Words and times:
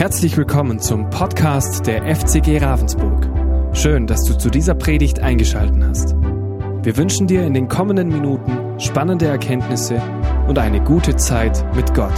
Herzlich 0.00 0.34
willkommen 0.38 0.80
zum 0.80 1.10
Podcast 1.10 1.86
der 1.86 2.16
FCG 2.16 2.56
Ravensburg. 2.56 3.28
Schön, 3.76 4.06
dass 4.06 4.24
du 4.24 4.32
zu 4.32 4.48
dieser 4.48 4.74
Predigt 4.74 5.20
eingeschaltet 5.20 5.76
hast. 5.86 6.14
Wir 6.14 6.96
wünschen 6.96 7.26
dir 7.26 7.44
in 7.44 7.52
den 7.52 7.68
kommenden 7.68 8.08
Minuten 8.08 8.80
spannende 8.80 9.26
Erkenntnisse 9.26 10.00
und 10.48 10.58
eine 10.58 10.82
gute 10.82 11.16
Zeit 11.16 11.62
mit 11.76 11.92
Gott. 11.92 12.14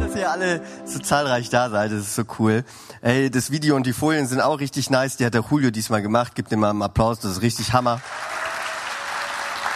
Dass 0.00 0.16
ihr 0.16 0.30
alle 0.30 0.62
so 0.86 1.00
zahlreich 1.00 1.50
da 1.50 1.68
seid, 1.68 1.92
das 1.92 2.00
ist 2.00 2.14
so 2.14 2.22
cool. 2.38 2.64
Ey, 3.02 3.30
das 3.30 3.50
Video 3.50 3.76
und 3.76 3.84
die 3.84 3.92
Folien 3.92 4.26
sind 4.26 4.40
auch 4.40 4.60
richtig 4.60 4.88
nice. 4.88 5.18
Die 5.18 5.26
hat 5.26 5.34
der 5.34 5.44
Julio 5.50 5.70
diesmal 5.70 6.00
gemacht. 6.00 6.32
Gib 6.34 6.50
ihm 6.50 6.60
mal 6.60 6.70
einen 6.70 6.80
Applaus, 6.80 7.20
das 7.20 7.32
ist 7.32 7.42
richtig 7.42 7.74
Hammer. 7.74 8.00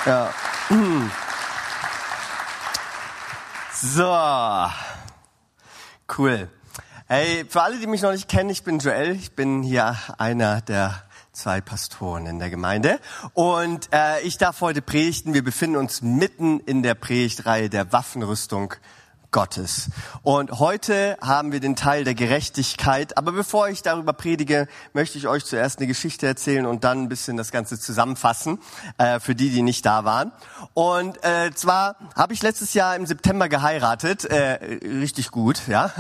Ja. 0.06 0.30
So. 3.74 4.14
Cool. 6.18 6.50
Hey, 7.06 7.46
für 7.48 7.62
alle, 7.62 7.78
die 7.78 7.86
mich 7.86 8.02
noch 8.02 8.12
nicht 8.12 8.28
kennen, 8.28 8.50
ich 8.50 8.64
bin 8.64 8.80
Joel. 8.80 9.12
Ich 9.12 9.32
bin 9.32 9.62
hier 9.62 9.96
einer 10.18 10.60
der 10.60 11.04
zwei 11.32 11.62
Pastoren 11.62 12.26
in 12.26 12.38
der 12.38 12.50
Gemeinde. 12.50 13.00
Und 13.32 13.88
äh, 13.94 14.20
ich 14.20 14.36
darf 14.36 14.60
heute 14.60 14.82
predigen. 14.82 15.32
Wir 15.32 15.42
befinden 15.42 15.76
uns 15.76 16.02
mitten 16.02 16.60
in 16.60 16.82
der 16.82 16.94
Predigtreihe 16.94 17.70
der 17.70 17.92
Waffenrüstung 17.92 18.74
Gottes. 19.32 19.88
Und 20.22 20.60
heute 20.60 21.16
haben 21.20 21.52
wir 21.52 21.60
den 21.60 21.74
Teil 21.74 22.04
der 22.04 22.14
Gerechtigkeit. 22.14 23.16
Aber 23.16 23.32
bevor 23.32 23.68
ich 23.68 23.82
darüber 23.82 24.12
predige, 24.12 24.68
möchte 24.92 25.16
ich 25.16 25.26
euch 25.26 25.44
zuerst 25.44 25.78
eine 25.78 25.86
Geschichte 25.86 26.26
erzählen 26.26 26.66
und 26.66 26.84
dann 26.84 27.02
ein 27.02 27.08
bisschen 27.08 27.38
das 27.38 27.50
Ganze 27.50 27.80
zusammenfassen 27.80 28.58
äh, 28.98 29.18
für 29.20 29.34
die, 29.34 29.50
die 29.50 29.62
nicht 29.62 29.86
da 29.86 30.04
waren. 30.04 30.32
Und 30.74 31.24
äh, 31.24 31.50
zwar 31.54 31.96
habe 32.14 32.34
ich 32.34 32.42
letztes 32.42 32.74
Jahr 32.74 32.94
im 32.94 33.06
September 33.06 33.48
geheiratet, 33.48 34.26
äh, 34.26 34.78
richtig 34.84 35.30
gut, 35.30 35.62
ja. 35.66 35.90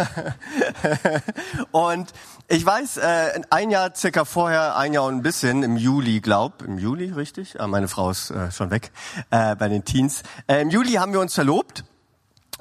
und 1.72 2.12
ich 2.48 2.64
weiß, 2.64 2.98
äh, 2.98 3.40
ein 3.48 3.70
Jahr 3.70 3.94
circa 3.96 4.26
vorher, 4.26 4.76
ein 4.76 4.92
Jahr 4.92 5.04
und 5.04 5.16
ein 5.16 5.22
bisschen, 5.22 5.62
im 5.62 5.78
Juli, 5.78 6.20
glaub, 6.20 6.60
im 6.60 6.76
Juli, 6.76 7.10
richtig? 7.10 7.58
Ah, 7.58 7.66
meine 7.66 7.88
Frau 7.88 8.10
ist 8.10 8.30
äh, 8.30 8.52
schon 8.52 8.70
weg 8.70 8.92
äh, 9.30 9.56
bei 9.56 9.68
den 9.68 9.84
Teens. 9.86 10.22
Äh, 10.46 10.60
Im 10.60 10.68
Juli 10.68 10.92
haben 10.92 11.14
wir 11.14 11.20
uns 11.20 11.34
verlobt 11.34 11.84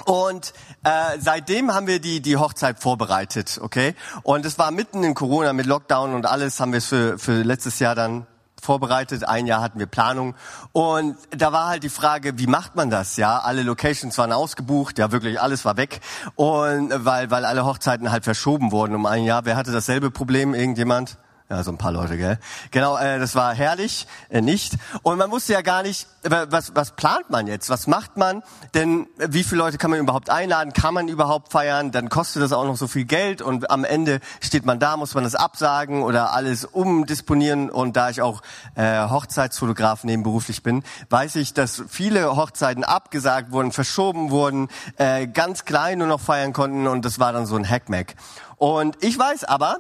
und 0.06 0.54
äh, 0.84 1.18
seitdem 1.20 1.74
haben 1.74 1.88
wir 1.88 2.00
die 2.00 2.22
die 2.22 2.38
Hochzeit 2.38 2.80
vorbereitet, 2.80 3.60
okay? 3.62 3.96
Und 4.24 4.46
es 4.46 4.58
war 4.60 4.72
mitten 4.72 5.04
in 5.04 5.14
Corona 5.14 5.54
mit 5.54 5.66
Lockdown 5.66 6.14
und 6.14 6.26
alles 6.26 6.60
haben 6.60 6.72
wir 6.72 6.78
es 6.78 6.86
für 6.86 7.18
für 7.18 7.44
letztes 7.44 7.80
Jahr 7.80 7.96
dann 7.96 8.28
vorbereitet. 8.62 9.28
Ein 9.28 9.48
Jahr 9.48 9.62
hatten 9.62 9.80
wir 9.80 9.88
Planung 9.88 10.36
und 10.72 11.18
da 11.32 11.52
war 11.52 11.68
halt 11.68 11.84
die 11.84 11.90
Frage, 11.90 12.38
wie 12.38 12.48
macht 12.48 12.76
man 12.76 12.90
das? 12.90 13.18
Ja, 13.18 13.40
alle 13.40 13.64
Locations 13.64 14.18
waren 14.18 14.32
ausgebucht, 14.32 15.00
ja 15.00 15.12
wirklich 15.12 15.42
alles 15.42 15.66
war 15.66 15.78
weg 15.78 16.00
und 16.36 16.92
weil 16.94 17.32
weil 17.32 17.46
alle 17.46 17.66
Hochzeiten 17.66 18.12
halt 18.12 18.24
verschoben 18.24 18.72
wurden 18.72 18.96
um 18.96 19.06
ein 19.06 19.24
Jahr. 19.24 19.46
Wer 19.46 19.56
hatte 19.56 19.72
dasselbe 19.72 20.12
Problem? 20.12 20.54
Irgendjemand? 20.54 21.18
Ja, 21.52 21.66
so 21.66 21.72
ein 21.72 21.78
paar 21.78 21.92
Leute, 21.92 22.16
gell? 22.16 22.40
Genau, 22.72 22.98
äh, 22.98 23.20
das 23.20 23.36
war 23.36 23.54
herrlich, 23.54 24.08
äh, 24.30 24.40
nicht. 24.40 24.78
Und 25.04 25.18
man 25.18 25.32
wusste 25.32 25.52
ja 25.52 25.60
gar 25.60 25.84
nicht, 25.84 26.08
was, 26.24 26.74
was 26.76 26.96
plant 26.96 27.30
man 27.30 27.46
jetzt? 27.46 27.70
Was 27.70 27.88
macht 27.88 28.16
man? 28.16 28.42
Denn 28.74 29.08
äh, 29.18 29.28
wie 29.32 29.44
viele 29.44 29.60
Leute 29.60 29.78
kann 29.78 29.92
man 29.92 30.00
überhaupt 30.00 30.30
einladen? 30.30 30.72
Kann 30.72 30.94
man 30.94 31.10
überhaupt 31.10 31.52
feiern? 31.52 31.92
Dann 31.92 32.08
kostet 32.08 32.42
das 32.42 32.54
auch 32.54 32.64
noch 32.64 32.78
so 32.78 32.88
viel 32.88 33.04
Geld 33.04 33.42
und 33.42 33.70
am 33.70 33.84
Ende 33.84 34.22
steht 34.40 34.66
man 34.66 34.80
da, 34.80 34.96
muss 34.96 35.14
man 35.14 35.26
das 35.26 35.36
absagen 35.36 36.04
oder 36.04 36.32
alles 36.32 36.64
umdisponieren. 36.64 37.70
Und 37.70 37.98
da 37.98 38.10
ich 38.10 38.22
auch 38.22 38.42
äh, 38.76 39.10
Hochzeitsfotograf 39.10 40.06
nebenberuflich 40.06 40.64
bin, 40.64 40.84
weiß 41.10 41.36
ich, 41.36 41.54
dass 41.54 41.84
viele 41.90 42.34
Hochzeiten 42.38 42.86
abgesagt 42.86 43.52
wurden, 43.52 43.74
verschoben 43.74 44.32
wurden, 44.32 44.70
äh, 44.96 45.28
ganz 45.28 45.66
klein 45.66 45.98
nur 45.98 46.08
noch 46.08 46.22
feiern 46.22 46.54
konnten 46.54 46.88
und 46.88 47.04
das 47.04 47.20
war 47.20 47.34
dann 47.34 47.46
so 47.46 47.58
ein 47.58 47.70
Hackmack. 47.70 48.16
Und 48.56 49.04
ich 49.04 49.20
weiß 49.20 49.44
aber, 49.44 49.80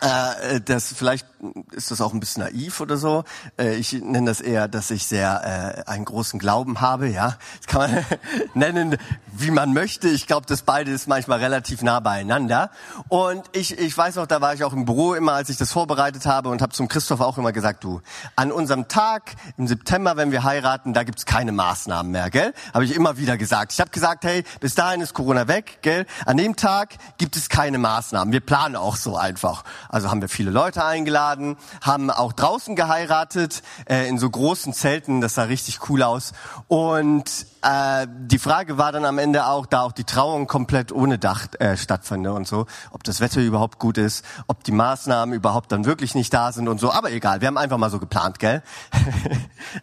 äh, 0.00 0.60
das 0.60 0.92
vielleicht 0.94 1.26
ist 1.72 1.90
das 1.90 2.00
auch 2.00 2.12
ein 2.12 2.20
bisschen 2.20 2.42
naiv 2.42 2.80
oder 2.80 2.96
so. 2.96 3.24
Äh, 3.58 3.74
ich 3.74 3.92
nenne 3.92 4.26
das 4.26 4.40
eher, 4.40 4.68
dass 4.68 4.90
ich 4.90 5.06
sehr 5.06 5.84
äh, 5.86 5.90
einen 5.90 6.04
großen 6.04 6.38
Glauben 6.38 6.80
habe. 6.80 7.08
Ja, 7.08 7.36
das 7.58 7.66
kann 7.66 7.92
man 7.92 8.04
nennen, 8.54 8.96
wie 9.32 9.50
man 9.50 9.72
möchte. 9.72 10.08
Ich 10.08 10.26
glaube, 10.26 10.46
das 10.46 10.62
beide 10.62 10.90
ist 10.90 11.08
manchmal 11.08 11.38
relativ 11.38 11.82
nah 11.82 12.00
beieinander. 12.00 12.70
Und 13.08 13.44
ich, 13.52 13.78
ich 13.78 13.96
weiß 13.96 14.16
noch, 14.16 14.26
da 14.26 14.40
war 14.40 14.54
ich 14.54 14.64
auch 14.64 14.72
im 14.72 14.84
Büro 14.84 15.14
immer, 15.14 15.32
als 15.32 15.48
ich 15.48 15.56
das 15.56 15.72
vorbereitet 15.72 16.26
habe 16.26 16.48
und 16.48 16.62
habe 16.62 16.72
zum 16.72 16.88
Christoph 16.88 17.20
auch 17.20 17.38
immer 17.38 17.52
gesagt, 17.52 17.84
du, 17.84 18.00
an 18.34 18.52
unserem 18.52 18.88
Tag 18.88 19.34
im 19.56 19.66
September, 19.66 20.16
wenn 20.16 20.32
wir 20.32 20.44
heiraten, 20.44 20.94
da 20.94 21.04
gibt's 21.04 21.26
keine 21.26 21.52
Maßnahmen 21.52 22.10
mehr, 22.10 22.30
gell? 22.30 22.52
Habe 22.72 22.84
ich 22.84 22.94
immer 22.94 23.18
wieder 23.18 23.36
gesagt. 23.36 23.72
Ich 23.72 23.80
habe 23.80 23.90
gesagt, 23.90 24.24
hey, 24.24 24.44
bis 24.60 24.74
dahin 24.74 25.00
ist 25.00 25.14
Corona 25.14 25.48
weg, 25.48 25.78
gell? 25.82 26.06
An 26.24 26.36
dem 26.36 26.56
Tag 26.56 26.96
gibt 27.18 27.36
es 27.36 27.48
keine 27.48 27.78
Maßnahmen. 27.78 28.32
Wir 28.32 28.40
planen 28.40 28.76
auch 28.76 28.96
so 28.96 29.16
einfach. 29.16 29.64
Also 29.88 30.10
haben 30.10 30.20
wir 30.20 30.28
viele 30.28 30.50
Leute 30.50 30.84
eingeladen, 30.84 31.56
haben 31.82 32.10
auch 32.10 32.32
draußen 32.32 32.76
geheiratet, 32.76 33.62
äh, 33.88 34.08
in 34.08 34.18
so 34.18 34.28
großen 34.28 34.72
Zelten, 34.72 35.20
das 35.20 35.34
sah 35.34 35.44
richtig 35.44 35.88
cool 35.88 36.02
aus. 36.02 36.32
Und 36.68 37.46
äh, 37.62 38.06
die 38.08 38.38
Frage 38.38 38.78
war 38.78 38.92
dann 38.92 39.04
am 39.04 39.18
Ende 39.18 39.46
auch, 39.46 39.66
da 39.66 39.82
auch 39.82 39.92
die 39.92 40.04
Trauung 40.04 40.46
komplett 40.46 40.92
ohne 40.92 41.18
Dach 41.18 41.46
äh, 41.58 41.76
stattfand 41.76 42.26
und 42.26 42.46
so, 42.46 42.66
ob 42.92 43.02
das 43.02 43.20
Wetter 43.20 43.40
überhaupt 43.40 43.78
gut 43.78 43.98
ist, 43.98 44.24
ob 44.46 44.62
die 44.64 44.72
Maßnahmen 44.72 45.34
überhaupt 45.34 45.72
dann 45.72 45.84
wirklich 45.84 46.14
nicht 46.14 46.32
da 46.32 46.52
sind 46.52 46.68
und 46.68 46.78
so. 46.78 46.92
Aber 46.92 47.10
egal, 47.10 47.40
wir 47.40 47.48
haben 47.48 47.58
einfach 47.58 47.78
mal 47.78 47.90
so 47.90 47.98
geplant, 47.98 48.38
gell? 48.38 48.62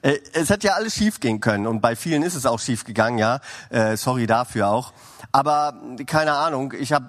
Äh, 0.02 0.20
es 0.34 0.50
hätte 0.50 0.68
ja 0.68 0.74
alles 0.74 0.96
schief 0.96 1.20
gehen 1.20 1.40
können 1.40 1.68
und 1.68 1.82
bei 1.82 1.96
vielen 1.96 2.24
ist 2.24 2.36
es 2.36 2.46
auch 2.46 2.60
schief 2.60 2.84
gegangen, 2.84 3.18
ja. 3.18 3.40
Äh, 3.70 3.98
sorry 3.98 4.28
dafür 4.28 4.70
auch. 4.70 4.94
Aber 5.32 5.74
keine 6.06 6.34
Ahnung, 6.34 6.74
ich 6.78 6.94
habe 6.94 7.06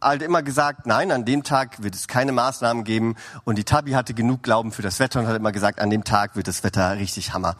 halt 0.00 0.22
immer 0.22 0.42
gesagt, 0.42 0.86
nein, 0.86 1.12
an 1.12 1.24
dem 1.24 1.42
Tag 1.42 1.82
wird 1.82 1.94
es 1.94 2.08
keine 2.08 2.32
Maßnahmen 2.32 2.84
geben. 2.84 3.16
Und 3.44 3.58
die 3.58 3.64
Tabi 3.64 3.92
hatte 3.92 4.14
genug 4.14 4.42
Glauben 4.42 4.72
für 4.72 4.82
das 4.82 4.98
Wetter 5.00 5.20
und 5.20 5.26
hat 5.26 5.36
immer 5.36 5.52
gesagt, 5.52 5.80
an 5.80 5.90
dem 5.90 6.04
Tag 6.04 6.36
wird 6.36 6.48
das 6.48 6.64
Wetter 6.64 6.96
richtig 6.96 7.32
Hammer. 7.32 7.56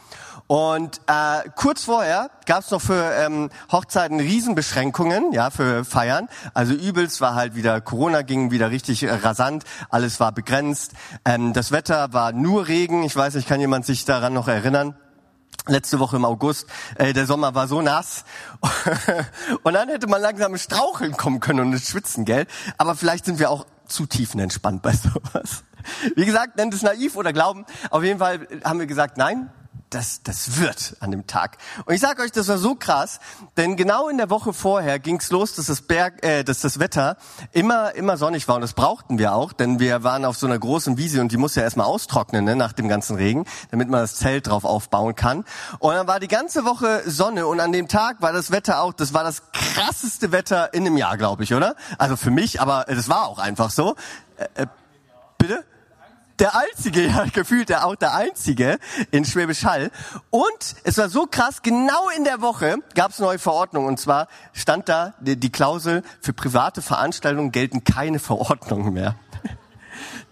Und 0.46 1.00
äh, 1.06 1.48
kurz 1.56 1.84
vorher 1.84 2.30
gab 2.46 2.60
es 2.60 2.70
noch 2.70 2.80
für 2.80 3.12
ähm, 3.14 3.48
Hochzeiten 3.70 4.20
Riesenbeschränkungen, 4.20 5.32
ja, 5.32 5.50
für 5.50 5.84
Feiern. 5.84 6.28
Also 6.52 6.74
übelst 6.74 7.20
war 7.20 7.34
halt 7.34 7.54
wieder 7.54 7.80
Corona 7.80 8.22
ging 8.22 8.50
wieder 8.50 8.70
richtig 8.70 9.02
äh, 9.04 9.10
rasant, 9.12 9.64
alles 9.88 10.20
war 10.20 10.32
begrenzt. 10.32 10.92
Ähm, 11.24 11.52
das 11.52 11.72
Wetter 11.72 12.12
war 12.12 12.32
nur 12.32 12.68
Regen. 12.68 13.02
Ich 13.02 13.16
weiß 13.16 13.34
nicht, 13.34 13.48
kann 13.48 13.60
jemand 13.60 13.86
sich 13.86 14.04
daran 14.04 14.34
noch 14.34 14.48
erinnern? 14.48 14.94
Letzte 15.66 15.98
Woche 16.00 16.16
im 16.16 16.24
August, 16.24 16.66
äh, 16.96 17.12
der 17.12 17.26
Sommer 17.26 17.54
war 17.54 17.68
so 17.68 17.82
nass 17.82 18.24
und 19.62 19.74
dann 19.74 19.88
hätte 19.88 20.06
man 20.06 20.20
langsam 20.20 20.56
Straucheln 20.56 21.16
kommen 21.16 21.40
können 21.40 21.60
und 21.60 21.72
ins 21.72 21.88
Schwitzen, 21.88 22.24
gell? 22.24 22.46
Aber 22.78 22.94
vielleicht 22.94 23.24
sind 23.24 23.38
wir 23.38 23.50
auch 23.50 23.66
zu 23.86 24.06
tiefenentspannt 24.06 24.82
bei 24.82 24.92
sowas. 24.92 25.64
Wie 26.16 26.24
gesagt, 26.24 26.56
nennt 26.56 26.74
es 26.74 26.82
naiv 26.82 27.16
oder 27.16 27.32
Glauben. 27.32 27.66
Auf 27.90 28.02
jeden 28.02 28.18
Fall 28.18 28.46
haben 28.64 28.78
wir 28.78 28.86
gesagt, 28.86 29.18
nein, 29.18 29.50
das, 29.90 30.22
das 30.22 30.58
wird 30.58 30.96
an 31.00 31.10
dem 31.10 31.26
Tag. 31.26 31.58
Und 31.84 31.94
ich 31.94 32.00
sage 32.00 32.22
euch, 32.22 32.32
das 32.32 32.48
war 32.48 32.58
so 32.58 32.74
krass, 32.74 33.20
denn 33.56 33.76
genau 33.76 34.08
in 34.08 34.16
der 34.16 34.30
Woche 34.30 34.52
vorher 34.52 34.98
ging's 34.98 35.30
los, 35.30 35.54
dass 35.54 35.66
das 35.66 35.82
Berg, 35.82 36.24
äh, 36.24 36.44
dass 36.44 36.60
das 36.60 36.78
Wetter 36.78 37.16
immer 37.52 37.94
immer 37.94 38.16
sonnig 38.16 38.48
war 38.48 38.56
und 38.56 38.62
das 38.62 38.72
brauchten 38.72 39.18
wir 39.18 39.34
auch, 39.34 39.52
denn 39.52 39.78
wir 39.80 40.02
waren 40.02 40.24
auf 40.24 40.36
so 40.36 40.46
einer 40.46 40.58
großen 40.58 40.96
Wiese 40.96 41.20
und 41.20 41.32
die 41.32 41.36
muss 41.36 41.54
ja 41.54 41.62
erstmal 41.62 41.86
austrocknen 41.86 42.44
ne, 42.44 42.56
nach 42.56 42.72
dem 42.72 42.88
ganzen 42.88 43.16
Regen, 43.16 43.44
damit 43.70 43.88
man 43.88 44.00
das 44.00 44.16
Zelt 44.16 44.46
drauf 44.46 44.64
aufbauen 44.64 45.14
kann. 45.14 45.44
Und 45.78 45.94
dann 45.94 46.06
war 46.06 46.20
die 46.20 46.28
ganze 46.28 46.64
Woche 46.64 47.02
Sonne 47.06 47.46
und 47.46 47.60
an 47.60 47.72
dem 47.72 47.88
Tag 47.88 48.22
war 48.22 48.32
das 48.32 48.50
Wetter 48.50 48.82
auch, 48.82 48.92
das 48.92 49.12
war 49.12 49.24
das 49.24 49.42
krasseste 49.52 50.32
Wetter 50.32 50.72
in 50.74 50.86
einem 50.86 50.96
Jahr, 50.96 51.16
glaube 51.16 51.44
ich, 51.44 51.54
oder? 51.54 51.76
Also 51.98 52.16
für 52.16 52.30
mich, 52.30 52.60
aber 52.60 52.86
das 52.88 53.08
war 53.08 53.28
auch 53.28 53.38
einfach 53.38 53.70
so. 53.70 53.94
Äh, 54.36 54.62
äh, 54.62 54.66
bitte? 55.38 55.64
Der 56.42 56.56
einzige, 56.56 57.06
ja, 57.06 57.24
gefühlt 57.32 57.70
der 57.70 57.86
auch 57.86 57.94
der 57.94 58.14
einzige 58.14 58.78
in 59.10 59.24
Schwäbisch 59.24 59.64
Hall. 59.64 59.90
Und 60.30 60.74
es 60.84 60.98
war 60.98 61.08
so 61.08 61.26
krass, 61.26 61.62
genau 61.62 62.08
in 62.16 62.24
der 62.24 62.42
Woche 62.42 62.78
gab 62.94 63.12
es 63.12 63.20
neue 63.20 63.38
Verordnungen. 63.38 63.88
Und 63.88 63.98
zwar 63.98 64.28
stand 64.52 64.88
da 64.88 65.14
die, 65.20 65.36
die 65.36 65.52
Klausel, 65.52 66.02
für 66.20 66.32
private 66.32 66.82
Veranstaltungen 66.82 67.52
gelten 67.52 67.84
keine 67.84 68.18
Verordnungen 68.18 68.92
mehr. 68.92 69.16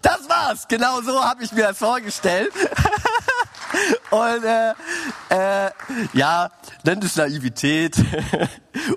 Das 0.01 0.27
war's, 0.27 0.67
genau 0.67 1.01
so 1.01 1.23
habe 1.23 1.43
ich 1.43 1.51
mir 1.51 1.61
das 1.61 1.77
vorgestellt. 1.77 2.51
Und 4.09 4.43
äh, 4.43 4.73
äh, 5.29 5.71
ja, 6.13 6.49
nennt 6.83 7.03
es 7.03 7.15
Naivität 7.15 7.95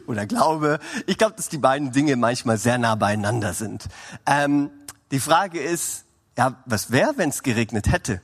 oder 0.07 0.25
Glaube. 0.25 0.81
Ich 1.07 1.19
glaube, 1.19 1.35
dass 1.37 1.51
die 1.51 1.59
beiden 1.59 1.93
Dinge 1.93 2.17
manchmal 2.17 2.57
sehr 2.57 2.79
nah 2.79 2.95
beieinander 2.95 3.53
sind. 3.53 3.85
Ähm, 4.25 4.71
die 5.11 5.21
Frage 5.21 5.61
ist, 5.61 6.04
ja, 6.37 6.57
was 6.67 6.91
wäre, 6.91 7.15
wenn 7.17 7.31
es 7.31 7.43
geregnet 7.43 7.91
hätte? 7.91 8.21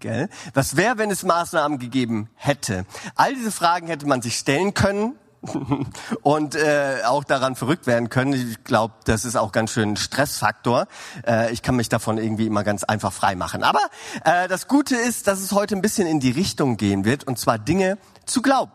Gell? 0.00 0.28
Was 0.52 0.76
wäre, 0.76 0.98
wenn 0.98 1.10
es 1.10 1.22
Maßnahmen 1.22 1.78
gegeben 1.78 2.28
hätte? 2.34 2.84
All 3.14 3.34
diese 3.34 3.50
Fragen 3.50 3.86
hätte 3.86 4.06
man 4.06 4.20
sich 4.20 4.36
stellen 4.36 4.74
können 4.74 5.14
und 6.22 6.54
äh, 6.54 6.98
auch 7.06 7.24
daran 7.24 7.56
verrückt 7.56 7.86
werden 7.86 8.10
können. 8.10 8.34
Ich 8.34 8.64
glaube, 8.64 8.94
das 9.04 9.24
ist 9.24 9.36
auch 9.36 9.52
ganz 9.52 9.70
schön 9.70 9.92
ein 9.92 9.96
Stressfaktor. 9.96 10.86
Äh, 11.26 11.52
ich 11.52 11.62
kann 11.62 11.76
mich 11.76 11.88
davon 11.88 12.18
irgendwie 12.18 12.46
immer 12.46 12.64
ganz 12.64 12.84
einfach 12.84 13.12
frei 13.12 13.36
machen. 13.36 13.62
Aber 13.62 13.80
äh, 14.24 14.48
das 14.48 14.68
Gute 14.68 14.96
ist, 14.96 15.26
dass 15.26 15.40
es 15.40 15.52
heute 15.52 15.76
ein 15.76 15.82
bisschen 15.82 16.06
in 16.06 16.20
die 16.20 16.30
Richtung 16.30 16.76
gehen 16.76 17.04
wird, 17.04 17.24
und 17.24 17.38
zwar 17.38 17.58
Dinge 17.58 17.98
zu 18.26 18.42
glauben. 18.42 18.72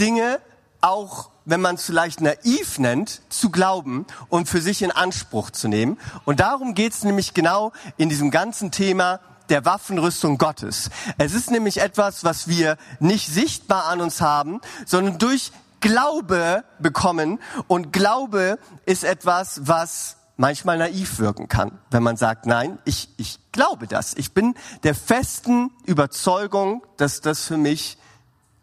Dinge 0.00 0.40
auch 0.80 1.30
wenn 1.44 1.60
man 1.60 1.76
es 1.76 1.84
vielleicht 1.84 2.20
naiv 2.20 2.78
nennt, 2.78 3.20
zu 3.28 3.50
glauben 3.50 4.06
und 4.28 4.48
für 4.48 4.60
sich 4.60 4.82
in 4.82 4.90
Anspruch 4.90 5.50
zu 5.50 5.68
nehmen. 5.68 5.98
Und 6.24 6.40
darum 6.40 6.74
geht 6.74 6.92
es 6.92 7.04
nämlich 7.04 7.34
genau 7.34 7.72
in 7.96 8.08
diesem 8.08 8.30
ganzen 8.30 8.70
Thema 8.70 9.20
der 9.48 9.64
Waffenrüstung 9.64 10.38
Gottes. 10.38 10.90
Es 11.18 11.34
ist 11.34 11.50
nämlich 11.50 11.80
etwas, 11.80 12.24
was 12.24 12.48
wir 12.48 12.78
nicht 12.98 13.28
sichtbar 13.28 13.86
an 13.86 14.00
uns 14.00 14.20
haben, 14.20 14.60
sondern 14.86 15.18
durch 15.18 15.52
Glaube 15.80 16.64
bekommen. 16.78 17.38
Und 17.66 17.92
Glaube 17.92 18.58
ist 18.86 19.04
etwas, 19.04 19.60
was 19.64 20.16
manchmal 20.36 20.78
naiv 20.78 21.18
wirken 21.18 21.48
kann, 21.48 21.78
wenn 21.90 22.02
man 22.02 22.16
sagt, 22.16 22.46
nein, 22.46 22.78
ich, 22.84 23.10
ich 23.18 23.38
glaube 23.52 23.86
das. 23.86 24.14
Ich 24.14 24.32
bin 24.32 24.54
der 24.82 24.94
festen 24.94 25.70
Überzeugung, 25.84 26.82
dass 26.96 27.20
das 27.20 27.42
für 27.42 27.58
mich 27.58 27.98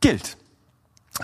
gilt. 0.01 0.37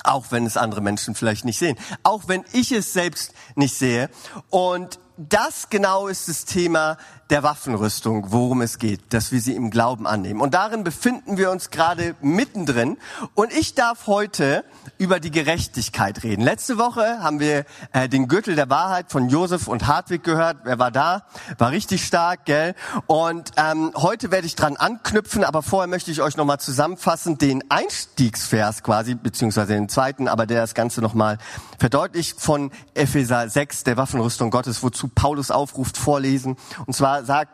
Auch 0.03 0.25
wenn 0.29 0.45
es 0.45 0.57
andere 0.57 0.81
Menschen 0.81 1.15
vielleicht 1.15 1.45
nicht 1.45 1.59
sehen. 1.59 1.77
Auch 2.03 2.27
wenn 2.27 2.43
ich 2.53 2.71
es 2.71 2.93
selbst 2.93 3.33
nicht 3.55 3.75
sehe. 3.75 4.09
Und 4.49 4.99
das 5.17 5.69
genau 5.69 6.07
ist 6.07 6.29
das 6.29 6.45
Thema 6.45 6.97
der 7.29 7.43
Waffenrüstung, 7.43 8.31
worum 8.31 8.61
es 8.61 8.79
geht, 8.79 9.13
dass 9.13 9.31
wir 9.31 9.41
sie 9.41 9.55
im 9.55 9.69
Glauben 9.69 10.07
annehmen. 10.07 10.39
Und 10.39 10.53
darin 10.53 10.83
befinden 10.83 11.37
wir 11.37 11.51
uns 11.51 11.69
gerade 11.69 12.15
mittendrin. 12.21 12.97
Und 13.35 13.51
ich 13.51 13.75
darf 13.75 14.07
heute 14.07 14.63
über 14.97 15.19
die 15.19 15.31
Gerechtigkeit 15.31 16.23
reden. 16.23 16.41
Letzte 16.41 16.77
Woche 16.77 17.19
haben 17.21 17.39
wir 17.39 17.65
äh, 17.91 18.07
den 18.07 18.27
Gürtel 18.27 18.55
der 18.55 18.69
Wahrheit 18.69 19.11
von 19.11 19.29
Josef 19.29 19.67
und 19.67 19.87
Hartwig 19.87 20.23
gehört. 20.23 20.59
Wer 20.63 20.79
war 20.79 20.91
da? 20.91 21.23
War 21.57 21.71
richtig 21.71 22.05
stark, 22.05 22.45
gell? 22.45 22.75
Und 23.07 23.51
ähm, 23.57 23.91
heute 23.95 24.31
werde 24.31 24.47
ich 24.47 24.55
dran 24.55 24.77
anknüpfen, 24.77 25.43
aber 25.43 25.63
vorher 25.63 25.87
möchte 25.87 26.11
ich 26.11 26.21
euch 26.21 26.37
nochmal 26.37 26.59
zusammenfassen 26.59 27.37
den 27.37 27.63
Einstiegsvers 27.69 28.83
quasi, 28.83 29.15
beziehungsweise 29.15 29.73
den 29.73 29.89
zweiten, 29.89 30.27
aber 30.27 30.45
der 30.45 30.61
das 30.61 30.73
Ganze 30.73 31.01
nochmal 31.01 31.37
verdeutlicht 31.77 32.39
von 32.39 32.71
Epheser 32.93 33.49
6, 33.49 33.83
der 33.83 33.97
Waffenrüstung 33.97 34.49
Gottes, 34.49 34.81
wozu 34.81 35.09
Paulus 35.09 35.51
aufruft, 35.51 35.97
vorlesen. 35.97 36.55
Und 36.85 36.95
zwar 36.95 37.16
sagt 37.23 37.51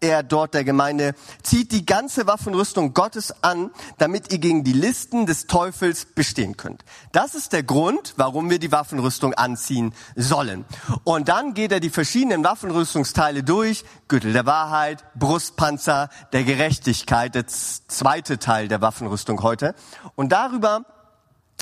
er 0.00 0.22
dort 0.22 0.54
der 0.54 0.64
Gemeinde, 0.64 1.14
zieht 1.42 1.72
die 1.72 1.86
ganze 1.86 2.26
Waffenrüstung 2.26 2.94
Gottes 2.94 3.42
an, 3.42 3.70
damit 3.98 4.32
ihr 4.32 4.38
gegen 4.38 4.64
die 4.64 4.72
Listen 4.72 5.26
des 5.26 5.46
Teufels 5.46 6.04
bestehen 6.04 6.56
könnt. 6.56 6.84
Das 7.12 7.34
ist 7.34 7.52
der 7.52 7.62
Grund, 7.62 8.14
warum 8.16 8.50
wir 8.50 8.58
die 8.58 8.72
Waffenrüstung 8.72 9.34
anziehen 9.34 9.94
sollen. 10.14 10.64
Und 11.04 11.28
dann 11.28 11.54
geht 11.54 11.72
er 11.72 11.80
die 11.80 11.90
verschiedenen 11.90 12.44
Waffenrüstungsteile 12.44 13.42
durch, 13.42 13.84
Gürtel 14.08 14.32
der 14.32 14.46
Wahrheit, 14.46 15.04
Brustpanzer, 15.14 16.10
der 16.32 16.44
Gerechtigkeit, 16.44 17.34
der 17.34 17.46
zweite 17.46 18.38
Teil 18.38 18.68
der 18.68 18.80
Waffenrüstung 18.80 19.42
heute. 19.42 19.74
Und 20.14 20.30
darüber 20.32 20.84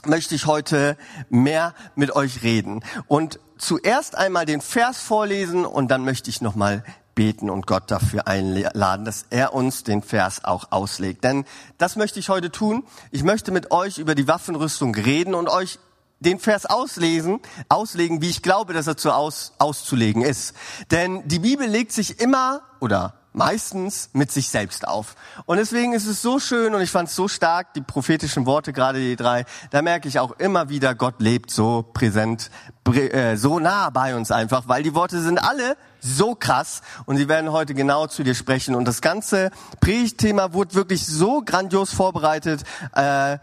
möchte 0.06 0.34
ich 0.34 0.46
heute 0.46 0.96
mehr 1.30 1.74
mit 1.94 2.14
euch 2.14 2.42
reden. 2.42 2.84
Und 3.06 3.38
zuerst 3.56 4.16
einmal 4.16 4.44
den 4.44 4.60
Vers 4.60 4.98
vorlesen 4.98 5.64
und 5.64 5.88
dann 5.90 6.04
möchte 6.04 6.28
ich 6.28 6.40
nochmal 6.40 6.84
beten 7.14 7.50
und 7.50 7.66
Gott 7.66 7.90
dafür 7.90 8.26
einladen, 8.26 9.04
dass 9.04 9.26
er 9.30 9.54
uns 9.54 9.84
den 9.84 10.02
Vers 10.02 10.44
auch 10.44 10.72
auslegt. 10.72 11.24
Denn 11.24 11.44
das 11.78 11.96
möchte 11.96 12.18
ich 12.18 12.28
heute 12.28 12.50
tun. 12.50 12.84
Ich 13.10 13.22
möchte 13.22 13.52
mit 13.52 13.70
euch 13.70 13.98
über 13.98 14.14
die 14.14 14.28
Waffenrüstung 14.28 14.94
reden 14.94 15.34
und 15.34 15.48
euch 15.48 15.78
den 16.20 16.38
Vers 16.38 16.66
auslesen, 16.66 17.40
auslegen, 17.68 18.22
wie 18.22 18.30
ich 18.30 18.42
glaube, 18.42 18.72
dass 18.72 18.86
er 18.86 18.96
zu 18.96 19.12
aus, 19.12 19.52
auszulegen 19.58 20.22
ist. 20.22 20.54
Denn 20.90 21.26
die 21.28 21.38
Bibel 21.38 21.66
legt 21.66 21.92
sich 21.92 22.20
immer 22.20 22.62
oder 22.80 23.14
meistens 23.34 24.10
mit 24.12 24.32
sich 24.32 24.48
selbst 24.48 24.86
auf. 24.86 25.16
Und 25.44 25.58
deswegen 25.58 25.92
ist 25.92 26.06
es 26.06 26.22
so 26.22 26.38
schön 26.38 26.74
und 26.74 26.80
ich 26.80 26.90
fand 26.90 27.08
es 27.08 27.16
so 27.16 27.28
stark, 27.28 27.74
die 27.74 27.80
prophetischen 27.80 28.46
Worte, 28.46 28.72
gerade 28.72 29.00
die 29.00 29.16
drei, 29.16 29.44
da 29.70 29.82
merke 29.82 30.08
ich 30.08 30.18
auch 30.20 30.32
immer 30.38 30.68
wieder, 30.68 30.94
Gott 30.94 31.16
lebt 31.18 31.50
so 31.50 31.82
präsent, 31.82 32.50
äh, 32.94 33.36
so 33.36 33.58
nah 33.58 33.90
bei 33.90 34.14
uns 34.14 34.30
einfach, 34.30 34.68
weil 34.68 34.82
die 34.82 34.94
Worte 34.94 35.20
sind 35.20 35.38
alle 35.38 35.76
so 36.00 36.34
krass 36.34 36.82
und 37.06 37.16
sie 37.16 37.28
werden 37.28 37.50
heute 37.50 37.74
genau 37.74 38.06
zu 38.06 38.22
dir 38.22 38.34
sprechen. 38.34 38.74
Und 38.74 38.86
das 38.86 39.00
ganze 39.00 39.50
Predigtthema 39.80 40.52
wurde 40.52 40.74
wirklich 40.74 41.04
so 41.04 41.42
grandios 41.42 41.92
vorbereitet, 41.92 42.62
äh, 42.94 43.34
äh, 43.34 43.38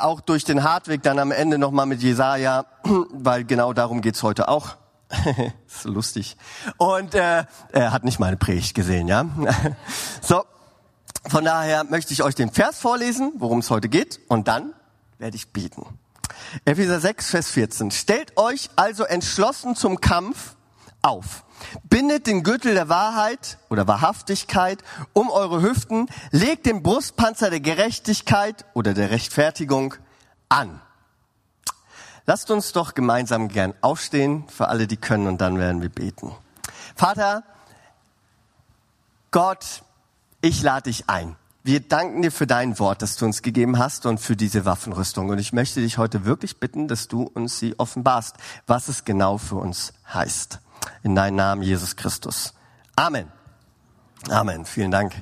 auch 0.00 0.20
durch 0.20 0.44
den 0.44 0.64
Hartweg 0.64 1.02
dann 1.02 1.18
am 1.18 1.30
Ende 1.30 1.58
nochmal 1.58 1.86
mit 1.86 2.02
Jesaja, 2.02 2.66
weil 3.12 3.44
genau 3.44 3.72
darum 3.72 4.00
geht's 4.00 4.22
heute 4.22 4.48
auch. 4.48 4.81
ist 5.66 5.84
lustig. 5.84 6.36
Und 6.76 7.14
äh, 7.14 7.44
er 7.72 7.92
hat 7.92 8.04
nicht 8.04 8.18
meine 8.18 8.36
Predigt 8.36 8.74
gesehen, 8.74 9.08
ja. 9.08 9.26
so, 10.20 10.44
von 11.28 11.44
daher 11.44 11.84
möchte 11.84 12.12
ich 12.12 12.22
euch 12.22 12.34
den 12.34 12.50
Vers 12.50 12.78
vorlesen, 12.78 13.32
worum 13.38 13.60
es 13.60 13.70
heute 13.70 13.88
geht, 13.88 14.20
und 14.28 14.48
dann 14.48 14.72
werde 15.18 15.36
ich 15.36 15.52
beten. 15.52 15.86
Epheser 16.64 17.00
6, 17.00 17.30
Vers 17.30 17.50
14. 17.50 17.90
Stellt 17.90 18.36
euch 18.36 18.70
also 18.76 19.04
entschlossen 19.04 19.76
zum 19.76 20.00
Kampf 20.00 20.56
auf. 21.02 21.44
Bindet 21.84 22.26
den 22.26 22.42
Gürtel 22.42 22.74
der 22.74 22.88
Wahrheit 22.88 23.58
oder 23.70 23.86
Wahrhaftigkeit 23.86 24.82
um 25.12 25.30
eure 25.30 25.62
Hüften, 25.62 26.08
legt 26.30 26.66
den 26.66 26.82
Brustpanzer 26.82 27.50
der 27.50 27.60
Gerechtigkeit 27.60 28.64
oder 28.74 28.94
der 28.94 29.10
Rechtfertigung 29.10 29.94
an. 30.48 30.80
Lasst 32.26 32.50
uns 32.50 32.72
doch 32.72 32.94
gemeinsam 32.94 33.48
gern 33.48 33.74
aufstehen 33.80 34.44
für 34.48 34.68
alle, 34.68 34.86
die 34.86 34.96
können, 34.96 35.26
und 35.26 35.40
dann 35.40 35.58
werden 35.58 35.82
wir 35.82 35.88
beten. 35.88 36.32
Vater, 36.94 37.42
Gott, 39.30 39.82
ich 40.40 40.62
lade 40.62 40.84
dich 40.84 41.08
ein. 41.08 41.36
Wir 41.64 41.80
danken 41.80 42.22
dir 42.22 42.32
für 42.32 42.46
dein 42.46 42.78
Wort, 42.80 43.02
das 43.02 43.16
du 43.16 43.24
uns 43.24 43.42
gegeben 43.42 43.78
hast 43.78 44.04
und 44.06 44.18
für 44.18 44.34
diese 44.34 44.64
Waffenrüstung. 44.64 45.30
Und 45.30 45.38
ich 45.38 45.52
möchte 45.52 45.80
dich 45.80 45.96
heute 45.96 46.24
wirklich 46.24 46.58
bitten, 46.58 46.88
dass 46.88 47.06
du 47.06 47.22
uns 47.22 47.58
sie 47.58 47.78
offenbarst, 47.78 48.36
was 48.66 48.88
es 48.88 49.04
genau 49.04 49.38
für 49.38 49.56
uns 49.56 49.92
heißt. 50.12 50.58
In 51.04 51.14
deinem 51.14 51.36
Namen, 51.36 51.62
Jesus 51.62 51.94
Christus. 51.94 52.54
Amen. 52.96 53.30
Amen. 54.28 54.64
Vielen 54.64 54.90
Dank. 54.90 55.14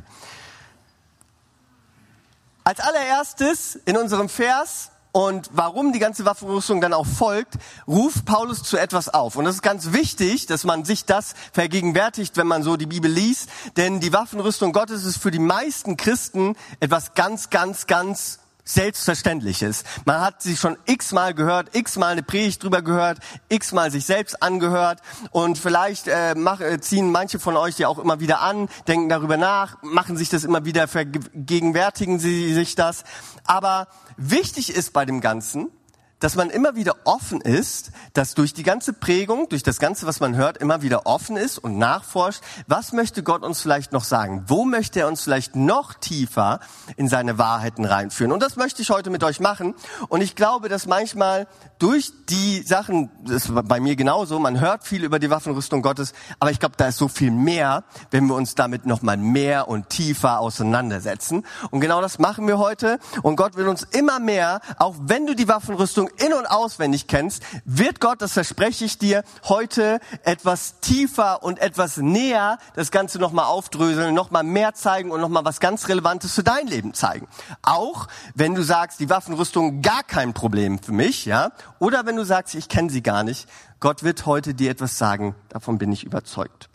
Als 2.65 2.81
allererstes 2.81 3.77
in 3.85 3.97
unserem 3.97 4.29
Vers 4.29 4.91
und 5.13 5.51
warum 5.53 5.93
die 5.93 5.99
ganze 5.99 6.25
Waffenrüstung 6.25 6.81
dann 6.81 6.93
auch 6.93 7.07
folgt, 7.07 7.55
ruft 7.89 8.25
Paulus 8.25 8.63
zu 8.63 8.77
etwas 8.77 9.09
auf. 9.09 9.37
Und 9.37 9.45
das 9.45 9.57
ist 9.57 9.63
ganz 9.63 9.93
wichtig, 9.93 10.47
dass 10.47 10.65
man 10.65 10.85
sich 10.85 11.05
das 11.05 11.35
vergegenwärtigt, 11.53 12.37
wenn 12.37 12.47
man 12.47 12.63
so 12.63 12.77
die 12.77 12.87
Bibel 12.87 13.11
liest. 13.11 13.49
Denn 13.77 14.01
die 14.01 14.13
Waffenrüstung 14.13 14.73
Gottes 14.73 15.05
ist 15.05 15.19
für 15.19 15.31
die 15.31 15.41
meisten 15.41 15.97
Christen 15.97 16.57
etwas 16.79 17.15
ganz, 17.15 17.51
ganz, 17.51 17.87
ganz 17.87 18.39
Selbstverständliches. 18.75 19.85
Man 20.05 20.21
hat 20.21 20.43
sie 20.43 20.57
schon 20.57 20.77
x-mal 20.87 21.35
gehört, 21.35 21.75
x-mal 21.75 22.13
eine 22.13 22.23
Predigt 22.23 22.63
drüber 22.63 22.83
gehört, 22.83 23.19
x-mal 23.49 23.91
sich 23.91 24.07
selbst 24.07 24.43
angehört 24.43 25.01
und 25.31 25.59
vielleicht 25.59 26.07
äh, 26.07 26.35
mach, 26.37 26.61
äh, 26.61 26.81
ziehen 26.81 27.11
manche 27.11 27.39
von 27.39 27.57
euch 27.57 27.77
die 27.77 27.87
auch 27.87 27.99
immer 27.99 28.21
wieder 28.21 28.41
an, 28.41 28.69
denken 28.87 29.09
darüber 29.09 29.37
nach, 29.37 29.83
machen 29.83 30.17
sich 30.17 30.29
das 30.29 30.45
immer 30.45 30.65
wieder, 30.65 30.87
vergegenwärtigen 30.87 32.19
sie 32.19 32.55
sich 32.55 32.75
das. 32.75 33.05
Aber 33.45 33.89
wichtig 34.17 34.73
ist 34.75 34.93
bei 34.93 35.05
dem 35.05 35.21
Ganzen, 35.21 35.71
dass 36.21 36.37
man 36.37 36.51
immer 36.51 36.77
wieder 36.77 36.95
offen 37.05 37.41
ist, 37.41 37.91
dass 38.13 38.35
durch 38.35 38.55
die 38.55 38.63
ganze 38.63 38.93
Prägung, 38.93 39.49
durch 39.49 39.63
das 39.63 39.79
Ganze, 39.79 40.07
was 40.07 40.21
man 40.21 40.37
hört, 40.37 40.59
immer 40.59 40.83
wieder 40.83 41.07
offen 41.07 41.37
ist 41.37 41.59
und 41.59 41.79
nachforscht, 41.79 42.43
was 42.67 42.93
möchte 42.93 43.23
Gott 43.23 43.43
uns 43.43 43.61
vielleicht 43.61 43.93
noch 43.93 44.05
sagen? 44.05 44.45
Wo 44.47 44.65
möchte 44.65 45.01
er 45.01 45.09
uns 45.09 45.23
vielleicht 45.23 45.57
noch 45.57 45.95
tiefer 45.95 46.61
in 46.97 47.09
seine 47.09 47.39
Wahrheiten 47.39 47.85
reinführen? 47.85 48.33
Und 48.33 48.43
das 48.43 48.57
möchte 48.57 48.83
ich 48.83 48.91
heute 48.91 49.11
mit 49.11 49.25
euch 49.25 49.41
machen. 49.41 49.75
Und 50.09 50.21
ich 50.21 50.37
glaube, 50.37 50.69
dass 50.69 50.87
manchmal 50.87 51.49
durch 51.79 52.13
die 52.29 52.63
Sachen, 52.63 53.11
das 53.25 53.47
ist 53.47 53.69
bei 53.69 53.81
mir 53.81 53.97
genauso, 53.97 54.39
man 54.39 54.61
hört 54.61 54.85
viel 54.85 55.03
über 55.03 55.19
die 55.19 55.31
Waffenrüstung 55.31 55.81
Gottes, 55.81 56.13
aber 56.39 56.51
ich 56.51 56.61
glaube, 56.61 56.75
da 56.77 56.89
ist 56.89 56.99
so 56.99 57.09
viel 57.09 57.31
mehr, 57.31 57.85
wenn 58.11 58.27
wir 58.27 58.35
uns 58.35 58.55
damit 58.55 58.85
nochmal 58.85 59.17
mehr 59.17 59.69
und 59.69 59.89
tiefer 59.89 60.41
auseinandersetzen. 60.41 61.47
Und 61.71 61.81
genau 61.81 62.03
das 62.03 62.19
machen 62.19 62.47
wir 62.47 62.59
heute. 62.59 62.99
Und 63.23 63.37
Gott 63.37 63.57
will 63.57 63.69
uns 63.69 63.83
immer 63.83 64.21
mehr, 64.21 64.61
auch 64.79 64.95
wenn 65.01 65.27
du 65.27 65.35
die 65.35 65.49
Waffenrüstung 65.49 66.10
in- 66.19 66.33
und 66.33 66.47
auswendig 66.47 67.07
kennst, 67.07 67.43
wird 67.65 68.01
Gott, 68.01 68.23
das 68.23 68.33
verspreche 68.33 68.85
ich 68.85 68.99
dir, 68.99 69.25
heute 69.45 70.01
etwas 70.25 70.81
tiefer 70.81 71.43
und 71.43 71.59
etwas 71.59 71.99
näher 71.99 72.59
das 72.75 72.91
Ganze 72.91 73.19
nochmal 73.19 73.47
aufdröseln, 73.47 74.15
nochmal 74.15 74.43
mehr 74.43 74.75
zeigen 74.75 75.11
und 75.11 75.21
nochmal 75.21 75.45
was 75.45 75.61
ganz 75.61 75.89
Relevantes 75.89 76.35
für 76.35 76.43
dein 76.43 76.67
Leben 76.67 76.95
zeigen. 76.95 77.29
Auch 77.63 78.09
wenn 78.35 78.55
du 78.55 78.63
sagst, 78.63 79.01
die 79.01 79.11
Waffenrüstung 79.11 79.83
gar 79.83 80.03
kein 80.03 80.33
Problem 80.33 80.79
für 80.79 80.93
mich, 80.93 81.27
ja, 81.27 81.53
oder 81.79 82.07
wenn 82.07 82.17
du 82.17 82.25
sagst, 82.25 82.55
ich 82.55 82.69
kenne 82.69 82.91
sie 82.91 83.03
gar 83.03 83.25
nicht, 83.25 83.49
Gott 83.81 84.03
wird 84.03 84.27
heute 84.27 84.55
dir 84.55 84.71
etwas 84.71 84.99
sagen, 84.99 85.35
davon 85.49 85.79
bin 85.79 85.93
ich 85.93 86.05
überzeugt. 86.05 86.70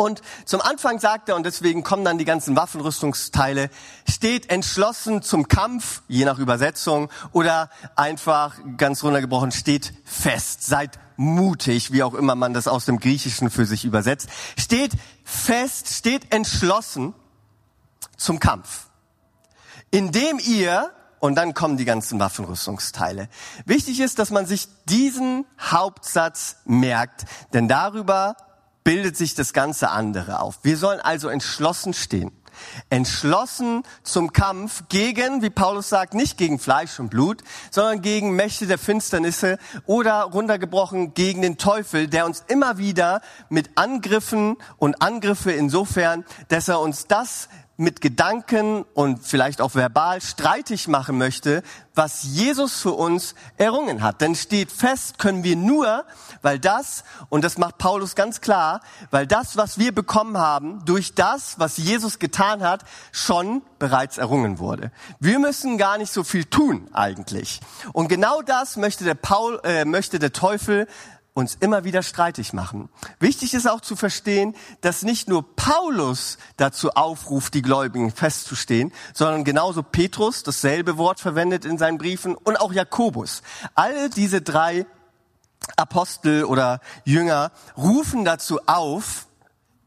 Und 0.00 0.22
zum 0.46 0.62
Anfang 0.62 0.98
sagt 0.98 1.28
er, 1.28 1.36
und 1.36 1.44
deswegen 1.44 1.84
kommen 1.84 2.06
dann 2.06 2.16
die 2.16 2.24
ganzen 2.24 2.56
Waffenrüstungsteile, 2.56 3.68
steht 4.08 4.48
entschlossen 4.48 5.20
zum 5.20 5.46
Kampf, 5.46 6.00
je 6.08 6.24
nach 6.24 6.38
Übersetzung, 6.38 7.10
oder 7.32 7.68
einfach 7.96 8.56
ganz 8.78 9.04
runtergebrochen, 9.04 9.52
steht 9.52 9.92
fest, 10.04 10.64
seid 10.64 10.98
mutig, 11.16 11.92
wie 11.92 12.02
auch 12.02 12.14
immer 12.14 12.34
man 12.34 12.54
das 12.54 12.66
aus 12.66 12.86
dem 12.86 12.98
Griechischen 12.98 13.50
für 13.50 13.66
sich 13.66 13.84
übersetzt, 13.84 14.30
steht 14.58 14.92
fest, 15.22 15.88
steht 15.88 16.32
entschlossen 16.32 17.12
zum 18.16 18.40
Kampf, 18.40 18.86
indem 19.90 20.38
ihr 20.38 20.92
und 21.18 21.34
dann 21.34 21.52
kommen 21.52 21.76
die 21.76 21.84
ganzen 21.84 22.18
Waffenrüstungsteile. 22.18 23.28
Wichtig 23.66 24.00
ist, 24.00 24.18
dass 24.18 24.30
man 24.30 24.46
sich 24.46 24.66
diesen 24.88 25.44
Hauptsatz 25.60 26.56
merkt, 26.64 27.26
denn 27.52 27.68
darüber 27.68 28.34
bildet 28.90 29.16
sich 29.16 29.36
das 29.36 29.52
ganze 29.52 29.90
andere 29.90 30.40
auf. 30.40 30.58
Wir 30.62 30.76
sollen 30.76 30.98
also 30.98 31.28
entschlossen 31.28 31.94
stehen. 31.94 32.32
Entschlossen 32.88 33.84
zum 34.02 34.32
Kampf 34.32 34.82
gegen, 34.88 35.42
wie 35.42 35.50
Paulus 35.50 35.88
sagt, 35.88 36.12
nicht 36.12 36.36
gegen 36.36 36.58
Fleisch 36.58 36.98
und 36.98 37.08
Blut, 37.08 37.44
sondern 37.70 38.02
gegen 38.02 38.34
Mächte 38.34 38.66
der 38.66 38.78
Finsternisse 38.78 39.58
oder 39.86 40.22
runtergebrochen 40.22 41.14
gegen 41.14 41.40
den 41.40 41.56
Teufel, 41.56 42.08
der 42.08 42.26
uns 42.26 42.42
immer 42.48 42.78
wieder 42.78 43.20
mit 43.48 43.70
Angriffen 43.76 44.56
und 44.76 45.00
Angriffe 45.00 45.52
insofern, 45.52 46.24
dass 46.48 46.66
er 46.66 46.80
uns 46.80 47.06
das 47.06 47.48
mit 47.80 48.02
Gedanken 48.02 48.84
und 48.92 49.26
vielleicht 49.26 49.62
auch 49.62 49.74
verbal 49.74 50.20
streitig 50.20 50.86
machen 50.86 51.16
möchte, 51.16 51.62
was 51.94 52.24
Jesus 52.24 52.78
für 52.78 52.92
uns 52.92 53.34
errungen 53.56 54.02
hat. 54.02 54.20
Denn 54.20 54.34
steht 54.34 54.70
fest, 54.70 55.18
können 55.18 55.44
wir 55.44 55.56
nur, 55.56 56.04
weil 56.42 56.58
das, 56.58 57.04
und 57.30 57.42
das 57.42 57.56
macht 57.56 57.78
Paulus 57.78 58.14
ganz 58.14 58.42
klar, 58.42 58.82
weil 59.10 59.26
das, 59.26 59.56
was 59.56 59.78
wir 59.78 59.94
bekommen 59.94 60.36
haben, 60.36 60.84
durch 60.84 61.14
das, 61.14 61.58
was 61.58 61.78
Jesus 61.78 62.18
getan 62.18 62.62
hat, 62.62 62.84
schon 63.12 63.62
bereits 63.78 64.18
errungen 64.18 64.58
wurde. 64.58 64.92
Wir 65.18 65.38
müssen 65.38 65.78
gar 65.78 65.96
nicht 65.96 66.12
so 66.12 66.22
viel 66.22 66.44
tun 66.44 66.86
eigentlich. 66.92 67.60
Und 67.94 68.08
genau 68.08 68.42
das 68.42 68.76
möchte 68.76 69.04
der 69.04 69.14
Paul, 69.14 69.58
äh, 69.64 69.86
möchte 69.86 70.18
der 70.18 70.34
Teufel 70.34 70.86
uns 71.32 71.56
immer 71.60 71.84
wieder 71.84 72.02
streitig 72.02 72.52
machen. 72.52 72.88
Wichtig 73.18 73.54
ist 73.54 73.68
auch 73.68 73.80
zu 73.80 73.96
verstehen, 73.96 74.54
dass 74.80 75.02
nicht 75.02 75.28
nur 75.28 75.54
Paulus 75.56 76.38
dazu 76.56 76.90
aufruft, 76.90 77.54
die 77.54 77.62
Gläubigen 77.62 78.10
festzustehen, 78.10 78.92
sondern 79.14 79.44
genauso 79.44 79.82
Petrus 79.82 80.42
dasselbe 80.42 80.98
Wort 80.98 81.20
verwendet 81.20 81.64
in 81.64 81.78
seinen 81.78 81.98
Briefen 81.98 82.34
und 82.34 82.60
auch 82.60 82.72
Jakobus. 82.72 83.42
Alle 83.74 84.10
diese 84.10 84.42
drei 84.42 84.86
Apostel 85.76 86.44
oder 86.44 86.80
Jünger 87.04 87.52
rufen 87.76 88.24
dazu 88.24 88.60
auf, 88.66 89.26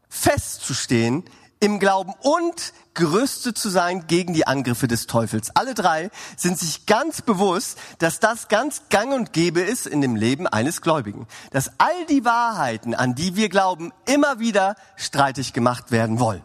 festzustehen 0.08 1.24
im 1.60 1.78
Glauben 1.78 2.12
und 2.20 2.72
gerüstet 2.94 3.58
zu 3.58 3.68
sein 3.68 4.06
gegen 4.06 4.32
die 4.32 4.46
Angriffe 4.46 4.88
des 4.88 5.06
Teufels. 5.06 5.54
Alle 5.54 5.74
drei 5.74 6.10
sind 6.36 6.58
sich 6.58 6.86
ganz 6.86 7.22
bewusst, 7.22 7.78
dass 7.98 8.20
das 8.20 8.48
ganz 8.48 8.82
gang 8.88 9.12
und 9.12 9.32
gäbe 9.32 9.60
ist 9.60 9.86
in 9.86 10.00
dem 10.00 10.16
Leben 10.16 10.46
eines 10.46 10.80
Gläubigen. 10.80 11.26
Dass 11.50 11.72
all 11.78 12.06
die 12.08 12.24
Wahrheiten, 12.24 12.94
an 12.94 13.14
die 13.14 13.36
wir 13.36 13.48
glauben, 13.48 13.92
immer 14.06 14.38
wieder 14.38 14.76
streitig 14.96 15.52
gemacht 15.52 15.90
werden 15.90 16.18
wollen. 16.20 16.44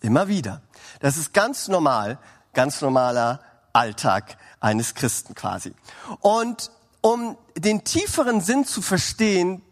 Immer 0.00 0.28
wieder. 0.28 0.62
Das 1.00 1.16
ist 1.16 1.34
ganz 1.34 1.68
normal, 1.68 2.18
ganz 2.54 2.80
normaler 2.80 3.40
Alltag 3.72 4.36
eines 4.58 4.94
Christen 4.94 5.34
quasi. 5.34 5.74
Und 6.20 6.70
um 7.02 7.36
den 7.56 7.84
tieferen 7.84 8.40
Sinn 8.40 8.64
zu 8.64 8.82
verstehen, 8.82 9.62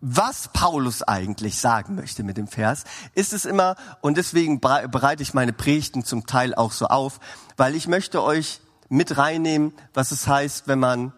was 0.00 0.48
Paulus 0.52 1.02
eigentlich 1.02 1.58
sagen 1.58 1.96
möchte 1.96 2.22
mit 2.22 2.36
dem 2.36 2.46
Vers, 2.46 2.84
ist 3.14 3.32
es 3.32 3.44
immer, 3.44 3.76
und 4.00 4.16
deswegen 4.16 4.60
bereite 4.60 5.22
ich 5.22 5.34
meine 5.34 5.52
Predigten 5.52 6.04
zum 6.04 6.26
Teil 6.26 6.54
auch 6.54 6.72
so 6.72 6.86
auf, 6.86 7.20
weil 7.56 7.74
ich 7.74 7.88
möchte 7.88 8.22
euch 8.22 8.60
mit 8.88 9.18
reinnehmen, 9.18 9.72
was 9.94 10.12
es 10.12 10.26
heißt, 10.26 10.68
wenn 10.68 10.78
man 10.78 11.12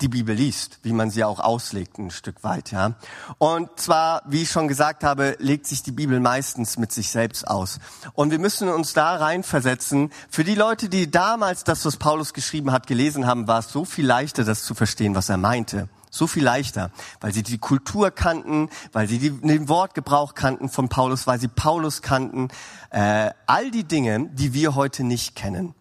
die 0.00 0.08
Bibel 0.08 0.34
liest, 0.34 0.78
wie 0.82 0.92
man 0.92 1.10
sie 1.10 1.24
auch 1.24 1.40
auslegt 1.40 1.98
ein 1.98 2.10
Stück 2.10 2.42
weit, 2.42 2.72
ja. 2.72 2.94
Und 3.38 3.68
zwar, 3.78 4.22
wie 4.26 4.42
ich 4.42 4.50
schon 4.50 4.68
gesagt 4.68 5.04
habe, 5.04 5.36
legt 5.38 5.66
sich 5.66 5.82
die 5.82 5.92
Bibel 5.92 6.20
meistens 6.20 6.78
mit 6.78 6.90
sich 6.92 7.10
selbst 7.10 7.46
aus. 7.46 7.78
Und 8.14 8.30
wir 8.30 8.38
müssen 8.38 8.68
uns 8.68 8.94
da 8.94 9.16
reinversetzen. 9.16 10.10
Für 10.30 10.44
die 10.44 10.54
Leute, 10.54 10.88
die 10.88 11.10
damals 11.10 11.64
das, 11.64 11.84
was 11.84 11.96
Paulus 11.96 12.32
geschrieben 12.32 12.72
hat, 12.72 12.86
gelesen 12.86 13.26
haben, 13.26 13.46
war 13.46 13.58
es 13.58 13.68
so 13.68 13.84
viel 13.84 14.06
leichter, 14.06 14.44
das 14.44 14.64
zu 14.64 14.74
verstehen, 14.74 15.14
was 15.14 15.28
er 15.28 15.36
meinte. 15.36 15.88
So 16.10 16.26
viel 16.26 16.42
leichter, 16.42 16.90
weil 17.20 17.32
sie 17.32 17.42
die 17.42 17.58
Kultur 17.58 18.10
kannten, 18.10 18.68
weil 18.92 19.08
sie 19.08 19.18
den 19.30 19.68
Wortgebrauch 19.68 20.34
kannten 20.34 20.68
von 20.68 20.88
Paulus, 20.88 21.26
weil 21.26 21.40
sie 21.40 21.48
Paulus 21.48 22.02
kannten. 22.02 22.48
Äh, 22.90 23.30
all 23.46 23.70
die 23.70 23.84
Dinge, 23.84 24.28
die 24.32 24.52
wir 24.52 24.74
heute 24.74 25.04
nicht 25.04 25.36
kennen. 25.36 25.74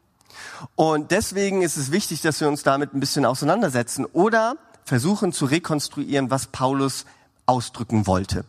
Und 0.75 1.11
deswegen 1.11 1.61
ist 1.61 1.77
es 1.77 1.91
wichtig, 1.91 2.21
dass 2.21 2.39
wir 2.39 2.47
uns 2.47 2.63
damit 2.63 2.93
ein 2.93 2.99
bisschen 2.99 3.25
auseinandersetzen 3.25 4.05
oder 4.05 4.55
versuchen 4.85 5.33
zu 5.33 5.45
rekonstruieren, 5.45 6.29
was 6.29 6.47
Paulus 6.47 7.05
ausdrücken 7.45 8.07
wollte. 8.07 8.45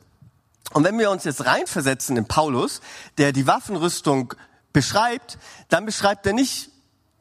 Und 0.72 0.84
wenn 0.84 0.98
wir 0.98 1.10
uns 1.10 1.24
jetzt 1.24 1.44
reinversetzen 1.46 2.16
in 2.16 2.26
Paulus, 2.26 2.80
der 3.18 3.32
die 3.32 3.46
Waffenrüstung 3.46 4.34
beschreibt, 4.72 5.38
dann 5.68 5.84
beschreibt 5.84 6.26
er 6.26 6.32
nicht 6.32 6.70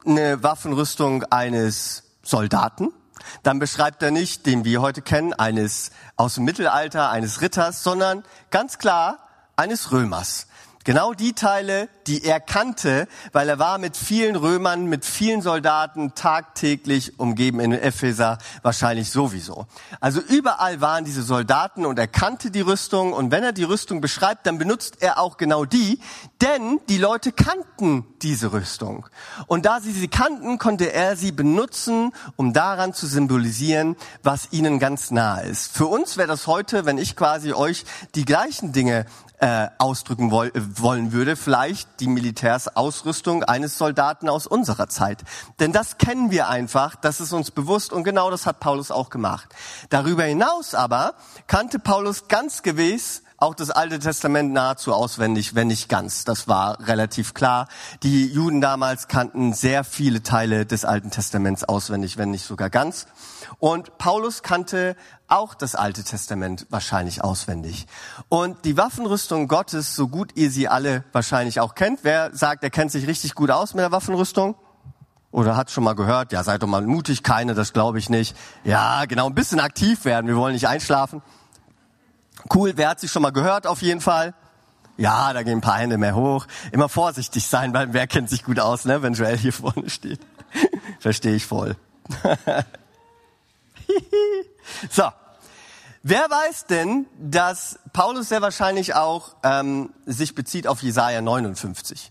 eine 0.04 0.42
Waffenrüstung 0.42 1.24
eines 1.24 2.04
Soldaten, 2.22 2.92
dann 3.42 3.58
beschreibt 3.58 4.02
er 4.02 4.10
nicht, 4.10 4.46
den 4.46 4.64
wir 4.64 4.80
heute 4.80 5.02
kennen, 5.02 5.32
eines 5.32 5.90
aus 6.16 6.34
dem 6.34 6.44
Mittelalter, 6.44 7.10
eines 7.10 7.40
Ritters, 7.40 7.82
sondern 7.82 8.24
ganz 8.50 8.78
klar 8.78 9.18
eines 9.56 9.92
Römers. 9.92 10.46
Genau 10.84 11.12
die 11.12 11.34
Teile, 11.34 11.90
die 12.06 12.24
er 12.24 12.40
kannte, 12.40 13.06
weil 13.32 13.50
er 13.50 13.58
war 13.58 13.76
mit 13.76 13.98
vielen 13.98 14.34
Römern, 14.34 14.86
mit 14.86 15.04
vielen 15.04 15.42
Soldaten 15.42 16.14
tagtäglich 16.14 17.20
umgeben 17.20 17.60
in 17.60 17.72
Epheser, 17.72 18.38
wahrscheinlich 18.62 19.10
sowieso. 19.10 19.66
Also 20.00 20.22
überall 20.22 20.80
waren 20.80 21.04
diese 21.04 21.22
Soldaten 21.22 21.84
und 21.84 21.98
er 21.98 22.08
kannte 22.08 22.50
die 22.50 22.62
Rüstung 22.62 23.12
und 23.12 23.30
wenn 23.30 23.44
er 23.44 23.52
die 23.52 23.64
Rüstung 23.64 24.00
beschreibt, 24.00 24.46
dann 24.46 24.56
benutzt 24.56 25.02
er 25.02 25.18
auch 25.18 25.36
genau 25.36 25.66
die, 25.66 26.00
denn 26.40 26.80
die 26.88 26.96
Leute 26.96 27.32
kannten 27.32 28.06
diese 28.22 28.54
Rüstung. 28.54 29.06
Und 29.46 29.66
da 29.66 29.80
sie 29.82 29.92
sie 29.92 30.08
kannten, 30.08 30.56
konnte 30.56 30.94
er 30.94 31.14
sie 31.14 31.30
benutzen, 31.30 32.12
um 32.36 32.54
daran 32.54 32.94
zu 32.94 33.06
symbolisieren, 33.06 33.96
was 34.22 34.48
ihnen 34.50 34.78
ganz 34.78 35.10
nahe 35.10 35.44
ist. 35.44 35.76
Für 35.76 35.86
uns 35.86 36.16
wäre 36.16 36.28
das 36.28 36.46
heute, 36.46 36.86
wenn 36.86 36.96
ich 36.96 37.16
quasi 37.16 37.52
euch 37.52 37.84
die 38.14 38.24
gleichen 38.24 38.72
Dinge 38.72 39.04
äh, 39.40 39.68
ausdrücken 39.78 40.30
woll 40.30 40.52
wollen 40.54 41.12
würde, 41.12 41.34
vielleicht 41.34 41.88
die 42.00 42.08
Militärsausrüstung 42.08 43.42
eines 43.42 43.78
Soldaten 43.78 44.28
aus 44.28 44.46
unserer 44.46 44.88
Zeit. 44.88 45.24
Denn 45.58 45.72
das 45.72 45.98
kennen 45.98 46.30
wir 46.30 46.48
einfach, 46.48 46.94
das 46.94 47.20
ist 47.20 47.32
uns 47.32 47.50
bewusst 47.50 47.92
und 47.92 48.04
genau 48.04 48.30
das 48.30 48.46
hat 48.46 48.60
Paulus 48.60 48.90
auch 48.90 49.08
gemacht. 49.08 49.48
Darüber 49.88 50.24
hinaus 50.24 50.74
aber 50.74 51.14
kannte 51.46 51.78
Paulus 51.78 52.28
ganz 52.28 52.62
gewiss 52.62 53.22
auch 53.40 53.54
das 53.54 53.70
Alte 53.70 53.98
Testament 53.98 54.52
nahezu 54.52 54.92
auswendig, 54.92 55.54
wenn 55.54 55.68
nicht 55.68 55.88
ganz. 55.88 56.24
Das 56.24 56.46
war 56.46 56.86
relativ 56.86 57.32
klar. 57.32 57.68
Die 58.02 58.26
Juden 58.26 58.60
damals 58.60 59.08
kannten 59.08 59.54
sehr 59.54 59.82
viele 59.82 60.22
Teile 60.22 60.66
des 60.66 60.84
Alten 60.84 61.10
Testaments 61.10 61.64
auswendig, 61.64 62.18
wenn 62.18 62.30
nicht 62.30 62.44
sogar 62.44 62.68
ganz. 62.68 63.06
Und 63.58 63.96
Paulus 63.96 64.42
kannte 64.42 64.94
auch 65.26 65.54
das 65.54 65.74
Alte 65.74 66.04
Testament 66.04 66.66
wahrscheinlich 66.68 67.24
auswendig. 67.24 67.86
Und 68.28 68.66
die 68.66 68.76
Waffenrüstung 68.76 69.48
Gottes, 69.48 69.96
so 69.96 70.08
gut 70.08 70.32
ihr 70.36 70.50
sie 70.50 70.68
alle 70.68 71.04
wahrscheinlich 71.12 71.60
auch 71.60 71.74
kennt, 71.74 72.00
wer 72.02 72.36
sagt, 72.36 72.62
er 72.62 72.70
kennt 72.70 72.92
sich 72.92 73.06
richtig 73.06 73.34
gut 73.34 73.50
aus 73.50 73.72
mit 73.72 73.82
der 73.82 73.90
Waffenrüstung? 73.92 74.54
Oder 75.32 75.56
hat 75.56 75.70
schon 75.70 75.84
mal 75.84 75.94
gehört, 75.94 76.32
ja, 76.32 76.44
seid 76.44 76.62
doch 76.62 76.66
mal 76.66 76.82
mutig, 76.82 77.22
keine, 77.22 77.54
das 77.54 77.72
glaube 77.72 77.98
ich 77.98 78.10
nicht. 78.10 78.36
Ja, 78.64 79.06
genau, 79.06 79.26
ein 79.26 79.34
bisschen 79.34 79.60
aktiv 79.60 80.04
werden, 80.04 80.26
wir 80.26 80.36
wollen 80.36 80.52
nicht 80.52 80.68
einschlafen. 80.68 81.22
Cool, 82.52 82.72
wer 82.76 82.88
hat 82.90 83.00
sich 83.00 83.10
schon 83.10 83.22
mal 83.22 83.32
gehört 83.32 83.66
auf 83.66 83.82
jeden 83.82 84.00
Fall? 84.00 84.34
Ja, 84.96 85.32
da 85.32 85.42
gehen 85.42 85.58
ein 85.58 85.62
paar 85.62 85.78
Hände 85.78 85.96
mehr 85.96 86.14
hoch. 86.14 86.46
Immer 86.72 86.88
vorsichtig 86.88 87.46
sein, 87.46 87.72
weil 87.72 87.92
wer 87.92 88.06
kennt 88.06 88.28
sich 88.28 88.44
gut 88.44 88.60
aus, 88.60 88.84
ne, 88.84 89.02
wenn 89.02 89.14
Joel 89.14 89.38
hier 89.38 89.52
vorne 89.52 89.88
steht. 89.88 90.20
Verstehe 91.00 91.34
ich 91.34 91.46
voll. 91.46 91.76
so. 94.90 95.04
Wer 96.02 96.30
weiß 96.30 96.66
denn, 96.66 97.06
dass 97.18 97.78
Paulus 97.92 98.28
sehr 98.30 98.40
wahrscheinlich 98.40 98.94
auch 98.94 99.36
ähm, 99.42 99.92
sich 100.06 100.34
bezieht 100.34 100.66
auf 100.66 100.82
Jesaja 100.82 101.20
59? 101.20 102.10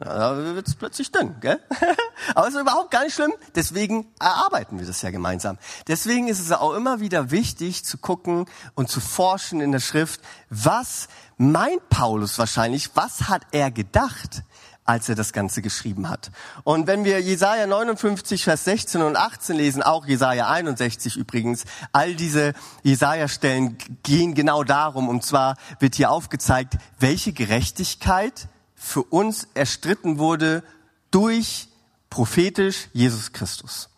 Da 0.00 0.34
wird 0.34 0.66
es 0.66 0.76
plötzlich 0.76 1.12
dünn, 1.12 1.36
gell? 1.40 1.60
Aber 2.34 2.48
es 2.48 2.54
ist 2.54 2.60
überhaupt 2.60 2.90
gar 2.90 3.04
nicht 3.04 3.14
schlimm. 3.14 3.32
Deswegen 3.54 4.06
erarbeiten 4.18 4.78
wir 4.78 4.86
das 4.86 5.02
ja 5.02 5.10
gemeinsam. 5.10 5.58
Deswegen 5.88 6.28
ist 6.28 6.40
es 6.40 6.52
auch 6.52 6.72
immer 6.72 7.00
wieder 7.00 7.30
wichtig 7.30 7.84
zu 7.84 7.98
gucken 7.98 8.46
und 8.74 8.88
zu 8.88 8.98
forschen 9.00 9.60
in 9.60 9.72
der 9.72 9.80
Schrift, 9.80 10.22
was 10.48 11.08
meint 11.36 11.86
Paulus 11.90 12.38
wahrscheinlich, 12.38 12.96
was 12.96 13.28
hat 13.28 13.42
er 13.52 13.70
gedacht, 13.70 14.42
als 14.86 15.06
er 15.10 15.16
das 15.16 15.34
Ganze 15.34 15.60
geschrieben 15.60 16.08
hat. 16.08 16.30
Und 16.64 16.86
wenn 16.86 17.04
wir 17.04 17.20
Jesaja 17.20 17.66
59, 17.66 18.44
Vers 18.44 18.64
16 18.64 19.02
und 19.02 19.16
18 19.16 19.54
lesen, 19.54 19.82
auch 19.82 20.06
Jesaja 20.06 20.48
61 20.48 21.18
übrigens, 21.18 21.64
all 21.92 22.14
diese 22.14 22.54
Jesaja-Stellen 22.84 23.76
gehen 24.02 24.32
genau 24.32 24.64
darum. 24.64 25.10
Und 25.10 25.24
zwar 25.26 25.56
wird 25.78 25.96
hier 25.96 26.10
aufgezeigt, 26.10 26.78
welche 26.98 27.34
Gerechtigkeit 27.34 28.48
für 28.82 29.02
uns 29.02 29.46
erstritten 29.52 30.18
wurde 30.18 30.64
durch 31.10 31.68
prophetisch 32.08 32.88
Jesus 32.94 33.32
Christus. 33.32 33.90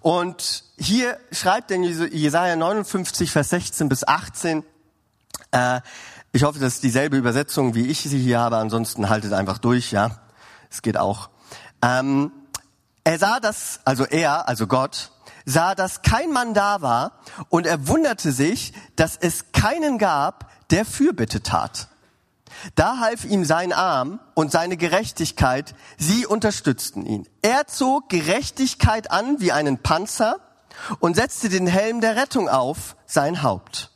Und 0.00 0.62
hier 0.76 1.18
schreibt 1.32 1.70
denn 1.70 1.82
Jesaja 1.82 2.54
59, 2.54 3.30
Vers 3.30 3.48
16 3.48 3.88
bis 3.88 4.06
18, 4.06 4.62
äh, 5.52 5.80
ich 6.32 6.42
hoffe, 6.44 6.58
das 6.58 6.74
ist 6.74 6.82
dieselbe 6.82 7.16
Übersetzung, 7.16 7.74
wie 7.74 7.86
ich 7.86 8.00
sie 8.02 8.18
hier 8.18 8.38
habe, 8.38 8.58
ansonsten 8.58 9.08
haltet 9.08 9.32
einfach 9.32 9.58
durch, 9.58 9.90
ja. 9.90 10.20
Es 10.70 10.82
geht 10.82 10.98
auch. 10.98 11.30
Ähm, 11.80 12.30
Er 13.04 13.18
sah 13.18 13.40
das, 13.40 13.80
also 13.84 14.04
er, 14.04 14.48
also 14.48 14.66
Gott, 14.66 15.12
sah, 15.46 15.74
dass 15.74 16.02
kein 16.02 16.32
Mann 16.32 16.54
da 16.54 16.82
war 16.82 17.12
und 17.48 17.66
er 17.66 17.88
wunderte 17.88 18.32
sich, 18.32 18.72
dass 18.96 19.16
es 19.16 19.52
keinen 19.52 19.96
gab, 19.98 20.50
der 20.70 20.84
Fürbitte 20.84 21.42
tat. 21.42 21.88
Da 22.74 22.98
half 22.98 23.24
ihm 23.24 23.44
sein 23.44 23.72
Arm 23.72 24.20
und 24.34 24.50
seine 24.50 24.76
Gerechtigkeit, 24.76 25.74
sie 25.98 26.26
unterstützten 26.26 27.06
ihn. 27.06 27.28
Er 27.42 27.66
zog 27.66 28.08
Gerechtigkeit 28.08 29.10
an 29.10 29.40
wie 29.40 29.52
einen 29.52 29.78
Panzer 29.78 30.40
und 30.98 31.16
setzte 31.16 31.48
den 31.48 31.66
Helm 31.66 32.00
der 32.00 32.16
Rettung 32.16 32.48
auf 32.48 32.96
sein 33.06 33.42
Haupt. 33.42 33.92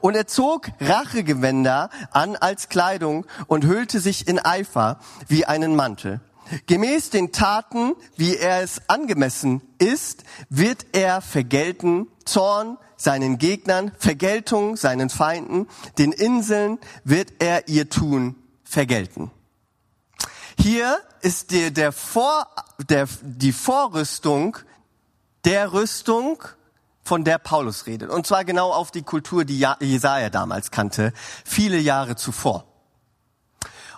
Und 0.00 0.14
er 0.14 0.26
zog 0.26 0.70
Rachegewänder 0.80 1.90
an 2.10 2.36
als 2.36 2.68
Kleidung 2.68 3.26
und 3.46 3.64
hüllte 3.64 4.00
sich 4.00 4.28
in 4.28 4.38
Eifer 4.38 4.98
wie 5.28 5.46
einen 5.46 5.76
Mantel. 5.76 6.20
Gemäß 6.66 7.10
den 7.10 7.32
Taten, 7.32 7.94
wie 8.16 8.36
er 8.36 8.62
es 8.62 8.88
angemessen 8.88 9.62
ist, 9.78 10.24
wird 10.48 10.86
er 10.92 11.20
vergelten 11.20 12.08
Zorn 12.24 12.78
seinen 12.96 13.38
Gegnern, 13.38 13.92
Vergeltung 13.98 14.76
seinen 14.76 15.10
Feinden, 15.10 15.68
den 15.98 16.12
Inseln 16.12 16.78
wird 17.04 17.32
er 17.40 17.68
ihr 17.68 17.88
Tun 17.88 18.36
vergelten. 18.64 19.30
Hier 20.58 20.98
ist 21.20 21.50
der, 21.50 21.70
der 21.70 21.92
Vor, 21.92 22.46
der, 22.88 23.08
die 23.22 23.52
Vorrüstung 23.52 24.58
der 25.44 25.72
Rüstung, 25.72 26.44
von 27.04 27.24
der 27.24 27.38
Paulus 27.38 27.86
redet. 27.86 28.10
Und 28.10 28.26
zwar 28.26 28.44
genau 28.44 28.72
auf 28.72 28.90
die 28.90 29.02
Kultur, 29.02 29.44
die 29.44 29.66
Jesaja 29.80 30.30
damals 30.30 30.70
kannte, 30.70 31.12
viele 31.44 31.78
Jahre 31.78 32.16
zuvor. 32.16 32.64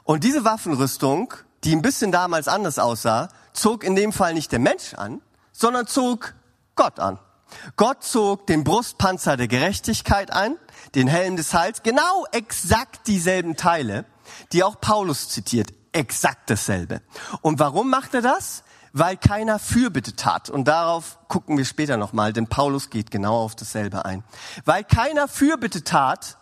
Und 0.05 0.25
diese 0.25 0.45
Waffenrüstung, 0.45 1.35
die 1.64 1.75
ein 1.75 1.83
bisschen 1.83 2.12
damals 2.12 2.49
anders 2.49 2.78
aussah, 2.78 3.28
zog 3.52 3.85
in 3.85 3.97
dem 3.97 4.12
Fall 4.12 4.35
nicht 4.35 4.52
der 4.52 4.59
Mensch 4.59 4.94
an, 4.94 5.21
sondern 5.52 5.87
zog 5.87 6.35
Gott 6.75 7.00
an. 7.00 7.18
Gott 7.76 8.02
zog 8.02 8.47
den 8.47 8.64
Brustpanzer 8.64 9.37
der 9.37 9.49
Gerechtigkeit 9.49 10.33
ein, 10.33 10.56
den 10.94 11.09
Helm 11.09 11.37
des 11.37 11.54
Heils, 11.54 11.83
genau 11.83 12.26
exakt 12.33 13.06
dieselben 13.06 13.56
Teile, 13.56 14.04
die 14.52 14.64
auch 14.64 14.80
Paulus 14.80 15.28
zitiert, 15.28 15.73
exakt 15.92 16.50
dasselbe. 16.50 17.00
Und 17.40 17.59
warum 17.59 17.90
macht 17.90 18.14
er 18.14 18.23
das? 18.23 18.64
Weil 18.92 19.16
keiner 19.16 19.59
Fürbitte 19.59 20.14
tat. 20.14 20.50
Und 20.50 20.68
darauf 20.68 21.18
gucken 21.28 21.59
wir 21.59 21.64
später 21.64 21.97
nochmal, 21.97 22.33
denn 22.33 22.47
Paulus 22.47 22.90
geht 22.90 23.11
genau 23.11 23.42
auf 23.42 23.56
dasselbe 23.56 24.04
ein. 24.04 24.23
Weil 24.64 24.85
keiner 24.85 25.26
Fürbitte 25.26 25.83
tat, 25.83 26.38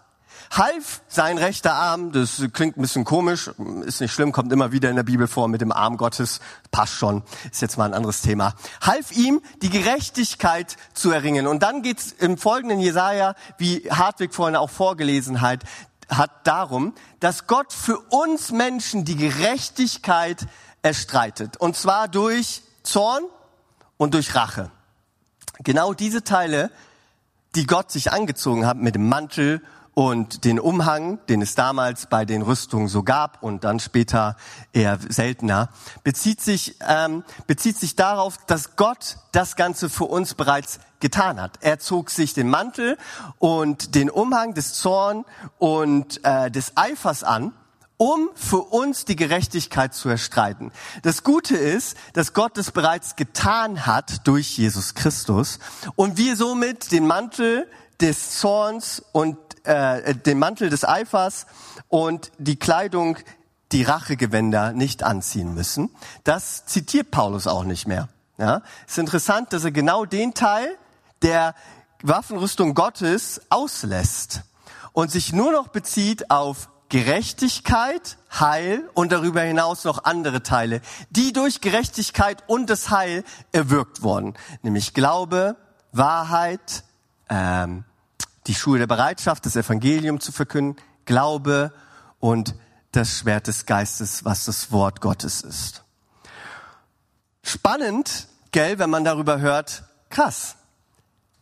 half 0.52 1.00
sein 1.08 1.38
rechter 1.38 1.74
Arm, 1.74 2.12
das 2.12 2.42
klingt 2.52 2.76
ein 2.76 2.82
bisschen 2.82 3.04
komisch, 3.04 3.50
ist 3.84 4.00
nicht 4.00 4.12
schlimm, 4.12 4.32
kommt 4.32 4.52
immer 4.52 4.70
wieder 4.70 4.90
in 4.90 4.96
der 4.96 5.02
Bibel 5.02 5.26
vor 5.26 5.48
mit 5.48 5.62
dem 5.62 5.72
Arm 5.72 5.96
Gottes, 5.96 6.40
passt 6.70 6.94
schon, 6.94 7.22
ist 7.50 7.62
jetzt 7.62 7.78
mal 7.78 7.86
ein 7.86 7.94
anderes 7.94 8.20
Thema, 8.20 8.54
half 8.82 9.12
ihm 9.12 9.40
die 9.62 9.70
Gerechtigkeit 9.70 10.76
zu 10.92 11.10
erringen. 11.10 11.46
Und 11.46 11.62
dann 11.62 11.82
geht's 11.82 12.12
im 12.12 12.36
folgenden 12.36 12.80
Jesaja, 12.80 13.34
wie 13.56 13.90
Hartwig 13.90 14.34
vorhin 14.34 14.56
auch 14.56 14.70
vorgelesen 14.70 15.40
hat, 15.40 15.60
hat 16.08 16.46
darum, 16.46 16.94
dass 17.20 17.46
Gott 17.46 17.72
für 17.72 17.98
uns 18.10 18.52
Menschen 18.52 19.06
die 19.06 19.16
Gerechtigkeit 19.16 20.46
erstreitet. 20.82 21.56
Und 21.56 21.76
zwar 21.76 22.08
durch 22.08 22.62
Zorn 22.82 23.22
und 23.96 24.12
durch 24.12 24.34
Rache. 24.34 24.70
Genau 25.60 25.94
diese 25.94 26.24
Teile, 26.24 26.70
die 27.54 27.66
Gott 27.66 27.90
sich 27.90 28.12
angezogen 28.12 28.66
hat 28.66 28.76
mit 28.76 28.94
dem 28.94 29.08
Mantel 29.08 29.62
und 29.94 30.44
den 30.44 30.58
Umhang, 30.58 31.18
den 31.28 31.42
es 31.42 31.54
damals 31.54 32.06
bei 32.06 32.24
den 32.24 32.42
Rüstungen 32.42 32.88
so 32.88 33.02
gab 33.02 33.42
und 33.42 33.64
dann 33.64 33.78
später 33.78 34.36
eher 34.72 34.98
seltener, 35.08 35.68
bezieht 36.02 36.40
sich, 36.40 36.76
ähm, 36.88 37.24
bezieht 37.46 37.78
sich 37.78 37.94
darauf, 37.94 38.38
dass 38.46 38.76
Gott 38.76 39.18
das 39.32 39.56
Ganze 39.56 39.90
für 39.90 40.04
uns 40.04 40.34
bereits 40.34 40.80
getan 41.00 41.40
hat. 41.40 41.58
Er 41.60 41.78
zog 41.78 42.10
sich 42.10 42.32
den 42.32 42.48
Mantel 42.48 42.96
und 43.38 43.94
den 43.94 44.08
Umhang 44.08 44.54
des 44.54 44.74
Zorn 44.74 45.24
und 45.58 46.24
äh, 46.24 46.50
des 46.50 46.76
Eifers 46.76 47.24
an 47.24 47.52
um 47.98 48.30
für 48.34 48.62
uns 48.62 49.04
die 49.04 49.14
Gerechtigkeit 49.14 49.94
zu 49.94 50.08
erstreiten. 50.08 50.72
Das 51.02 51.22
Gute 51.22 51.56
ist, 51.56 51.96
dass 52.14 52.32
Gott 52.32 52.58
es 52.58 52.72
bereits 52.72 53.14
getan 53.14 53.86
hat 53.86 54.26
durch 54.26 54.58
Jesus 54.58 54.94
Christus 54.94 55.60
und 55.94 56.16
wir 56.16 56.34
somit 56.34 56.90
den 56.90 57.06
Mantel 57.06 57.70
des 58.00 58.40
Zorns 58.40 59.04
und 59.12 59.36
äh, 59.64 60.14
den 60.14 60.38
Mantel 60.38 60.70
des 60.70 60.86
Eifers 60.86 61.46
und 61.88 62.32
die 62.38 62.56
Kleidung, 62.56 63.18
die 63.72 63.82
Rachegewänder 63.82 64.72
nicht 64.72 65.02
anziehen 65.02 65.54
müssen. 65.54 65.90
Das 66.24 66.66
zitiert 66.66 67.10
Paulus 67.10 67.46
auch 67.46 67.64
nicht 67.64 67.86
mehr. 67.86 68.08
Ja, 68.38 68.62
ist 68.86 68.98
interessant, 68.98 69.52
dass 69.52 69.64
er 69.64 69.72
genau 69.72 70.04
den 70.04 70.34
Teil 70.34 70.76
der 71.22 71.54
Waffenrüstung 72.02 72.74
Gottes 72.74 73.40
auslässt 73.50 74.42
und 74.92 75.10
sich 75.10 75.32
nur 75.32 75.52
noch 75.52 75.68
bezieht 75.68 76.30
auf 76.30 76.68
Gerechtigkeit, 76.88 78.18
Heil 78.38 78.90
und 78.92 79.12
darüber 79.12 79.40
hinaus 79.40 79.84
noch 79.84 80.04
andere 80.04 80.42
Teile, 80.42 80.82
die 81.08 81.32
durch 81.32 81.60
Gerechtigkeit 81.60 82.44
und 82.48 82.68
das 82.68 82.90
Heil 82.90 83.24
erwirkt 83.52 84.02
wurden, 84.02 84.34
nämlich 84.62 84.92
Glaube, 84.92 85.56
Wahrheit, 85.92 86.84
ähm, 87.30 87.84
die 88.46 88.54
Schuhe 88.54 88.78
der 88.78 88.86
Bereitschaft, 88.86 89.46
das 89.46 89.56
Evangelium 89.56 90.20
zu 90.20 90.32
verkünden, 90.32 90.76
Glaube 91.04 91.72
und 92.18 92.54
das 92.92 93.18
Schwert 93.18 93.46
des 93.46 93.66
Geistes, 93.66 94.24
was 94.24 94.44
das 94.44 94.70
Wort 94.72 95.00
Gottes 95.00 95.40
ist. 95.42 95.82
Spannend, 97.42 98.28
gell, 98.50 98.78
wenn 98.78 98.90
man 98.90 99.04
darüber 99.04 99.40
hört, 99.40 99.84
krass. 100.10 100.56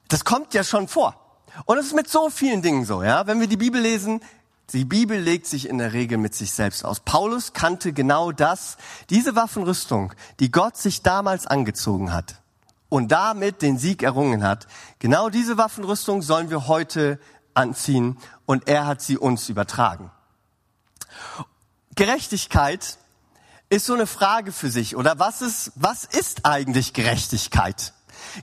Das 0.09 0.25
kommt 0.25 0.55
ja 0.55 0.65
schon 0.65 0.89
vor. 0.89 1.17
Und 1.67 1.79
es 1.79 1.87
ist 1.87 1.95
mit 1.95 2.09
so 2.09 2.31
vielen 2.31 2.63
Dingen 2.63 2.85
so, 2.85 3.03
ja. 3.03 3.27
Wenn 3.27 3.41
wir 3.41 3.49
die 3.49 3.57
Bibel 3.57 3.81
lesen, 3.81 4.21
die 4.73 4.85
Bibel 4.85 5.19
legt 5.19 5.47
sich 5.47 5.69
in 5.69 5.79
der 5.79 5.93
Regel 5.93 6.17
mit 6.17 6.35
sich 6.35 6.53
selbst 6.53 6.85
aus. 6.85 7.01
Paulus 7.01 7.53
kannte 7.53 7.93
genau 7.93 8.31
das, 8.31 8.77
diese 9.11 9.35
Waffenrüstung, 9.35 10.15
die 10.39 10.51
Gott 10.51 10.77
sich 10.77 11.03
damals 11.03 11.47
angezogen 11.47 12.13
hat 12.13 12.41
und 12.91 13.11
damit 13.11 13.63
den 13.63 13.79
Sieg 13.79 14.03
errungen 14.03 14.45
hat. 14.45 14.67
Genau 14.99 15.31
diese 15.31 15.57
Waffenrüstung 15.57 16.21
sollen 16.21 16.51
wir 16.51 16.69
heute 16.69 17.19
anziehen 17.55 18.19
und 18.45 18.69
er 18.69 18.87
hat 18.87 19.01
sie 19.01 19.17
uns 19.17 19.49
übertragen. 19.49 20.11
Gerechtigkeit 21.95 22.99
ist 23.71 23.87
so 23.87 23.95
eine 23.95 24.07
Frage 24.07 24.53
für 24.53 24.71
sich 24.71 24.97
oder 24.97 25.19
was 25.19 25.41
ist, 25.41 25.73
was 25.77 26.05
ist 26.05 26.45
eigentlich 26.45 26.93
Gerechtigkeit? 26.93 27.95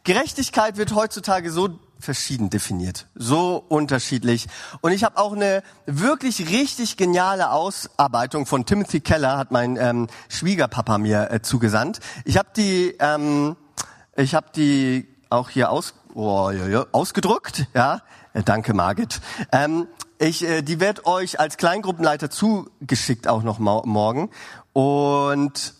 Gerechtigkeit 0.04 0.78
wird 0.78 0.96
heutzutage 0.96 1.52
so 1.52 1.80
verschieden 2.00 2.50
definiert, 2.50 3.08
so 3.16 3.64
unterschiedlich. 3.68 4.48
Und 4.82 4.92
ich 4.92 5.04
habe 5.04 5.18
auch 5.18 5.34
eine 5.34 5.64
wirklich 5.86 6.50
richtig 6.50 6.98
geniale 6.98 7.52
Ausarbeitung 7.52 8.46
von 8.46 8.66
Timothy 8.66 9.02
Keller, 9.02 9.38
hat 9.38 9.52
mein 9.52 9.78
ähm, 9.78 10.08
Schwiegerpapa 10.30 10.98
mir 10.98 11.32
äh, 11.32 11.42
zugesandt. 11.42 12.00
Ich 12.24 12.38
habe 12.38 12.50
die 12.56 12.96
ähm, 13.00 13.56
ich 14.17 14.36
habe 14.36 14.47
die 14.56 15.08
auch 15.30 15.49
hier 15.49 15.69
aus, 15.69 15.93
oh, 16.13 16.49
ja, 16.49 16.67
ja, 16.67 16.86
ausgedruckt. 16.91 17.67
Ja, 17.73 18.01
äh, 18.34 18.43
danke 18.43 18.73
Margit. 18.73 19.21
Ähm, 19.51 19.88
ich, 20.17 20.43
äh, 20.43 20.63
die 20.63 20.80
wird 20.80 21.06
euch 21.06 21.39
als 21.39 21.58
Kleingruppenleiter 21.58 22.30
zugeschickt 22.30 23.27
auch 23.27 23.43
noch 23.43 23.60
morgen. 23.60 24.32
Und 24.73 25.75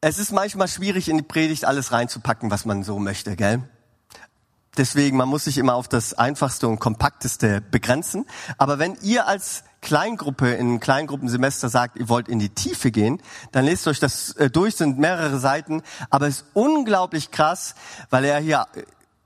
es 0.00 0.18
ist 0.18 0.32
manchmal 0.32 0.68
schwierig, 0.68 1.08
in 1.08 1.18
die 1.18 1.22
Predigt 1.22 1.64
alles 1.64 1.92
reinzupacken, 1.92 2.50
was 2.50 2.64
man 2.64 2.82
so 2.82 2.98
möchte, 2.98 3.36
gell? 3.36 3.62
Deswegen, 4.76 5.16
man 5.16 5.28
muss 5.28 5.44
sich 5.44 5.58
immer 5.58 5.74
auf 5.74 5.88
das 5.88 6.14
Einfachste 6.14 6.68
und 6.68 6.78
Kompakteste 6.78 7.60
begrenzen. 7.60 8.26
Aber 8.58 8.78
wenn 8.78 8.96
ihr 9.02 9.26
als 9.26 9.64
Kleingruppe, 9.80 10.50
in 10.50 10.68
einem 10.68 10.80
Kleingruppensemester 10.80 11.68
sagt, 11.68 11.96
ihr 11.96 12.08
wollt 12.08 12.28
in 12.28 12.38
die 12.38 12.48
Tiefe 12.50 12.90
gehen, 12.90 13.22
dann 13.52 13.64
lest 13.64 13.86
euch 13.86 14.00
das 14.00 14.32
äh, 14.32 14.50
durch, 14.50 14.76
sind 14.76 14.98
mehrere 14.98 15.38
Seiten. 15.38 15.82
Aber 16.10 16.26
es 16.26 16.38
ist 16.38 16.46
unglaublich 16.54 17.30
krass, 17.30 17.74
weil 18.10 18.24
er 18.24 18.38
hier 18.40 18.66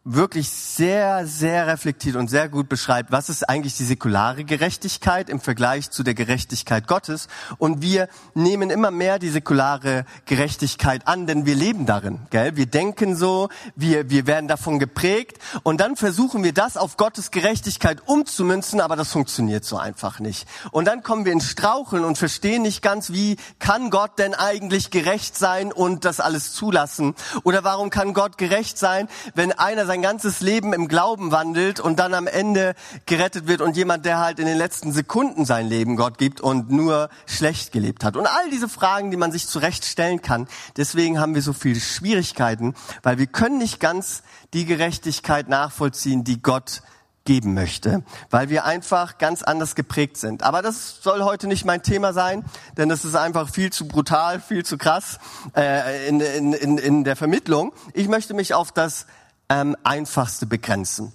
wirklich 0.02 0.48
sehr, 0.48 1.26
sehr 1.26 1.66
reflektiert 1.66 2.16
und 2.16 2.28
sehr 2.28 2.48
gut 2.48 2.70
beschreibt, 2.70 3.12
was 3.12 3.28
ist 3.28 3.46
eigentlich 3.46 3.76
die 3.76 3.84
säkulare 3.84 4.44
Gerechtigkeit 4.44 5.28
im 5.28 5.40
Vergleich 5.40 5.90
zu 5.90 6.02
der 6.02 6.14
Gerechtigkeit 6.14 6.86
Gottes. 6.86 7.28
Und 7.58 7.82
wir 7.82 8.08
nehmen 8.32 8.70
immer 8.70 8.90
mehr 8.90 9.18
die 9.18 9.28
säkulare 9.28 10.06
Gerechtigkeit 10.24 11.06
an, 11.06 11.26
denn 11.26 11.44
wir 11.44 11.54
leben 11.54 11.84
darin. 11.84 12.20
Gell? 12.30 12.56
Wir 12.56 12.64
denken 12.64 13.14
so, 13.14 13.50
wir, 13.76 14.08
wir 14.08 14.26
werden 14.26 14.48
davon 14.48 14.78
geprägt 14.78 15.36
und 15.64 15.82
dann 15.82 15.96
versuchen 15.96 16.42
wir 16.44 16.54
das 16.54 16.78
auf 16.78 16.96
Gottes 16.96 17.30
Gerechtigkeit 17.30 18.00
umzumünzen, 18.06 18.80
aber 18.80 18.96
das 18.96 19.12
funktioniert 19.12 19.66
so 19.66 19.76
einfach 19.76 20.18
nicht. 20.18 20.48
Und 20.70 20.86
dann 20.86 21.02
kommen 21.02 21.26
wir 21.26 21.32
ins 21.32 21.50
Straucheln 21.50 22.04
und 22.04 22.16
verstehen 22.16 22.62
nicht 22.62 22.80
ganz, 22.80 23.12
wie 23.12 23.36
kann 23.58 23.90
Gott 23.90 24.18
denn 24.18 24.32
eigentlich 24.32 24.90
gerecht 24.90 25.36
sein 25.36 25.74
und 25.74 26.06
das 26.06 26.20
alles 26.20 26.54
zulassen? 26.54 27.14
Oder 27.44 27.64
warum 27.64 27.90
kann 27.90 28.14
Gott 28.14 28.38
gerecht 28.38 28.78
sein, 28.78 29.06
wenn 29.34 29.52
einer 29.52 29.89
sein 29.90 30.03
ganzes 30.03 30.40
Leben 30.40 30.72
im 30.72 30.87
Glauben 30.87 31.33
wandelt 31.33 31.81
und 31.81 31.98
dann 31.98 32.14
am 32.14 32.29
Ende 32.29 32.76
gerettet 33.07 33.48
wird 33.48 33.61
und 33.61 33.76
jemand, 33.76 34.05
der 34.05 34.20
halt 34.20 34.38
in 34.38 34.46
den 34.46 34.57
letzten 34.57 34.92
Sekunden 34.92 35.44
sein 35.44 35.66
Leben 35.66 35.96
Gott 35.96 36.16
gibt 36.16 36.40
und 36.40 36.70
nur 36.70 37.09
schlecht 37.26 37.72
gelebt 37.72 38.05
hat. 38.05 38.16
Und 38.16 38.29
all 38.29 38.50
diese 38.50 38.68
Fragen, 38.68 39.11
die 39.11 39.16
man 39.16 39.33
sich 39.33 39.48
zurecht 39.48 39.85
stellen 39.85 40.22
kann. 40.22 40.46
Deswegen 40.76 41.18
haben 41.18 41.35
wir 41.35 41.42
so 41.42 41.53
viele 41.53 41.81
Schwierigkeiten, 41.81 42.76
weil 43.03 43.18
wir 43.18 43.26
können 43.26 43.59
nicht 43.59 43.81
ganz 43.81 44.22
die 44.55 44.64
Gerechtigkeit 44.64 45.48
nachvollziehen, 45.48 46.22
die 46.22 46.40
Gott 46.40 46.83
geben 47.24 47.53
möchte, 47.53 48.05
weil 48.31 48.48
wir 48.48 48.66
einfach 48.66 49.18
ganz 49.18 49.42
anders 49.42 49.74
geprägt 49.74 50.18
sind. 50.18 50.44
Aber 50.44 50.62
das 50.62 51.03
soll 51.03 51.24
heute 51.24 51.48
nicht 51.48 51.64
mein 51.64 51.83
Thema 51.83 52.12
sein, 52.12 52.44
denn 52.76 52.88
das 52.88 53.05
ist 53.05 53.16
einfach 53.16 53.48
viel 53.48 53.72
zu 53.72 53.88
brutal, 53.88 54.40
viel 54.40 54.64
zu 54.64 54.79
krass 54.79 55.18
äh, 55.57 56.09
in, 56.09 56.20
in, 56.20 56.79
in 56.79 57.03
der 57.03 57.16
Vermittlung. 57.16 57.72
Ich 57.92 58.07
möchte 58.07 58.35
mich 58.35 58.55
auf 58.55 58.70
das 58.70 59.07
ähm, 59.50 59.76
Einfachste 59.84 60.46
begrenzen. 60.46 61.12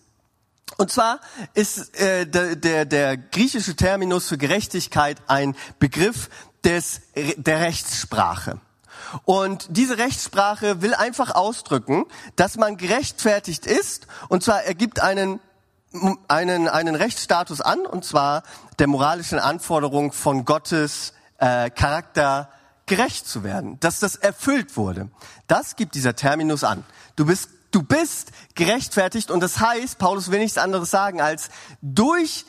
Und 0.77 0.91
zwar 0.91 1.19
ist 1.55 1.99
äh, 1.99 2.27
der, 2.27 2.55
der, 2.55 2.85
der 2.85 3.17
griechische 3.17 3.75
Terminus 3.75 4.27
für 4.27 4.37
Gerechtigkeit 4.37 5.21
ein 5.27 5.55
Begriff 5.79 6.29
des, 6.63 7.01
der 7.37 7.61
Rechtssprache. 7.61 8.59
Und 9.23 9.67
diese 9.69 9.97
Rechtssprache 9.97 10.81
will 10.81 10.93
einfach 10.93 11.33
ausdrücken, 11.33 12.05
dass 12.35 12.57
man 12.57 12.77
gerechtfertigt 12.77 13.65
ist, 13.65 14.07
und 14.29 14.43
zwar 14.43 14.63
ergibt 14.63 14.99
einen 14.99 15.39
einen, 16.27 16.67
einen 16.67 16.95
Rechtsstatus 16.95 17.61
an, 17.61 17.85
und 17.85 18.03
zwar 18.03 18.43
der 18.79 18.87
moralischen 18.87 19.39
Anforderung 19.39 20.11
von 20.11 20.45
Gottes 20.45 21.13
äh, 21.37 21.69
Charakter 21.69 22.49
gerecht 22.85 23.27
zu 23.27 23.43
werden, 23.43 23.79
dass 23.79 23.99
das 23.99 24.15
erfüllt 24.15 24.77
wurde. 24.77 25.09
Das 25.47 25.75
gibt 25.75 25.95
dieser 25.95 26.15
Terminus 26.15 26.63
an. 26.63 26.83
Du 27.15 27.25
bist, 27.25 27.49
du 27.75 27.83
bist 27.83 28.31
gerechtfertigt 28.55 29.29
und 29.29 29.41
das 29.41 29.59
heißt, 29.59 29.97
Paulus 29.99 30.31
will 30.31 30.39
nichts 30.39 30.57
anderes 30.57 30.89
sagen 30.89 31.19
als 31.19 31.49
durch 31.81 32.45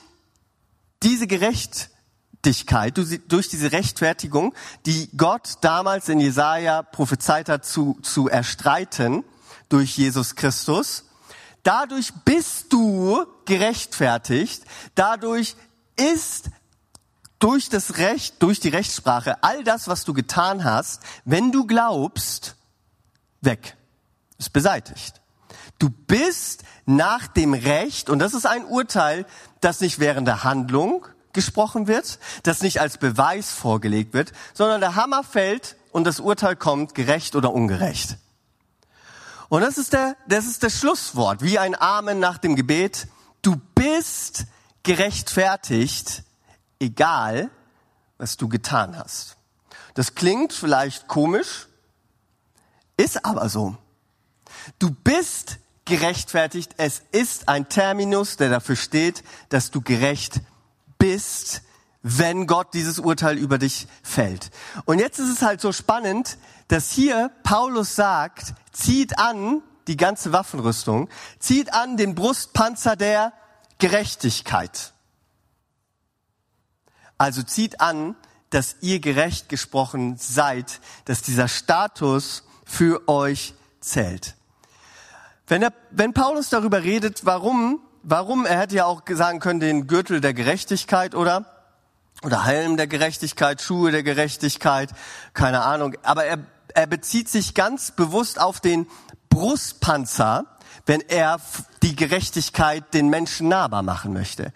diese 1.02 1.26
Gerechtigkeit, 1.26 2.96
durch 2.96 3.48
diese 3.48 3.72
Rechtfertigung, 3.72 4.54
die 4.86 5.10
Gott 5.16 5.54
damals 5.62 6.08
in 6.08 6.20
Jesaja 6.20 6.82
prophezeit 6.82 7.48
hat 7.48 7.66
zu, 7.66 7.98
zu 8.02 8.28
erstreiten 8.28 9.24
durch 9.68 9.96
Jesus 9.96 10.36
Christus, 10.36 11.02
Dadurch 11.66 12.12
bist 12.24 12.72
du 12.72 13.26
gerechtfertigt. 13.44 14.62
Dadurch 14.94 15.56
ist 15.96 16.50
durch 17.40 17.68
das 17.68 17.98
Recht, 17.98 18.40
durch 18.40 18.60
die 18.60 18.68
Rechtssprache, 18.68 19.42
all 19.42 19.64
das, 19.64 19.88
was 19.88 20.04
du 20.04 20.14
getan 20.14 20.62
hast, 20.62 21.02
wenn 21.24 21.50
du 21.50 21.66
glaubst, 21.66 22.54
weg. 23.40 23.75
Ist 24.38 24.52
beseitigt. 24.52 25.20
Du 25.78 25.90
bist 25.90 26.64
nach 26.86 27.26
dem 27.26 27.54
Recht, 27.54 28.08
und 28.10 28.18
das 28.18 28.34
ist 28.34 28.46
ein 28.46 28.64
Urteil, 28.64 29.26
das 29.60 29.80
nicht 29.80 29.98
während 29.98 30.26
der 30.26 30.44
Handlung 30.44 31.06
gesprochen 31.32 31.86
wird, 31.86 32.18
das 32.44 32.62
nicht 32.62 32.80
als 32.80 32.96
Beweis 32.98 33.52
vorgelegt 33.52 34.14
wird, 34.14 34.32
sondern 34.54 34.80
der 34.80 34.94
Hammer 34.94 35.22
fällt 35.22 35.76
und 35.92 36.04
das 36.04 36.20
Urteil 36.20 36.56
kommt, 36.56 36.94
gerecht 36.94 37.36
oder 37.36 37.52
ungerecht. 37.52 38.16
Und 39.48 39.60
das 39.60 39.78
ist 39.78 39.92
der, 39.92 40.16
das 40.26 40.46
ist 40.46 40.62
das 40.62 40.78
Schlusswort, 40.78 41.42
wie 41.42 41.58
ein 41.58 41.80
Amen 41.80 42.18
nach 42.18 42.38
dem 42.38 42.56
Gebet. 42.56 43.06
Du 43.42 43.56
bist 43.74 44.46
gerechtfertigt, 44.82 46.24
egal 46.80 47.50
was 48.18 48.36
du 48.36 48.48
getan 48.48 48.96
hast. 48.96 49.36
Das 49.94 50.14
klingt 50.14 50.52
vielleicht 50.52 51.06
komisch, 51.06 51.68
ist 52.96 53.24
aber 53.24 53.48
so. 53.48 53.76
Du 54.78 54.90
bist 54.90 55.58
gerechtfertigt. 55.84 56.74
Es 56.76 57.02
ist 57.12 57.48
ein 57.48 57.68
Terminus, 57.68 58.36
der 58.36 58.50
dafür 58.50 58.76
steht, 58.76 59.24
dass 59.48 59.70
du 59.70 59.80
gerecht 59.80 60.40
bist, 60.98 61.62
wenn 62.02 62.46
Gott 62.46 62.74
dieses 62.74 62.98
Urteil 62.98 63.38
über 63.38 63.58
dich 63.58 63.88
fällt. 64.02 64.50
Und 64.84 64.98
jetzt 64.98 65.18
ist 65.18 65.30
es 65.30 65.42
halt 65.42 65.60
so 65.60 65.72
spannend, 65.72 66.38
dass 66.68 66.90
hier 66.90 67.30
Paulus 67.42 67.96
sagt, 67.96 68.54
zieht 68.72 69.18
an 69.18 69.62
die 69.88 69.96
ganze 69.96 70.32
Waffenrüstung, 70.32 71.08
zieht 71.38 71.72
an 71.72 71.96
den 71.96 72.14
Brustpanzer 72.14 72.96
der 72.96 73.32
Gerechtigkeit. 73.78 74.92
Also 77.18 77.42
zieht 77.42 77.80
an, 77.80 78.16
dass 78.50 78.76
ihr 78.80 79.00
gerecht 79.00 79.48
gesprochen 79.48 80.16
seid, 80.18 80.80
dass 81.04 81.22
dieser 81.22 81.48
Status 81.48 82.44
für 82.64 83.08
euch 83.08 83.54
zählt. 83.80 84.34
Wenn, 85.46 85.62
er, 85.62 85.72
wenn 85.90 86.12
Paulus 86.12 86.48
darüber 86.48 86.82
redet, 86.82 87.24
warum, 87.24 87.80
warum, 88.02 88.46
er 88.46 88.60
hätte 88.60 88.76
ja 88.76 88.84
auch 88.84 89.02
sagen 89.08 89.40
können, 89.40 89.60
den 89.60 89.86
Gürtel 89.86 90.20
der 90.20 90.34
Gerechtigkeit, 90.34 91.14
oder? 91.14 91.56
oder 92.22 92.44
Helm 92.44 92.76
der 92.76 92.86
Gerechtigkeit, 92.86 93.60
Schuhe 93.60 93.90
der 93.90 94.02
Gerechtigkeit, 94.02 94.90
keine 95.34 95.62
Ahnung. 95.62 95.94
Aber 96.02 96.24
er, 96.24 96.38
er 96.74 96.86
bezieht 96.86 97.28
sich 97.28 97.54
ganz 97.54 97.90
bewusst 97.90 98.40
auf 98.40 98.60
den 98.60 98.86
Brustpanzer, 99.28 100.46
wenn 100.86 101.00
er 101.00 101.38
die 101.82 101.96
Gerechtigkeit 101.96 102.94
den 102.94 103.08
Menschen 103.08 103.48
nahbar 103.48 103.82
machen 103.82 104.12
möchte. 104.12 104.52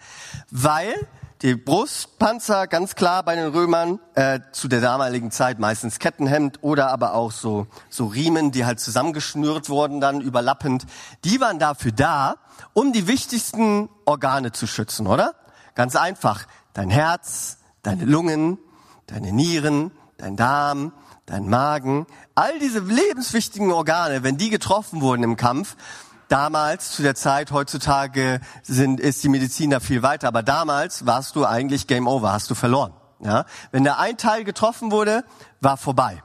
Weil 0.49 0.93
die 1.41 1.55
Brustpanzer 1.55 2.67
ganz 2.67 2.93
klar 2.95 3.23
bei 3.23 3.35
den 3.35 3.47
Römern 3.47 3.99
äh, 4.13 4.41
zu 4.51 4.67
der 4.67 4.79
damaligen 4.79 5.31
Zeit 5.31 5.57
meistens 5.57 5.97
Kettenhemd 5.97 6.59
oder 6.61 6.91
aber 6.91 7.15
auch 7.15 7.31
so 7.31 7.65
so 7.89 8.05
Riemen, 8.05 8.51
die 8.51 8.65
halt 8.65 8.79
zusammengeschnürt 8.79 9.69
wurden 9.69 9.99
dann 10.01 10.21
überlappend. 10.21 10.85
Die 11.23 11.41
waren 11.41 11.57
dafür 11.57 11.91
da, 11.91 12.35
um 12.73 12.93
die 12.93 13.07
wichtigsten 13.07 13.89
Organe 14.05 14.51
zu 14.51 14.67
schützen, 14.67 15.07
oder? 15.07 15.33
Ganz 15.73 15.95
einfach 15.95 16.45
dein 16.73 16.91
Herz, 16.91 17.57
deine 17.81 18.05
Lungen, 18.05 18.59
deine 19.07 19.31
Nieren, 19.31 19.91
dein 20.17 20.37
Darm, 20.37 20.93
dein 21.25 21.49
Magen, 21.49 22.05
all 22.35 22.59
diese 22.59 22.79
lebenswichtigen 22.79 23.71
Organe, 23.71 24.21
wenn 24.21 24.37
die 24.37 24.49
getroffen 24.49 25.01
wurden 25.01 25.23
im 25.23 25.37
Kampf, 25.37 25.75
damals 26.31 26.91
zu 26.91 27.01
der 27.01 27.15
Zeit, 27.15 27.51
heutzutage 27.51 28.39
sind, 28.63 28.99
ist 28.99 29.23
die 29.23 29.29
Medizin 29.29 29.69
da 29.69 29.79
viel 29.79 30.01
weiter, 30.01 30.27
aber 30.27 30.43
damals 30.43 31.05
warst 31.05 31.35
du 31.35 31.45
eigentlich 31.45 31.87
Game 31.87 32.07
Over, 32.07 32.31
hast 32.31 32.49
du 32.49 32.55
verloren. 32.55 32.93
Ja? 33.19 33.45
Wenn 33.71 33.83
da 33.83 33.97
ein 33.97 34.17
Teil 34.17 34.43
getroffen 34.43 34.91
wurde, 34.91 35.23
war 35.59 35.77
vorbei. 35.77 36.23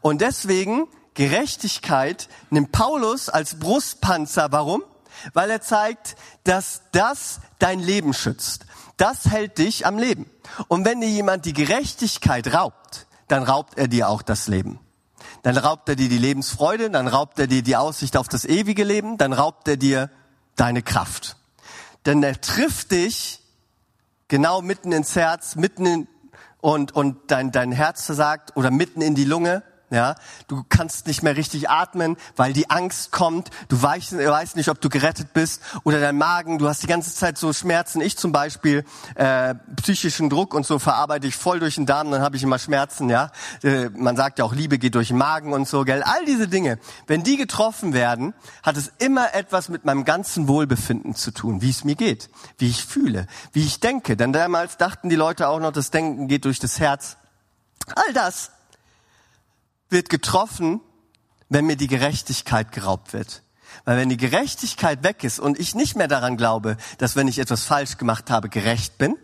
Und 0.00 0.20
deswegen 0.20 0.88
Gerechtigkeit 1.14 2.28
nimmt 2.50 2.72
Paulus 2.72 3.28
als 3.28 3.58
Brustpanzer. 3.58 4.50
Warum? 4.50 4.82
Weil 5.32 5.50
er 5.50 5.60
zeigt, 5.60 6.16
dass 6.42 6.82
das 6.92 7.40
dein 7.60 7.78
Leben 7.78 8.12
schützt. 8.12 8.66
Das 8.96 9.26
hält 9.26 9.58
dich 9.58 9.86
am 9.86 9.98
Leben. 9.98 10.28
Und 10.68 10.84
wenn 10.84 11.00
dir 11.00 11.08
jemand 11.08 11.44
die 11.44 11.52
Gerechtigkeit 11.52 12.52
raubt, 12.52 13.06
dann 13.28 13.44
raubt 13.44 13.78
er 13.78 13.88
dir 13.88 14.08
auch 14.08 14.22
das 14.22 14.48
Leben. 14.48 14.80
Dann 15.44 15.58
raubt 15.58 15.90
er 15.90 15.94
dir 15.94 16.08
die 16.08 16.16
Lebensfreude, 16.16 16.90
dann 16.90 17.06
raubt 17.06 17.38
er 17.38 17.46
dir 17.46 17.62
die 17.62 17.76
Aussicht 17.76 18.16
auf 18.16 18.28
das 18.28 18.46
ewige 18.46 18.82
Leben, 18.82 19.18
dann 19.18 19.34
raubt 19.34 19.68
er 19.68 19.76
dir 19.76 20.08
deine 20.56 20.82
Kraft. 20.82 21.36
Denn 22.06 22.22
er 22.22 22.40
trifft 22.40 22.92
dich 22.92 23.40
genau 24.28 24.62
mitten 24.62 24.90
ins 24.90 25.14
Herz, 25.14 25.54
mitten 25.54 25.84
in, 25.84 26.08
und, 26.62 26.92
und 26.92 27.30
dein, 27.30 27.52
dein 27.52 27.72
Herz 27.72 28.06
versagt 28.06 28.56
oder 28.56 28.70
mitten 28.70 29.02
in 29.02 29.14
die 29.14 29.26
Lunge 29.26 29.62
ja, 29.90 30.14
du 30.48 30.64
kannst 30.68 31.06
nicht 31.06 31.22
mehr 31.22 31.36
richtig 31.36 31.68
atmen, 31.68 32.16
weil 32.36 32.52
die 32.52 32.70
Angst 32.70 33.12
kommt. 33.12 33.50
Du 33.68 33.80
weißt, 33.80 34.16
weißt 34.16 34.56
nicht, 34.56 34.68
ob 34.68 34.80
du 34.80 34.88
gerettet 34.88 35.32
bist 35.34 35.62
oder 35.84 36.00
dein 36.00 36.16
Magen. 36.16 36.58
Du 36.58 36.68
hast 36.68 36.82
die 36.82 36.86
ganze 36.86 37.14
Zeit 37.14 37.38
so 37.38 37.52
Schmerzen. 37.52 38.00
Ich 38.00 38.16
zum 38.16 38.32
Beispiel 38.32 38.84
äh, 39.14 39.54
psychischen 39.76 40.30
Druck 40.30 40.54
und 40.54 40.66
so 40.66 40.78
verarbeite 40.78 41.26
ich 41.26 41.36
voll 41.36 41.60
durch 41.60 41.76
den 41.76 41.86
Darm, 41.86 42.10
dann 42.10 42.22
habe 42.22 42.36
ich 42.36 42.42
immer 42.42 42.58
Schmerzen. 42.58 43.10
Ja, 43.10 43.30
äh, 43.62 43.90
man 43.90 44.16
sagt 44.16 44.38
ja 44.38 44.44
auch, 44.44 44.54
Liebe 44.54 44.78
geht 44.78 44.94
durch 44.94 45.08
den 45.08 45.18
Magen 45.18 45.52
und 45.52 45.68
so, 45.68 45.84
gell? 45.84 46.02
All 46.02 46.24
diese 46.24 46.48
Dinge, 46.48 46.78
wenn 47.06 47.22
die 47.22 47.36
getroffen 47.36 47.92
werden, 47.92 48.34
hat 48.62 48.76
es 48.76 48.90
immer 48.98 49.34
etwas 49.34 49.68
mit 49.68 49.84
meinem 49.84 50.04
ganzen 50.04 50.48
Wohlbefinden 50.48 51.14
zu 51.14 51.30
tun, 51.30 51.62
wie 51.62 51.70
es 51.70 51.84
mir 51.84 51.94
geht, 51.94 52.30
wie 52.58 52.68
ich 52.68 52.84
fühle, 52.84 53.26
wie 53.52 53.64
ich 53.64 53.80
denke. 53.80 54.16
Denn 54.16 54.32
damals 54.32 54.76
dachten 54.76 55.08
die 55.08 55.16
Leute 55.16 55.48
auch 55.48 55.60
noch, 55.60 55.72
das 55.72 55.90
Denken 55.90 56.26
geht 56.26 56.46
durch 56.46 56.58
das 56.58 56.80
Herz. 56.80 57.16
All 57.94 58.12
das 58.14 58.50
wird 59.94 60.10
getroffen, 60.10 60.82
wenn 61.48 61.64
mir 61.64 61.76
die 61.76 61.86
Gerechtigkeit 61.86 62.72
geraubt 62.72 63.14
wird. 63.14 63.42
Weil 63.86 63.96
wenn 63.96 64.10
die 64.10 64.18
Gerechtigkeit 64.18 65.02
weg 65.02 65.24
ist 65.24 65.40
und 65.40 65.58
ich 65.58 65.74
nicht 65.74 65.96
mehr 65.96 66.08
daran 66.08 66.36
glaube, 66.36 66.76
dass 66.98 67.16
wenn 67.16 67.28
ich 67.28 67.38
etwas 67.38 67.64
falsch 67.64 67.96
gemacht 67.96 68.30
habe, 68.30 68.50
gerecht 68.50 68.98
bin, 68.98 69.16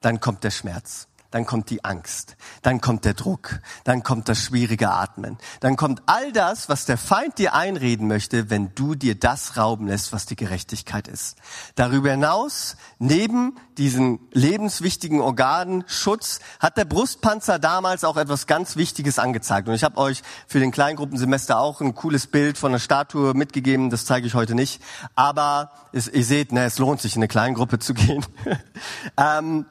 dann 0.00 0.20
kommt 0.20 0.42
der 0.44 0.50
Schmerz. 0.50 1.06
Dann 1.32 1.46
kommt 1.46 1.70
die 1.70 1.84
Angst, 1.84 2.36
dann 2.62 2.80
kommt 2.80 3.04
der 3.04 3.14
Druck, 3.14 3.58
dann 3.84 4.02
kommt 4.02 4.28
das 4.28 4.38
schwierige 4.38 4.90
Atmen, 4.90 5.38
dann 5.60 5.76
kommt 5.76 6.02
all 6.06 6.30
das, 6.30 6.68
was 6.68 6.84
der 6.84 6.98
Feind 6.98 7.38
dir 7.38 7.54
einreden 7.54 8.06
möchte, 8.06 8.50
wenn 8.50 8.74
du 8.74 8.94
dir 8.94 9.18
das 9.18 9.56
rauben 9.56 9.88
lässt, 9.88 10.12
was 10.12 10.26
die 10.26 10.36
Gerechtigkeit 10.36 11.08
ist. 11.08 11.36
Darüber 11.74 12.10
hinaus, 12.10 12.76
neben 12.98 13.56
diesen 13.78 14.20
lebenswichtigen 14.32 15.20
Organen 15.20 15.84
Schutz, 15.86 16.40
hat 16.60 16.76
der 16.76 16.84
Brustpanzer 16.84 17.58
damals 17.58 18.04
auch 18.04 18.18
etwas 18.18 18.46
ganz 18.46 18.76
Wichtiges 18.76 19.18
angezeigt. 19.18 19.68
Und 19.68 19.74
ich 19.74 19.84
habe 19.84 19.96
euch 19.96 20.22
für 20.46 20.60
den 20.60 20.70
Kleingruppensemester 20.70 21.58
auch 21.58 21.80
ein 21.80 21.94
cooles 21.94 22.26
Bild 22.26 22.58
von 22.58 22.72
einer 22.72 22.78
Statue 22.78 23.32
mitgegeben, 23.34 23.88
das 23.88 24.04
zeige 24.04 24.26
ich 24.26 24.34
heute 24.34 24.54
nicht. 24.54 24.82
Aber 25.14 25.72
es, 25.92 26.08
ihr 26.08 26.24
seht, 26.24 26.52
ne, 26.52 26.64
es 26.64 26.78
lohnt 26.78 27.00
sich, 27.00 27.16
in 27.16 27.20
eine 27.20 27.28
Kleingruppe 27.28 27.78
zu 27.78 27.94
gehen. 27.94 28.24
ähm, 29.16 29.64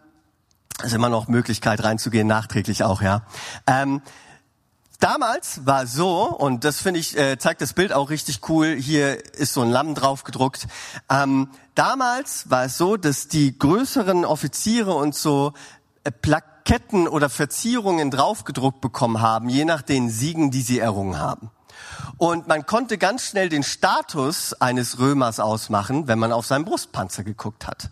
ist 0.83 0.93
immer 0.93 1.09
noch 1.09 1.27
Möglichkeit 1.27 1.83
reinzugehen, 1.83 2.27
nachträglich 2.27 2.83
auch, 2.83 3.01
ja. 3.01 3.23
Ähm, 3.67 4.01
damals 4.99 5.65
war 5.65 5.87
so, 5.87 6.23
und 6.23 6.63
das 6.63 6.79
finde 6.81 6.99
ich, 6.99 7.17
äh, 7.17 7.37
zeigt 7.37 7.61
das 7.61 7.73
Bild 7.73 7.93
auch 7.93 8.09
richtig 8.09 8.47
cool, 8.49 8.75
hier 8.75 9.23
ist 9.35 9.53
so 9.53 9.61
ein 9.61 9.69
Lamm 9.69 9.95
drauf 9.95 10.23
gedruckt. 10.23 10.67
Ähm, 11.09 11.49
damals 11.75 12.49
war 12.49 12.65
es 12.65 12.77
so, 12.77 12.97
dass 12.97 13.27
die 13.27 13.57
größeren 13.57 14.25
Offiziere 14.25 14.93
und 14.93 15.15
so 15.15 15.53
äh, 16.03 16.11
Plaketten 16.11 17.07
oder 17.07 17.29
Verzierungen 17.29 18.11
draufgedruckt 18.11 18.81
bekommen 18.81 19.21
haben, 19.21 19.49
je 19.49 19.65
nach 19.65 19.81
den 19.81 20.09
Siegen, 20.09 20.51
die 20.51 20.61
sie 20.61 20.79
errungen 20.79 21.19
haben. 21.19 21.51
Und 22.17 22.47
man 22.47 22.65
konnte 22.65 22.97
ganz 22.97 23.23
schnell 23.23 23.49
den 23.49 23.63
Status 23.63 24.53
eines 24.53 24.99
Römers 24.99 25.39
ausmachen, 25.39 26.07
wenn 26.07 26.19
man 26.19 26.31
auf 26.31 26.45
seinen 26.45 26.65
Brustpanzer 26.65 27.23
geguckt 27.23 27.67
hat. 27.67 27.89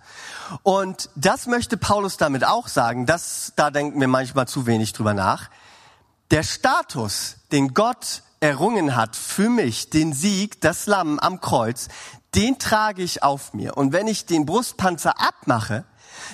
Und 0.63 1.09
das 1.15 1.47
möchte 1.47 1.77
Paulus 1.77 2.17
damit 2.17 2.45
auch 2.45 2.67
sagen, 2.67 3.05
dass, 3.05 3.53
da 3.55 3.71
denken 3.71 3.99
wir 3.99 4.07
manchmal 4.07 4.47
zu 4.47 4.65
wenig 4.65 4.93
drüber 4.93 5.13
nach. 5.13 5.49
Der 6.31 6.43
Status, 6.43 7.37
den 7.51 7.73
Gott 7.73 8.21
errungen 8.39 8.95
hat 8.95 9.15
für 9.15 9.49
mich, 9.49 9.89
den 9.89 10.13
Sieg, 10.13 10.61
das 10.61 10.85
Lamm 10.85 11.19
am 11.19 11.41
Kreuz, 11.41 11.87
den 12.35 12.59
trage 12.59 13.01
ich 13.01 13.23
auf 13.23 13.53
mir. 13.53 13.77
Und 13.77 13.91
wenn 13.93 14.07
ich 14.07 14.25
den 14.25 14.45
Brustpanzer 14.45 15.19
abmache, 15.19 15.85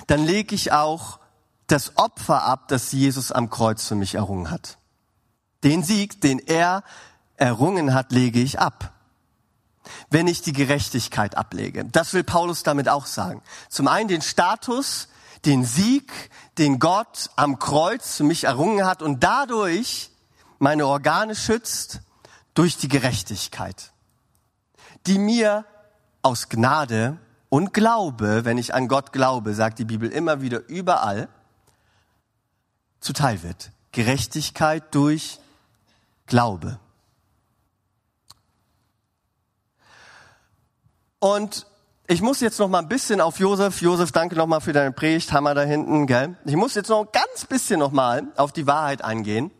dann 0.06 0.24
lege 0.24 0.54
ich 0.54 0.72
auch 0.72 1.18
das 1.66 1.96
Opfer 1.96 2.44
ab, 2.44 2.68
das 2.68 2.92
Jesus 2.92 3.32
am 3.32 3.50
Kreuz 3.50 3.86
für 3.86 3.94
mich 3.94 4.14
errungen 4.14 4.50
hat. 4.50 4.78
Den 5.64 5.82
Sieg, 5.82 6.20
den 6.20 6.38
er 6.38 6.84
errungen 7.36 7.94
hat, 7.94 8.12
lege 8.12 8.40
ich 8.40 8.58
ab. 8.58 8.92
Wenn 10.10 10.26
ich 10.26 10.42
die 10.42 10.52
Gerechtigkeit 10.52 11.36
ablege. 11.36 11.84
Das 11.84 12.12
will 12.12 12.24
Paulus 12.24 12.62
damit 12.62 12.88
auch 12.88 13.06
sagen. 13.06 13.42
Zum 13.68 13.86
einen 13.86 14.08
den 14.08 14.22
Status, 14.22 15.08
den 15.44 15.64
Sieg, 15.64 16.12
den 16.58 16.78
Gott 16.78 17.30
am 17.36 17.58
Kreuz 17.58 18.16
für 18.16 18.24
mich 18.24 18.44
errungen 18.44 18.84
hat 18.84 19.02
und 19.02 19.22
dadurch 19.22 20.10
meine 20.58 20.86
Organe 20.86 21.36
schützt 21.36 22.00
durch 22.54 22.76
die 22.76 22.88
Gerechtigkeit, 22.88 23.92
die 25.06 25.18
mir 25.18 25.64
aus 26.22 26.48
Gnade 26.48 27.18
und 27.48 27.72
Glaube, 27.72 28.44
wenn 28.44 28.58
ich 28.58 28.74
an 28.74 28.88
Gott 28.88 29.12
glaube, 29.12 29.54
sagt 29.54 29.78
die 29.78 29.84
Bibel 29.84 30.10
immer 30.10 30.40
wieder 30.40 30.66
überall, 30.68 31.28
zuteil 33.00 33.42
wird. 33.42 33.70
Gerechtigkeit 33.92 34.94
durch 34.94 35.38
Glaube. 36.26 36.80
Und 41.18 41.66
ich 42.06 42.22
muss 42.22 42.40
jetzt 42.40 42.58
noch 42.58 42.68
mal 42.68 42.78
ein 42.78 42.88
bisschen 42.88 43.20
auf 43.20 43.40
Josef. 43.40 43.80
Josef, 43.80 44.12
danke 44.12 44.36
noch 44.36 44.46
mal 44.46 44.60
für 44.60 44.72
deine 44.72 44.92
Predigt. 44.92 45.32
Hammer 45.32 45.54
da 45.54 45.62
hinten, 45.62 46.06
gell? 46.06 46.36
Ich 46.44 46.56
muss 46.56 46.74
jetzt 46.74 46.88
noch 46.88 47.06
ein 47.06 47.08
ganz 47.12 47.46
bisschen 47.46 47.80
noch 47.80 47.90
mal 47.90 48.28
auf 48.36 48.52
die 48.52 48.66
Wahrheit 48.66 49.02
eingehen. 49.02 49.50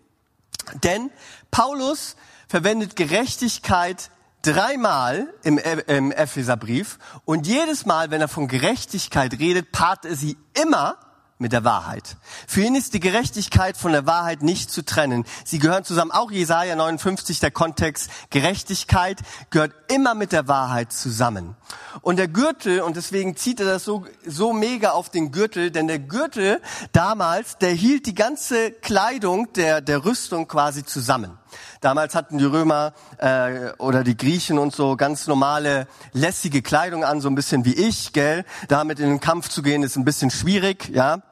Denn 0.84 1.10
Paulus 1.50 2.16
verwendet 2.48 2.94
Gerechtigkeit 2.94 4.10
dreimal 4.42 5.26
im, 5.42 5.58
im 5.58 6.12
Epheserbrief 6.12 6.98
und 7.24 7.46
jedes 7.46 7.84
Mal, 7.84 8.10
wenn 8.10 8.20
er 8.20 8.28
von 8.28 8.46
Gerechtigkeit 8.46 9.38
redet, 9.40 9.72
paart 9.72 10.04
er 10.04 10.14
sie 10.14 10.36
immer 10.62 10.98
mit 11.38 11.52
der 11.52 11.64
Wahrheit. 11.64 12.16
Für 12.46 12.62
ihn 12.62 12.74
ist 12.74 12.94
die 12.94 13.00
Gerechtigkeit 13.00 13.76
von 13.76 13.92
der 13.92 14.06
Wahrheit 14.06 14.42
nicht 14.42 14.70
zu 14.70 14.84
trennen. 14.84 15.24
Sie 15.44 15.58
gehören 15.58 15.84
zusammen. 15.84 16.10
Auch 16.10 16.30
Jesaja 16.30 16.74
59, 16.76 17.40
der 17.40 17.50
Kontext 17.50 18.10
Gerechtigkeit 18.30 19.20
gehört 19.50 19.74
immer 19.92 20.14
mit 20.14 20.32
der 20.32 20.48
Wahrheit 20.48 20.92
zusammen. 20.92 21.54
Und 22.00 22.16
der 22.16 22.28
Gürtel, 22.28 22.80
und 22.80 22.96
deswegen 22.96 23.36
zieht 23.36 23.60
er 23.60 23.66
das 23.66 23.84
so, 23.84 24.06
so 24.26 24.52
mega 24.52 24.90
auf 24.90 25.10
den 25.10 25.30
Gürtel, 25.30 25.70
denn 25.70 25.88
der 25.88 25.98
Gürtel 25.98 26.60
damals, 26.92 27.58
der 27.58 27.70
hielt 27.70 28.06
die 28.06 28.14
ganze 28.14 28.70
Kleidung 28.70 29.52
der, 29.52 29.80
der 29.80 30.04
Rüstung 30.04 30.48
quasi 30.48 30.84
zusammen. 30.84 31.38
Damals 31.86 32.16
hatten 32.16 32.38
die 32.38 32.44
Römer 32.44 32.94
äh, 33.18 33.70
oder 33.78 34.02
die 34.02 34.16
Griechen 34.16 34.58
und 34.58 34.74
so 34.74 34.96
ganz 34.96 35.28
normale 35.28 35.86
lässige 36.12 36.60
Kleidung 36.60 37.04
an, 37.04 37.20
so 37.20 37.28
ein 37.28 37.36
bisschen 37.36 37.64
wie 37.64 37.74
ich, 37.74 38.12
gell? 38.12 38.44
Damit 38.66 38.98
in 38.98 39.06
den 39.06 39.20
Kampf 39.20 39.48
zu 39.48 39.62
gehen 39.62 39.84
ist 39.84 39.94
ein 39.94 40.04
bisschen 40.04 40.32
schwierig, 40.32 40.88
ja? 40.88 41.22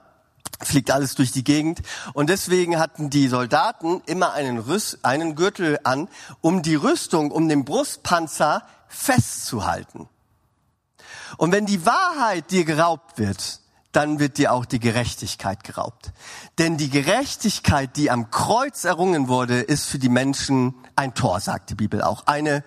Fliegt 0.60 0.92
alles 0.92 1.16
durch 1.16 1.32
die 1.32 1.42
Gegend 1.42 1.80
und 2.12 2.30
deswegen 2.30 2.78
hatten 2.78 3.10
die 3.10 3.26
Soldaten 3.26 4.00
immer 4.06 4.32
einen, 4.34 4.58
Rüst, 4.58 5.04
einen 5.04 5.34
Gürtel 5.34 5.80
an, 5.82 6.06
um 6.40 6.62
die 6.62 6.76
Rüstung, 6.76 7.32
um 7.32 7.48
den 7.48 7.64
Brustpanzer 7.64 8.62
festzuhalten. 8.86 10.08
Und 11.36 11.50
wenn 11.50 11.66
die 11.66 11.84
Wahrheit 11.84 12.52
dir 12.52 12.64
geraubt 12.64 13.18
wird, 13.18 13.58
dann 13.94 14.18
wird 14.18 14.38
dir 14.38 14.52
auch 14.52 14.64
die 14.64 14.80
Gerechtigkeit 14.80 15.62
geraubt. 15.64 16.12
Denn 16.58 16.76
die 16.76 16.90
Gerechtigkeit, 16.90 17.96
die 17.96 18.10
am 18.10 18.30
Kreuz 18.30 18.84
errungen 18.84 19.28
wurde, 19.28 19.60
ist 19.60 19.86
für 19.86 19.98
die 19.98 20.08
Menschen 20.08 20.74
ein 20.96 21.14
Tor, 21.14 21.40
sagt 21.40 21.70
die 21.70 21.74
Bibel 21.74 22.02
auch. 22.02 22.26
Eine, 22.26 22.64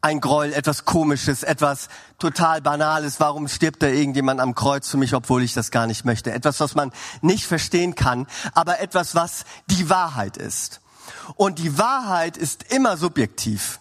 ein 0.00 0.20
Gräuel, 0.20 0.52
etwas 0.52 0.84
Komisches, 0.84 1.42
etwas 1.42 1.88
total 2.18 2.62
Banales. 2.62 3.18
Warum 3.18 3.48
stirbt 3.48 3.82
da 3.82 3.88
irgendjemand 3.88 4.40
am 4.40 4.54
Kreuz 4.54 4.88
für 4.88 4.96
mich, 4.96 5.14
obwohl 5.14 5.42
ich 5.42 5.54
das 5.54 5.72
gar 5.72 5.86
nicht 5.88 6.04
möchte? 6.04 6.32
Etwas, 6.32 6.60
was 6.60 6.74
man 6.76 6.92
nicht 7.20 7.44
verstehen 7.44 7.96
kann, 7.96 8.26
aber 8.54 8.80
etwas, 8.80 9.14
was 9.16 9.44
die 9.66 9.90
Wahrheit 9.90 10.36
ist. 10.36 10.80
Und 11.34 11.58
die 11.58 11.78
Wahrheit 11.78 12.36
ist 12.36 12.72
immer 12.72 12.96
subjektiv. 12.96 13.80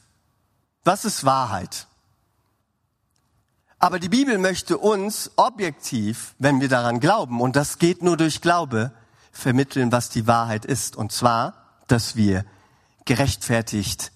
Was 0.84 1.06
ist 1.06 1.24
Wahrheit? 1.24 1.88
Aber 3.79 3.99
die 3.99 4.09
Bibel 4.09 4.37
möchte 4.37 4.77
uns 4.77 5.31
objektiv, 5.35 6.33
wenn 6.39 6.61
wir 6.61 6.69
daran 6.69 6.99
glauben, 6.99 7.41
und 7.41 7.55
das 7.55 7.77
geht 7.77 8.01
nur 8.01 8.17
durch 8.17 8.41
Glaube, 8.41 8.91
vermitteln, 9.31 9.91
was 9.91 10.09
die 10.09 10.25
Wahrheit 10.25 10.65
ist. 10.65 10.95
Und 10.95 11.11
zwar, 11.11 11.53
dass 11.87 12.15
wir 12.15 12.43
gerechtfertigt 13.05 14.11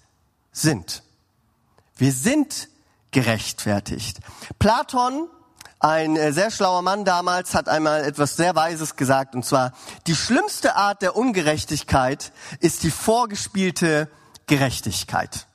sind. 0.50 1.02
Wir 1.96 2.12
sind 2.12 2.68
gerechtfertigt. 3.12 4.18
Platon, 4.58 5.28
ein 5.78 6.16
äh, 6.16 6.32
sehr 6.32 6.50
schlauer 6.50 6.82
Mann 6.82 7.04
damals, 7.04 7.54
hat 7.54 7.68
einmal 7.68 8.04
etwas 8.04 8.36
sehr 8.36 8.54
Weises 8.56 8.96
gesagt, 8.96 9.34
und 9.34 9.44
zwar, 9.44 9.72
die 10.06 10.16
schlimmste 10.16 10.76
Art 10.76 11.02
der 11.02 11.16
Ungerechtigkeit 11.16 12.32
ist 12.60 12.82
die 12.82 12.90
vorgespielte 12.90 14.08
Gerechtigkeit. 14.46 15.46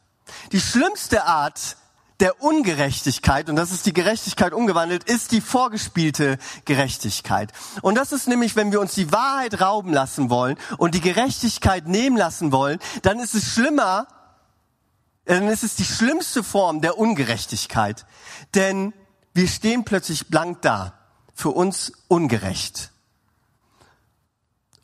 Die 0.51 0.61
schlimmste 0.61 1.25
Art 1.25 1.77
der 2.19 2.41
Ungerechtigkeit, 2.41 3.49
und 3.49 3.55
das 3.55 3.71
ist 3.71 3.85
die 3.85 3.93
Gerechtigkeit 3.93 4.53
umgewandelt, 4.53 5.03
ist 5.03 5.31
die 5.31 5.41
vorgespielte 5.41 6.37
Gerechtigkeit. 6.65 7.51
Und 7.81 7.95
das 7.95 8.11
ist 8.11 8.27
nämlich, 8.27 8.55
wenn 8.55 8.71
wir 8.71 8.81
uns 8.81 8.95
die 8.95 9.11
Wahrheit 9.11 9.61
rauben 9.61 9.93
lassen 9.93 10.29
wollen 10.29 10.57
und 10.77 10.95
die 10.95 11.01
Gerechtigkeit 11.01 11.87
nehmen 11.87 12.17
lassen 12.17 12.51
wollen, 12.51 12.79
dann 13.03 13.19
ist 13.19 13.35
es 13.35 13.53
schlimmer, 13.53 14.07
dann 15.25 15.47
ist 15.47 15.63
es 15.63 15.75
die 15.75 15.85
schlimmste 15.85 16.43
Form 16.43 16.81
der 16.81 16.97
Ungerechtigkeit. 16.97 18.05
Denn 18.55 18.93
wir 19.33 19.47
stehen 19.47 19.85
plötzlich 19.85 20.27
blank 20.27 20.61
da, 20.61 20.93
für 21.35 21.49
uns 21.49 21.91
ungerecht, 22.07 22.91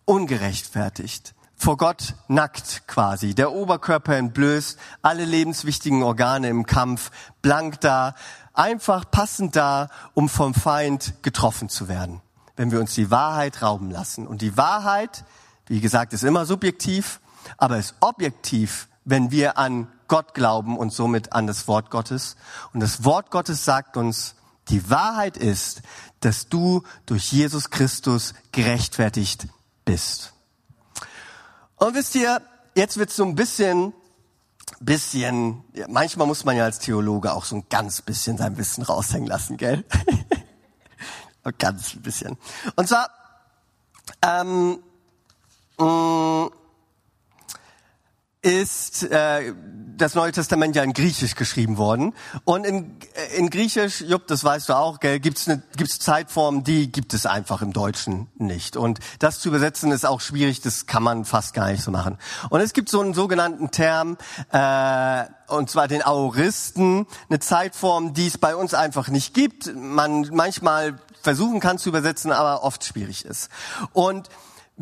ungerechtfertigt 0.06 1.34
vor 1.64 1.78
Gott 1.78 2.16
nackt 2.28 2.90
quasi, 2.90 3.36
der 3.36 3.54
Oberkörper 3.54 4.18
entblößt, 4.18 4.78
alle 5.02 5.24
lebenswichtigen 5.24 6.04
Organe 6.04 6.50
im 6.50 6.66
Kampf, 6.66 7.10
blank 7.42 7.80
da, 7.80 8.16
einfach 8.54 9.10
passend 9.10 9.56
da, 9.56 9.90
um 10.14 10.28
vom 10.28 10.54
Feind 10.54 11.14
getroffen 11.24 11.70
zu 11.70 11.88
werden. 11.88 12.22
Wenn 12.58 12.72
wir 12.72 12.82
uns 12.82 12.96
die 12.96 13.10
Wahrheit 13.12 13.62
rauben 13.62 13.92
lassen. 13.92 14.28
Und 14.28 14.42
die 14.42 14.58
Wahrheit, 14.58 15.24
wie 15.68 15.80
gesagt, 15.80 16.12
ist 16.12 16.26
immer 16.26 16.46
subjektiv, 16.46 17.22
aber 17.58 17.78
ist 17.78 17.96
objektiv, 18.02 18.90
wenn 19.06 19.32
wir 19.32 19.58
an 19.58 19.88
Gott 20.10 20.34
glauben 20.34 20.78
und 20.78 20.92
somit 20.92 21.32
an 21.32 21.48
das 21.48 21.70
Wort 21.70 21.90
Gottes. 21.92 22.36
Und 22.74 22.82
das 22.82 23.06
Wort 23.06 23.32
Gottes 23.32 23.64
sagt 23.64 23.96
uns, 23.96 24.36
die 24.68 24.90
Wahrheit 24.90 25.38
ist, 25.38 25.82
dass 26.20 26.50
du 26.50 26.84
durch 27.06 27.32
Jesus 27.32 27.70
Christus 27.70 28.34
gerechtfertigt 28.52 29.48
bist. 29.86 30.33
Und 31.78 31.96
wisst 31.96 32.16
ihr, 32.16 32.42
jetzt 32.76 32.98
wird 32.98 33.12
so 33.12 33.24
ein 33.24 33.36
bisschen, 33.36 33.94
bisschen, 34.80 35.64
ja, 35.74 35.88
manchmal 35.90 36.28
muss 36.28 36.46
man 36.46 36.56
ja 36.56 36.64
als 36.66 36.80
Theologe 36.80 37.34
auch 37.34 37.46
so 37.46 37.58
ein 37.58 37.66
ganz 37.70 38.02
bisschen 38.02 38.38
sein 38.38 38.58
Wissen 38.58 38.84
raushängen 38.84 39.28
lassen, 39.28 39.58
gell? 39.58 39.84
ganz 41.58 41.94
ein 41.94 42.02
bisschen. 42.02 42.38
Und 42.76 42.88
zwar, 42.88 43.10
ähm, 44.22 44.80
mh, 45.78 46.50
ist 48.44 49.04
äh, 49.04 49.54
das 49.98 50.16
Neue 50.16 50.34
Testament 50.34 50.76
ja 50.76 50.84
in 50.84 50.94
Griechisch 50.94 51.36
geschrieben 51.36 51.78
worden. 51.78 52.14
Und 52.44 52.66
in, 52.66 52.98
in 53.38 53.50
Griechisch, 53.50 54.02
Jupp, 54.02 54.28
das 54.28 54.44
weißt 54.44 54.70
du 54.70 54.74
auch, 54.74 55.00
gibt 55.00 55.38
es 55.38 55.50
gibt's 55.78 56.00
Zeitformen, 56.00 56.64
die 56.64 56.92
gibt 56.92 57.14
es 57.14 57.26
einfach 57.26 57.62
im 57.62 57.72
Deutschen 57.74 58.28
nicht. 58.38 58.76
Und 58.76 59.00
das 59.20 59.40
zu 59.40 59.50
übersetzen 59.50 59.92
ist 59.92 60.06
auch 60.06 60.20
schwierig, 60.20 60.62
das 60.62 60.88
kann 60.88 61.04
man 61.04 61.26
fast 61.26 61.54
gar 61.54 61.72
nicht 61.72 61.84
so 61.84 61.92
machen. 61.92 62.18
Und 62.50 62.60
es 62.60 62.74
gibt 62.74 62.90
so 62.90 63.00
einen 63.00 63.14
sogenannten 63.14 63.72
Term, 63.72 64.18
äh, 64.52 65.24
und 65.48 65.70
zwar 65.70 65.88
den 65.88 66.04
Aoristen, 66.04 67.08
eine 67.30 67.40
Zeitform, 67.40 68.14
die 68.14 68.28
es 68.28 68.38
bei 68.38 68.56
uns 68.56 68.74
einfach 68.74 69.08
nicht 69.08 69.34
gibt. 69.34 69.74
Man 69.76 70.30
manchmal 70.34 71.00
versuchen 71.22 71.62
kann 71.62 71.78
zu 71.78 71.90
übersetzen, 71.90 72.34
aber 72.34 72.64
oft 72.64 72.84
schwierig 72.84 73.24
ist. 73.24 73.50
Und 73.94 74.30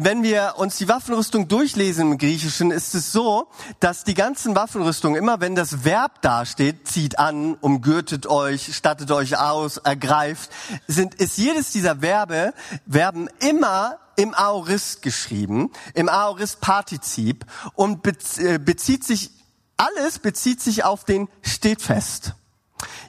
wenn 0.03 0.23
wir 0.23 0.55
uns 0.57 0.77
die 0.77 0.87
Waffenrüstung 0.87 1.47
durchlesen 1.47 2.13
im 2.13 2.17
Griechischen, 2.17 2.71
ist 2.71 2.95
es 2.95 3.11
so, 3.11 3.47
dass 3.79 4.03
die 4.03 4.15
ganzen 4.15 4.55
Waffenrüstungen, 4.55 5.15
immer 5.15 5.41
wenn 5.41 5.53
das 5.53 5.83
Verb 5.83 6.23
dasteht, 6.23 6.87
zieht 6.87 7.19
an, 7.19 7.53
umgürtet 7.61 8.25
euch, 8.25 8.75
stattet 8.75 9.11
euch 9.11 9.37
aus, 9.37 9.77
ergreift, 9.77 10.49
sind, 10.87 11.13
ist 11.15 11.37
jedes 11.37 11.71
dieser 11.71 11.97
Verbe, 11.97 12.53
Verben 12.89 13.29
immer 13.39 13.99
im 14.15 14.33
Aorist 14.33 15.03
geschrieben, 15.03 15.69
im 15.93 16.09
Aorist-Partizip 16.09 17.45
und 17.75 17.99
äh, 18.39 18.57
bezieht 18.57 19.03
sich, 19.03 19.29
alles 19.77 20.17
bezieht 20.17 20.61
sich 20.61 20.83
auf 20.83 21.05
den 21.05 21.27
steht 21.43 21.83
fest. 21.83 22.33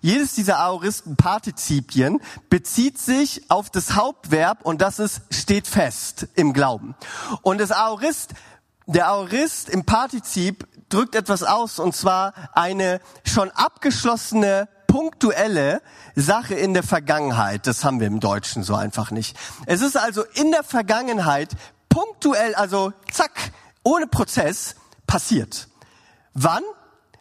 Jedes 0.01 0.35
dieser 0.35 0.59
Aoristen-Partizipien 0.61 2.21
bezieht 2.51 2.99
sich 2.99 3.51
auf 3.51 3.71
das 3.71 3.95
Hauptverb 3.95 4.63
und 4.63 4.81
das 4.81 4.99
ist 4.99 5.23
steht 5.31 5.67
fest 5.67 6.29
im 6.35 6.53
Glauben. 6.53 6.95
Und 7.43 7.59
das 7.59 7.73
Aorist, 7.73 8.31
der 8.87 9.09
Aorist 9.09 9.69
im 9.69 9.85
Partizip 9.85 10.67
drückt 10.89 11.15
etwas 11.15 11.43
aus 11.43 11.79
und 11.79 11.95
zwar 11.95 12.33
eine 12.53 13.01
schon 13.25 13.51
abgeschlossene 13.51 14.69
punktuelle 14.87 15.81
Sache 16.15 16.55
in 16.55 16.75
der 16.75 16.83
Vergangenheit. 16.83 17.67
Das 17.67 17.83
haben 17.83 17.99
wir 17.99 18.07
im 18.07 18.21
Deutschen 18.21 18.63
so 18.63 18.75
einfach 18.75 19.11
nicht. 19.11 19.37
Es 19.67 19.81
ist 19.81 19.97
also 19.97 20.23
in 20.35 20.51
der 20.51 20.63
Vergangenheit 20.63 21.51
punktuell, 21.89 22.55
also 22.55 22.93
zack, 23.11 23.53
ohne 23.83 24.07
Prozess 24.07 24.75
passiert. 25.07 25.69
Wann? 26.35 26.63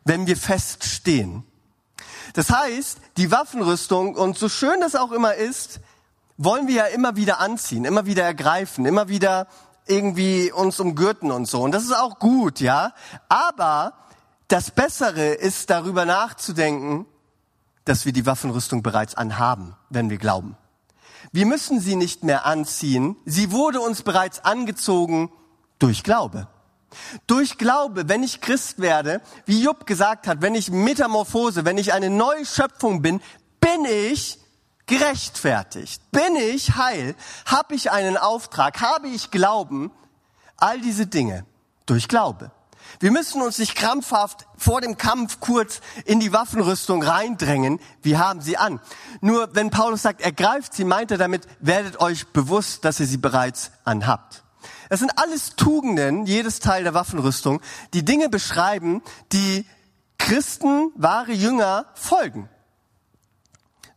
Wenn 0.04 0.28
wir 0.28 0.36
feststehen. 0.36 1.46
Das 2.34 2.50
heißt, 2.50 3.00
die 3.17 3.32
Waffenrüstung, 3.32 4.15
und 4.15 4.38
so 4.38 4.50
schön 4.50 4.80
das 4.82 4.96
auch 4.96 5.12
immer 5.12 5.36
ist, 5.36 5.80
wollen 6.38 6.67
wir 6.67 6.76
ja 6.76 6.86
immer 6.86 7.15
wieder 7.15 7.39
anziehen, 7.39 7.86
immer 7.86 8.06
wieder 8.06 8.24
ergreifen, 8.24 8.86
immer 8.86 9.10
wieder 9.10 9.48
irgendwie 9.86 10.52
uns 10.52 10.80
umgürten 10.80 11.32
und 11.32 11.46
so. 11.46 11.62
Und 11.62 11.72
das 11.72 11.84
ist 11.84 11.96
auch 11.96 12.20
gut, 12.20 12.60
ja. 12.60 12.94
Aber 13.30 13.94
das 14.48 14.72
Bessere 14.72 15.28
ist 15.28 15.70
darüber 15.70 16.06
nachzudenken, 16.06 17.06
dass 17.86 18.06
wir 18.06 18.13
die 18.13 18.26
Waffenrüstung 18.26 18.84
bereits 18.84 19.15
anhaben, 19.15 19.76
wenn 19.89 20.10
wir 20.10 20.17
glauben. 20.17 20.58
Wir 21.32 21.46
müssen 21.46 21.80
sie 21.80 21.96
nicht 21.96 22.24
mehr 22.24 22.46
anziehen. 22.46 23.15
Sie 23.26 23.52
wurde 23.52 23.80
uns 23.80 24.02
bereits 24.02 24.44
angezogen 24.44 25.32
durch 25.80 26.04
Glaube. 26.04 26.48
Durch 27.28 27.58
Glaube, 27.58 28.10
wenn 28.10 28.24
ich 28.24 28.42
Christ 28.42 28.80
werde, 28.80 29.22
wie 29.46 29.62
Jupp 29.62 29.86
gesagt 29.86 30.28
hat, 30.28 30.42
wenn 30.42 30.56
ich 30.56 30.72
Metamorphose, 30.72 31.66
wenn 31.66 31.78
ich 31.78 31.94
eine 31.94 32.10
neue 32.10 32.46
Schöpfung 32.46 33.02
bin, 33.02 33.22
bin 33.60 33.86
ich 33.86 34.40
gerechtfertigt, 34.86 36.02
bin 36.12 36.36
ich 36.36 36.76
heil, 36.76 37.16
habe 37.46 37.76
ich 37.76 37.92
einen 37.92 38.18
Auftrag, 38.18 38.82
habe 38.82 39.08
ich 39.08 39.32
Glauben, 39.32 39.92
all 40.58 40.80
diese 40.82 41.08
Dinge 41.08 41.46
durch 41.86 42.08
Glaube. 42.08 42.52
Wir 43.00 43.12
müssen 43.12 43.42
uns 43.42 43.58
nicht 43.58 43.76
krampfhaft 43.76 44.46
vor 44.58 44.82
dem 44.82 44.98
Kampf 44.98 45.40
kurz 45.40 45.82
in 46.06 46.20
die 46.20 46.34
Waffenrüstung 46.34 47.02
reindrängen. 47.04 47.80
Wir 48.02 48.20
haben 48.20 48.42
sie 48.42 48.58
an. 48.58 48.80
Nur 49.22 49.56
wenn 49.56 49.70
Paulus 49.70 50.02
sagt, 50.02 50.22
ergreift 50.22 50.74
sie, 50.74 50.84
meint 50.84 51.12
er 51.12 51.18
damit, 51.18 51.48
werdet 51.60 52.00
euch 52.00 52.28
bewusst, 52.28 52.86
dass 52.86 53.00
ihr 53.00 53.06
sie 53.06 53.18
bereits 53.18 53.72
anhabt. 53.86 54.44
Das 54.92 55.00
sind 55.00 55.18
alles 55.18 55.56
Tugenden, 55.56 56.26
jedes 56.26 56.60
Teil 56.60 56.84
der 56.84 56.94
Waffenrüstung, 56.94 57.62
die 57.94 58.04
Dinge 58.04 58.28
beschreiben, 58.28 59.02
die 59.32 59.66
Christen, 60.18 60.92
wahre 60.98 61.32
Jünger 61.32 61.86
folgen. 61.94 62.50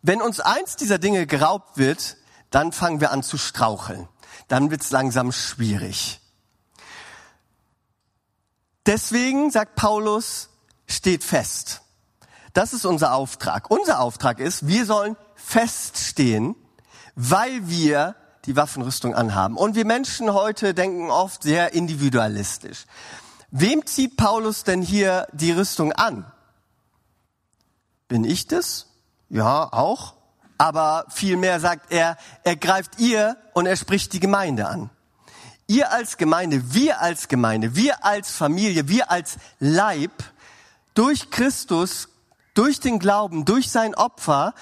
Wenn 0.03 0.23
uns 0.23 0.39
eins 0.39 0.77
dieser 0.77 0.99
Dinge 0.99 1.27
geraubt 1.27 1.79
wird, 1.79 2.17
dann 2.53 2.71
fangen 2.71 3.01
wir 3.01 3.11
an 3.11 3.25
zu 3.25 3.39
straucheln. 3.39 4.09
Dann 4.47 4.71
wird's 4.71 4.93
langsam 4.93 5.33
schwierig. 5.33 6.21
Deswegen, 8.87 9.51
sagt 9.51 9.75
Paulus, 9.75 10.51
steht 10.87 11.25
fest. 11.25 11.83
Das 12.53 12.73
ist 12.73 12.87
unser 12.87 13.15
Auftrag. 13.15 13.69
Unser 13.69 13.99
Auftrag 13.99 14.39
ist, 14.39 14.69
wir 14.69 14.87
sollen 14.87 15.17
feststehen, 15.35 16.55
weil 17.17 17.69
wir 17.69 18.15
die 18.47 18.57
Waffenrüstung 18.57 19.15
anhaben. 19.15 19.57
Und 19.57 19.75
wir 19.75 19.85
Menschen 19.85 20.33
heute 20.33 20.75
denken 20.75 21.11
oft 21.11 21.43
sehr 21.43 21.73
individualistisch. 21.73 22.85
Wem 23.51 23.87
zieht 23.87 24.17
Paulus 24.17 24.65
denn 24.65 24.83
hier 24.83 25.27
die 25.33 25.53
Rüstung 25.53 25.93
an? 25.93 26.31
Bin 28.09 28.25
ich 28.25 28.47
das? 28.47 28.87
Ja, 29.29 29.73
auch. 29.73 30.15
Aber 30.59 31.07
vielmehr 31.09 31.61
sagt 31.61 31.93
er, 31.93 32.17
er 32.45 32.57
greift 32.57 32.99
ihr 32.99 33.37
und 33.53 33.67
er 33.67 33.77
spricht 33.77 34.13
die 34.13 34.21
Gemeinde 34.21 34.69
an. 34.69 34.91
Ihr 35.67 35.93
als 35.93 36.19
Gemeinde, 36.19 36.75
wir 36.75 37.01
als 37.01 37.29
Gemeinde, 37.29 37.75
wir 37.75 38.05
als 38.05 38.31
Familie, 38.31 38.89
wir 38.89 39.11
als 39.11 39.39
Leib, 39.59 40.13
durch 40.95 41.31
Christus, 41.31 42.09
durch 42.55 42.81
den 42.81 42.99
Glauben, 42.99 43.45
durch 43.45 43.71
sein 43.71 43.95
Opfer 43.95 44.55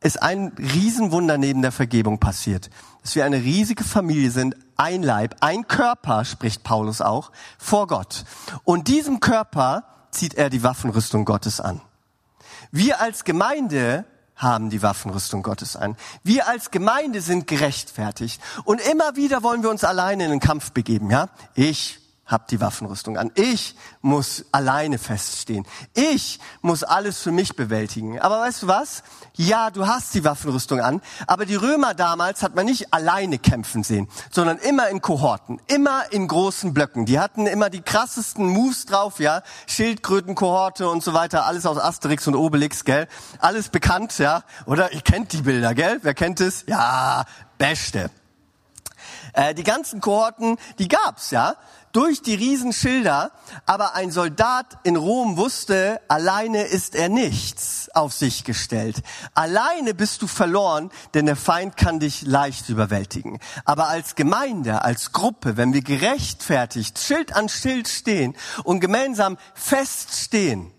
ist 0.00 0.22
ein 0.22 0.52
Riesenwunder 0.58 1.38
neben 1.38 1.62
der 1.62 1.72
Vergebung 1.72 2.20
passiert. 2.20 2.70
Dass 3.04 3.14
wir 3.14 3.24
eine 3.24 3.36
riesige 3.36 3.84
Familie 3.84 4.32
sind, 4.32 4.56
ein 4.76 5.02
Leib, 5.02 5.36
ein 5.40 5.68
Körper, 5.68 6.24
spricht 6.24 6.64
Paulus 6.64 7.00
auch, 7.00 7.30
vor 7.58 7.86
Gott. 7.86 8.24
Und 8.64 8.88
diesem 8.88 9.20
Körper 9.20 9.84
zieht 10.10 10.34
er 10.34 10.50
die 10.50 10.62
Waffenrüstung 10.62 11.24
Gottes 11.24 11.60
an. 11.60 11.80
Wir 12.72 13.00
als 13.00 13.24
Gemeinde 13.24 14.04
haben 14.36 14.70
die 14.70 14.82
Waffenrüstung 14.82 15.42
Gottes 15.42 15.76
an. 15.76 15.96
Wir 16.22 16.48
als 16.48 16.70
Gemeinde 16.70 17.20
sind 17.20 17.46
gerechtfertigt. 17.46 18.40
Und 18.64 18.80
immer 18.80 19.16
wieder 19.16 19.42
wollen 19.42 19.62
wir 19.62 19.70
uns 19.70 19.84
alleine 19.84 20.24
in 20.24 20.30
den 20.30 20.40
Kampf 20.40 20.72
begeben, 20.72 21.10
ja? 21.10 21.28
Ich 21.54 22.00
hab 22.26 22.48
die 22.48 22.60
Waffenrüstung 22.60 23.18
an. 23.18 23.30
Ich 23.34 23.76
muss 24.00 24.46
alleine 24.50 24.98
feststehen. 24.98 25.66
Ich 25.92 26.40
muss 26.62 26.82
alles 26.82 27.20
für 27.20 27.32
mich 27.32 27.54
bewältigen. 27.54 28.18
Aber 28.18 28.40
weißt 28.40 28.62
du 28.62 28.68
was? 28.68 29.02
Ja, 29.34 29.70
du 29.70 29.86
hast 29.86 30.14
die 30.14 30.24
Waffenrüstung 30.24 30.80
an, 30.80 31.02
aber 31.26 31.44
die 31.44 31.56
Römer 31.56 31.92
damals 31.92 32.42
hat 32.42 32.54
man 32.54 32.66
nicht 32.66 32.94
alleine 32.94 33.38
kämpfen 33.38 33.82
sehen, 33.82 34.08
sondern 34.30 34.58
immer 34.58 34.88
in 34.88 35.02
Kohorten, 35.02 35.60
immer 35.66 36.12
in 36.12 36.28
großen 36.28 36.72
Blöcken. 36.72 37.04
Die 37.04 37.18
hatten 37.18 37.46
immer 37.46 37.68
die 37.68 37.82
krassesten 37.82 38.46
Moves 38.46 38.86
drauf, 38.86 39.20
ja, 39.20 39.42
Schildkrötenkohorte 39.66 40.88
und 40.88 41.02
so 41.02 41.12
weiter, 41.12 41.46
alles 41.46 41.66
aus 41.66 41.78
Asterix 41.78 42.26
und 42.26 42.36
Obelix, 42.36 42.84
gell? 42.84 43.06
Alles 43.38 43.68
bekannt, 43.68 44.18
ja? 44.18 44.44
Oder 44.66 44.92
ihr 44.92 45.02
kennt 45.02 45.32
die 45.32 45.42
Bilder, 45.42 45.74
gell? 45.74 45.98
Wer 46.02 46.14
kennt 46.14 46.40
es? 46.40 46.64
Ja, 46.66 47.24
beste. 47.58 48.10
Äh, 49.32 49.54
die 49.54 49.64
ganzen 49.64 50.00
Kohorten, 50.00 50.56
die 50.78 50.88
gab's, 50.88 51.30
ja 51.30 51.56
durch 51.94 52.22
die 52.22 52.34
Riesenschilder, 52.34 53.30
aber 53.66 53.94
ein 53.94 54.10
Soldat 54.10 54.78
in 54.82 54.96
Rom 54.96 55.36
wusste, 55.36 56.00
alleine 56.08 56.64
ist 56.64 56.96
er 56.96 57.08
nichts 57.08 57.88
auf 57.94 58.12
sich 58.12 58.42
gestellt. 58.42 59.00
Alleine 59.32 59.94
bist 59.94 60.20
du 60.20 60.26
verloren, 60.26 60.90
denn 61.14 61.26
der 61.26 61.36
Feind 61.36 61.76
kann 61.76 62.00
dich 62.00 62.22
leicht 62.22 62.68
überwältigen. 62.68 63.38
Aber 63.64 63.88
als 63.88 64.16
Gemeinde, 64.16 64.82
als 64.82 65.12
Gruppe, 65.12 65.56
wenn 65.56 65.72
wir 65.72 65.82
gerechtfertigt 65.82 66.98
Schild 66.98 67.34
an 67.34 67.48
Schild 67.48 67.86
stehen 67.86 68.34
und 68.64 68.80
gemeinsam 68.80 69.38
feststehen, 69.54 70.72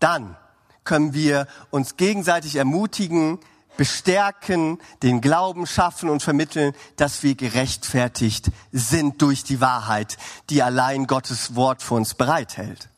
dann 0.00 0.34
können 0.84 1.12
wir 1.12 1.46
uns 1.68 1.98
gegenseitig 1.98 2.56
ermutigen, 2.56 3.38
bestärken, 3.78 4.78
den 5.02 5.22
Glauben 5.22 5.66
schaffen 5.66 6.10
und 6.10 6.22
vermitteln, 6.22 6.74
dass 6.96 7.22
wir 7.22 7.36
gerechtfertigt 7.36 8.50
sind 8.72 9.22
durch 9.22 9.44
die 9.44 9.62
Wahrheit, 9.62 10.18
die 10.50 10.62
allein 10.62 11.06
Gottes 11.06 11.54
Wort 11.54 11.82
für 11.82 11.94
uns 11.94 12.14
bereithält. 12.14 12.90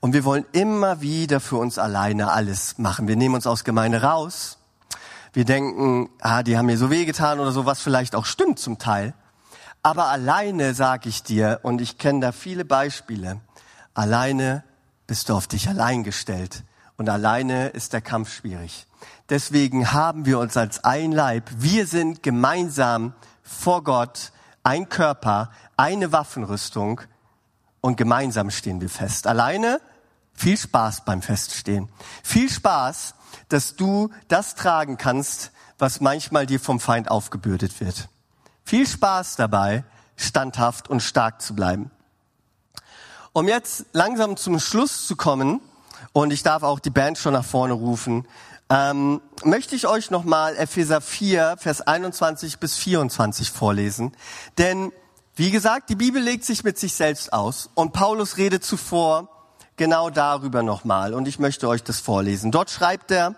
Und 0.00 0.12
wir 0.12 0.24
wollen 0.24 0.44
immer 0.52 1.00
wieder 1.00 1.40
für 1.40 1.56
uns 1.56 1.78
alleine 1.78 2.30
alles 2.30 2.78
machen. 2.78 3.08
Wir 3.08 3.16
nehmen 3.16 3.34
uns 3.34 3.46
aus 3.46 3.64
Gemeinde 3.64 4.02
raus. 4.02 4.58
Wir 5.32 5.46
denken, 5.46 6.10
ah, 6.20 6.42
die 6.42 6.56
haben 6.56 6.66
mir 6.66 6.78
so 6.78 6.90
wehgetan 6.90 7.40
oder 7.40 7.50
so, 7.50 7.64
was 7.64 7.80
vielleicht 7.80 8.14
auch 8.14 8.26
stimmt 8.26 8.58
zum 8.58 8.78
Teil. 8.78 9.14
Aber 9.82 10.08
alleine 10.08 10.74
sage 10.74 11.08
ich 11.08 11.22
dir, 11.22 11.60
und 11.62 11.80
ich 11.80 11.96
kenne 11.96 12.20
da 12.20 12.32
viele 12.32 12.66
Beispiele, 12.66 13.40
alleine 13.94 14.62
bist 15.06 15.30
du 15.30 15.34
auf 15.34 15.46
dich 15.46 15.68
allein 15.68 16.04
gestellt. 16.04 16.64
Und 16.96 17.08
alleine 17.08 17.68
ist 17.68 17.92
der 17.92 18.00
Kampf 18.00 18.32
schwierig. 18.32 18.86
Deswegen 19.28 19.92
haben 19.92 20.24
wir 20.24 20.38
uns 20.38 20.56
als 20.56 20.84
ein 20.84 21.12
Leib, 21.12 21.50
wir 21.58 21.86
sind 21.86 22.22
gemeinsam 22.22 23.12
vor 23.42 23.84
Gott 23.84 24.32
ein 24.62 24.88
Körper, 24.88 25.50
eine 25.76 26.12
Waffenrüstung 26.12 27.00
und 27.80 27.96
gemeinsam 27.96 28.50
stehen 28.50 28.80
wir 28.80 28.90
fest. 28.90 29.26
Alleine 29.26 29.80
viel 30.32 30.56
Spaß 30.56 31.04
beim 31.04 31.22
Feststehen. 31.22 31.88
Viel 32.22 32.50
Spaß, 32.50 33.14
dass 33.48 33.76
du 33.76 34.10
das 34.28 34.54
tragen 34.54 34.98
kannst, 34.98 35.52
was 35.78 36.00
manchmal 36.00 36.46
dir 36.46 36.60
vom 36.60 36.80
Feind 36.80 37.10
aufgebürdet 37.10 37.80
wird. 37.80 38.08
Viel 38.64 38.86
Spaß 38.86 39.36
dabei, 39.36 39.84
standhaft 40.16 40.88
und 40.88 41.00
stark 41.00 41.40
zu 41.40 41.54
bleiben. 41.54 41.90
Um 43.32 43.48
jetzt 43.48 43.86
langsam 43.92 44.36
zum 44.36 44.58
Schluss 44.58 45.06
zu 45.06 45.14
kommen, 45.14 45.60
und 46.16 46.32
ich 46.32 46.42
darf 46.42 46.62
auch 46.62 46.80
die 46.80 46.88
Band 46.88 47.18
schon 47.18 47.34
nach 47.34 47.44
vorne 47.44 47.74
rufen, 47.74 48.26
ähm, 48.70 49.20
möchte 49.44 49.76
ich 49.76 49.86
euch 49.86 50.10
nochmal 50.10 50.56
Epheser 50.56 51.02
4, 51.02 51.56
Vers 51.58 51.82
21 51.82 52.58
bis 52.58 52.74
24 52.74 53.50
vorlesen. 53.50 54.12
Denn, 54.56 54.92
wie 55.34 55.50
gesagt, 55.50 55.90
die 55.90 55.94
Bibel 55.94 56.22
legt 56.22 56.46
sich 56.46 56.64
mit 56.64 56.78
sich 56.78 56.94
selbst 56.94 57.34
aus 57.34 57.68
und 57.74 57.92
Paulus 57.92 58.38
redet 58.38 58.64
zuvor 58.64 59.28
genau 59.76 60.08
darüber 60.08 60.62
nochmal 60.62 61.12
und 61.12 61.28
ich 61.28 61.38
möchte 61.38 61.68
euch 61.68 61.82
das 61.82 62.00
vorlesen. 62.00 62.50
Dort 62.50 62.70
schreibt 62.70 63.10
er, 63.10 63.34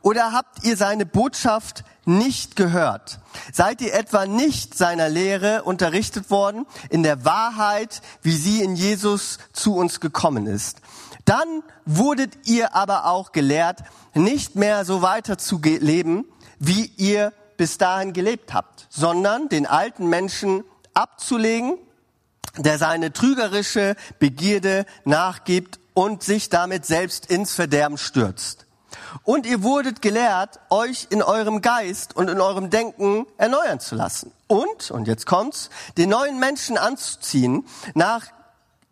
oder 0.00 0.32
habt 0.32 0.64
ihr 0.64 0.78
seine 0.78 1.04
Botschaft 1.04 1.84
nicht 2.06 2.56
gehört? 2.56 3.20
Seid 3.52 3.82
ihr 3.82 3.92
etwa 3.92 4.24
nicht 4.24 4.74
seiner 4.78 5.10
Lehre 5.10 5.64
unterrichtet 5.64 6.30
worden 6.30 6.64
in 6.88 7.02
der 7.02 7.26
Wahrheit, 7.26 8.00
wie 8.22 8.34
sie 8.36 8.62
in 8.62 8.76
Jesus 8.76 9.38
zu 9.52 9.76
uns 9.76 10.00
gekommen 10.00 10.46
ist? 10.46 10.78
Dann 11.24 11.62
wurdet 11.86 12.46
ihr 12.46 12.74
aber 12.74 13.06
auch 13.06 13.32
gelehrt, 13.32 13.80
nicht 14.14 14.56
mehr 14.56 14.84
so 14.84 15.02
weiter 15.02 15.38
zu 15.38 15.60
leben, 15.62 16.26
wie 16.58 16.92
ihr 16.96 17.32
bis 17.56 17.78
dahin 17.78 18.12
gelebt 18.12 18.52
habt, 18.52 18.86
sondern 18.90 19.48
den 19.48 19.66
alten 19.66 20.08
Menschen 20.08 20.64
abzulegen, 20.92 21.78
der 22.56 22.78
seine 22.78 23.12
trügerische 23.12 23.96
Begierde 24.18 24.86
nachgibt 25.04 25.80
und 25.94 26.22
sich 26.22 26.48
damit 26.48 26.86
selbst 26.86 27.26
ins 27.26 27.52
Verderben 27.54 27.98
stürzt. 27.98 28.66
Und 29.22 29.46
ihr 29.46 29.62
wurdet 29.62 30.02
gelehrt, 30.02 30.60
euch 30.70 31.06
in 31.10 31.22
eurem 31.22 31.62
Geist 31.62 32.16
und 32.16 32.28
in 32.28 32.40
eurem 32.40 32.70
Denken 32.70 33.26
erneuern 33.38 33.80
zu 33.80 33.94
lassen. 33.94 34.32
Und, 34.46 34.90
und 34.90 35.08
jetzt 35.08 35.26
kommt's, 35.26 35.70
den 35.96 36.10
neuen 36.10 36.38
Menschen 36.38 36.76
anzuziehen, 36.76 37.66
nach, 37.94 38.26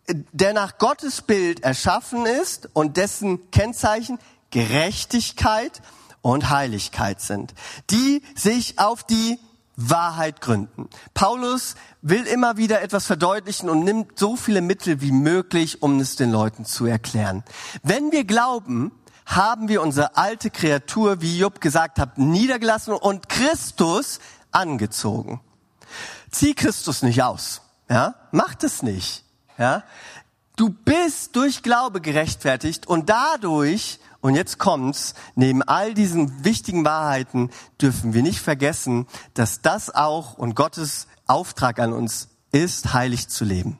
der 0.08 0.52
nach 0.52 0.78
Gottes 0.78 1.22
Bild 1.22 1.62
erschaffen 1.62 2.26
ist 2.26 2.68
und 2.72 2.96
dessen 2.96 3.50
Kennzeichen 3.50 4.18
Gerechtigkeit 4.50 5.80
und 6.20 6.50
Heiligkeit 6.50 7.20
sind, 7.20 7.54
die 7.90 8.22
sich 8.34 8.78
auf 8.78 9.04
die 9.04 9.38
Wahrheit 9.76 10.40
gründen. 10.40 10.88
Paulus 11.14 11.74
will 12.02 12.26
immer 12.26 12.56
wieder 12.56 12.82
etwas 12.82 13.06
verdeutlichen 13.06 13.70
und 13.70 13.84
nimmt 13.84 14.18
so 14.18 14.36
viele 14.36 14.60
Mittel 14.60 15.00
wie 15.00 15.12
möglich, 15.12 15.82
um 15.82 15.98
es 15.98 16.16
den 16.16 16.30
Leuten 16.30 16.64
zu 16.64 16.86
erklären. 16.86 17.42
Wenn 17.82 18.12
wir 18.12 18.24
glauben, 18.24 18.92
haben 19.24 19.68
wir 19.68 19.82
unsere 19.82 20.16
alte 20.16 20.50
Kreatur, 20.50 21.22
wie 21.22 21.38
Job 21.38 21.60
gesagt 21.60 21.98
hat, 21.98 22.18
niedergelassen 22.18 22.92
und 22.92 23.28
Christus 23.28 24.20
angezogen. 24.50 25.40
Zieh 26.30 26.54
Christus 26.54 27.02
nicht 27.02 27.22
aus. 27.22 27.62
Ja? 27.88 28.14
Mach 28.30 28.56
es 28.62 28.82
nicht. 28.82 29.24
Ja? 29.58 29.84
Du 30.56 30.70
bist 30.70 31.34
durch 31.36 31.62
Glaube 31.62 32.00
gerechtfertigt 32.00 32.86
und 32.86 33.08
dadurch 33.08 33.98
und 34.20 34.36
jetzt 34.36 34.58
kommt's, 34.58 35.14
neben 35.34 35.62
all 35.62 35.94
diesen 35.94 36.44
wichtigen 36.44 36.84
Wahrheiten 36.84 37.50
dürfen 37.80 38.14
wir 38.14 38.22
nicht 38.22 38.38
vergessen, 38.38 39.06
dass 39.34 39.62
das 39.62 39.92
auch 39.92 40.34
und 40.38 40.54
Gottes 40.54 41.08
Auftrag 41.26 41.80
an 41.80 41.92
uns 41.92 42.28
ist, 42.52 42.92
heilig 42.94 43.28
zu 43.28 43.44
leben. 43.44 43.78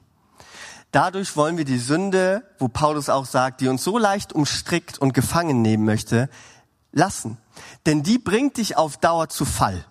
Dadurch 0.91 1.37
wollen 1.37 1.57
wir 1.57 1.65
die 1.65 1.79
Sünde, 1.79 2.43
wo 2.59 2.67
Paulus 2.67 3.09
auch 3.09 3.25
sagt, 3.25 3.61
die 3.61 3.67
uns 3.67 3.83
so 3.83 3.97
leicht 3.97 4.33
umstrickt 4.33 4.99
und 4.99 5.13
gefangen 5.13 5.61
nehmen 5.61 5.85
möchte, 5.85 6.29
lassen. 6.91 7.37
Denn 7.85 8.03
die 8.03 8.19
bringt 8.19 8.57
dich 8.57 8.75
auf 8.77 8.97
Dauer 8.97 9.29
zu 9.29 9.45
Fall. 9.45 9.85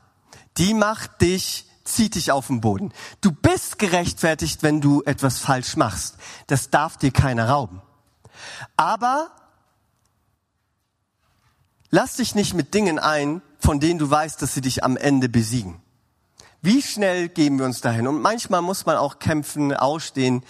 Die 0.58 0.74
macht 0.74 1.22
dich, 1.22 1.66
zieht 1.84 2.14
dich 2.14 2.32
auf 2.32 2.46
den 2.46 2.60
Boden. 2.60 2.92
Du 3.20 3.32
bist 3.32 3.78
gerechtfertigt, 3.78 4.62
wenn 4.62 4.80
du 4.80 5.02
etwas 5.02 5.38
falsch 5.38 5.76
machst. 5.76 6.16
Das 6.46 6.70
darf 6.70 6.96
dir 6.96 7.10
keiner 7.10 7.48
rauben. 7.48 7.82
Aber 8.76 9.30
Lass 11.94 12.16
dich 12.16 12.34
nicht 12.34 12.54
mit 12.54 12.72
Dingen 12.72 12.98
ein, 12.98 13.42
von 13.58 13.78
denen 13.78 13.98
du 13.98 14.08
weißt, 14.08 14.40
dass 14.40 14.54
sie 14.54 14.62
dich 14.62 14.82
am 14.82 14.96
Ende 14.96 15.28
besiegen. 15.28 15.82
Wie 16.62 16.80
schnell 16.80 17.28
geben 17.28 17.58
wir 17.58 17.66
uns 17.66 17.82
dahin? 17.82 18.06
Und 18.06 18.22
manchmal 18.22 18.62
muss 18.62 18.86
man 18.86 18.96
auch 18.96 19.18
kämpfen, 19.18 19.76
ausstehen, 19.76 20.42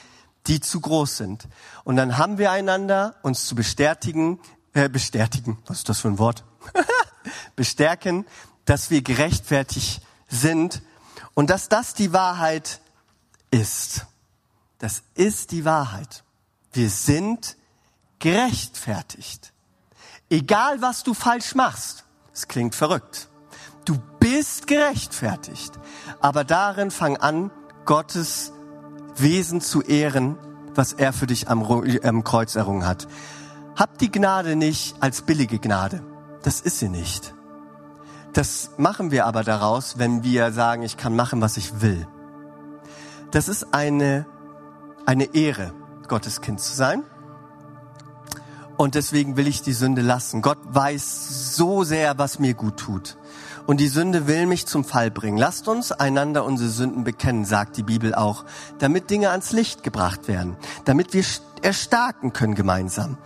die 0.47 0.61
zu 0.61 0.81
groß 0.81 1.17
sind. 1.17 1.49
Und 1.83 1.97
dann 1.97 2.17
haben 2.17 2.39
wir 2.39 2.53
einander, 2.53 3.17
uns 3.23 3.45
zu 3.47 3.57
bestätigen, 3.57 4.39
äh, 4.73 4.89
bestätigen, 4.89 5.59
was 5.67 5.79
ist 5.79 5.89
das 5.89 5.99
für 5.99 6.09
ein 6.09 6.21
Wort? 6.21 6.45
Bestärken, 7.57 8.25
dass 8.65 8.91
wir 8.91 9.03
gerechtfertigt 9.03 10.01
sind 10.29 10.81
und 11.35 11.51
dass 11.51 11.69
das 11.69 11.95
die 11.95 12.13
Wahrheit 12.13 12.81
ist. 13.51 14.07
Das 14.79 15.03
ist 15.15 15.53
die 15.53 15.65
Wahrheit. 15.65 16.25
Wir 16.73 16.91
sind 16.91 17.57
gerechtfertigt. 18.19 19.53
Egal 20.31 20.81
was 20.81 21.03
du 21.03 21.15
falsch 21.15 21.55
machst, 21.55 22.05
es 22.33 22.49
klingt 22.49 22.75
verrückt. 22.75 23.29
Du 23.85 23.99
bist 24.19 24.67
gerechtfertigt. 24.67 25.79
Aber 26.21 26.45
darin 26.45 26.91
fang 26.91 27.17
an, 27.17 27.51
Gottes 27.85 28.53
Wesen 29.17 29.61
zu 29.61 29.83
ehren, 29.83 30.39
was 30.75 30.93
er 30.93 31.13
für 31.13 31.27
dich 31.27 31.49
am, 31.49 31.63
am 32.03 32.25
Kreuz 32.25 32.55
errungen 32.55 32.87
hat. 32.87 33.07
Hab 33.77 33.99
die 33.99 34.11
Gnade 34.11 34.57
nicht 34.57 34.97
als 35.01 35.23
billige 35.23 35.59
Gnade. 35.59 36.03
Das 36.43 36.61
ist 36.61 36.79
sie 36.79 36.89
nicht. 36.89 37.35
Das 38.33 38.71
machen 38.79 39.11
wir 39.11 39.27
aber 39.27 39.45
daraus, 39.45 39.99
wenn 39.99 40.23
wir 40.23 40.53
sagen, 40.53 40.83
ich 40.83 40.97
kann 40.97 41.15
machen, 41.15 41.41
was 41.41 41.57
ich 41.57 41.83
will. 41.83 42.07
Das 43.31 43.49
ist 43.49 43.75
eine, 43.75 44.27
eine 45.05 45.35
Ehre, 45.35 45.73
Gottes 46.09 46.41
Kind 46.41 46.61
zu 46.61 46.75
sein. 46.75 47.05
Und 48.79 48.95
deswegen 48.95 49.37
will 49.37 49.47
ich 49.47 49.63
die 49.63 49.75
Sünde 49.75 50.03
lassen. 50.03 50.43
Gott 50.43 50.59
weiß 50.65 51.55
so 51.57 51.85
sehr, 51.85 52.19
was 52.19 52.39
mir 52.39 52.55
gut 52.55 52.79
tut. 52.79 53.17
Und 53.67 53.79
die 53.79 53.89
Sünde 53.89 54.27
will 54.27 54.47
mich 54.47 54.67
zum 54.67 54.85
Fall 54.85 55.11
bringen. 55.11 55.37
Lasst 55.37 55.69
uns 55.69 55.93
einander 55.93 56.45
unsere 56.45 56.71
Sünden 56.71 57.05
bekennen, 57.05 57.45
sagt 57.45 57.77
die 57.77 57.83
Bibel 57.83 58.15
auch, 58.15 58.45
damit 58.79 59.11
Dinge 59.11 59.31
ans 59.31 59.53
Licht 59.53 59.83
gebracht 59.83 60.27
werden, 60.27 60.57
damit 60.85 61.13
wir 61.13 61.23
erstarken 61.63 62.33
können 62.33 62.55
gemeinsam. 62.55 63.19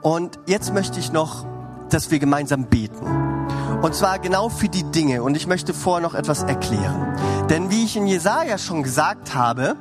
Und 0.00 0.38
jetzt 0.46 0.72
möchte 0.72 0.98
ich 0.98 1.12
noch, 1.12 1.44
dass 1.90 2.10
wir 2.10 2.20
gemeinsam 2.20 2.64
beten. 2.66 3.41
Und 3.82 3.94
zwar 3.94 4.18
genau 4.18 4.48
für 4.48 4.68
die 4.68 4.84
Dinge. 4.84 5.22
Und 5.22 5.36
ich 5.36 5.46
möchte 5.46 5.74
vorher 5.74 6.00
noch 6.00 6.14
etwas 6.14 6.44
erklären. 6.44 7.16
Denn 7.50 7.70
wie 7.70 7.84
ich 7.84 7.96
in 7.96 8.06
Jesaja 8.06 8.56
schon 8.58 8.82
gesagt 8.82 9.34
habe, 9.34 9.76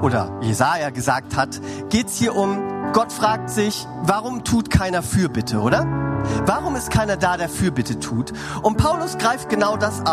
oder 0.00 0.38
Jesaja 0.40 0.90
gesagt 0.90 1.36
hat, 1.36 1.60
geht's 1.88 2.16
hier 2.16 2.34
um 2.34 2.58
Gott 2.92 3.12
fragt 3.12 3.50
sich, 3.50 3.86
warum 4.02 4.42
tut 4.42 4.68
keiner 4.68 5.02
Fürbitte, 5.02 5.60
oder? 5.60 6.09
Warum 6.46 6.76
ist 6.76 6.90
keiner 6.90 7.16
da, 7.16 7.36
der 7.36 7.48
Fürbitte 7.48 7.98
tut? 7.98 8.32
Und 8.62 8.76
Paulus 8.76 9.18
greift 9.18 9.48
genau 9.48 9.76
das 9.76 10.04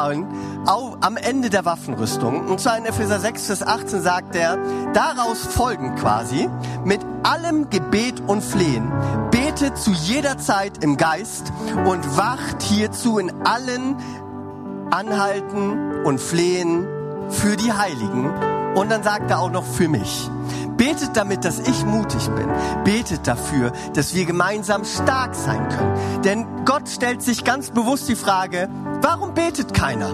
auch 0.65 0.97
am 1.01 1.18
Ende 1.18 1.49
der 1.49 1.65
Waffenrüstung. 1.65 2.47
Und 2.47 2.59
zwar 2.59 2.78
in 2.78 2.86
Epheser 2.86 3.20
6, 3.20 3.47
Vers 3.47 3.63
18 3.63 4.01
sagt 4.01 4.36
er, 4.36 4.57
daraus 4.93 5.39
folgen 5.45 5.95
quasi, 5.95 6.49
mit 6.84 7.01
allem 7.24 7.70
Gebet 7.70 8.22
und 8.28 8.43
Flehen, 8.43 8.91
betet 9.32 9.78
zu 9.78 9.91
jeder 9.91 10.38
Zeit 10.38 10.84
im 10.84 10.97
Geist 10.97 11.51
und 11.86 12.18
wacht 12.18 12.61
hierzu 12.61 13.18
in 13.20 13.32
allen 13.45 13.97
Anhalten 14.91 16.03
und 16.05 16.20
Flehen 16.20 16.88
für 17.30 17.57
die 17.57 17.74
Heiligen. 17.74 18.57
Und 18.76 18.91
dann 18.91 19.03
sagt 19.03 19.32
er 19.32 19.39
auch 19.39 19.51
noch 19.51 19.65
für 19.65 19.88
mich. 19.88 20.30
Betet 20.78 21.18
damit, 21.18 21.43
dass 21.43 21.59
ich 21.59 21.86
mutig 21.86 22.30
bin. 22.30 22.47
Betet 22.84 23.28
dafür, 23.28 23.72
dass 23.93 24.13
wir 24.13 24.26
gemeinsam 24.26 24.86
stark 24.86 25.34
sein 25.34 25.68
können. 25.70 26.22
Denn 26.24 26.65
Gott 26.65 26.88
stellt 26.88 27.24
sich 27.24 27.43
ganz 27.43 27.72
bewusst 27.72 28.07
die 28.07 28.15
Frage, 28.15 28.70
warum 29.01 29.34
betet 29.34 29.74
keiner? 29.74 30.11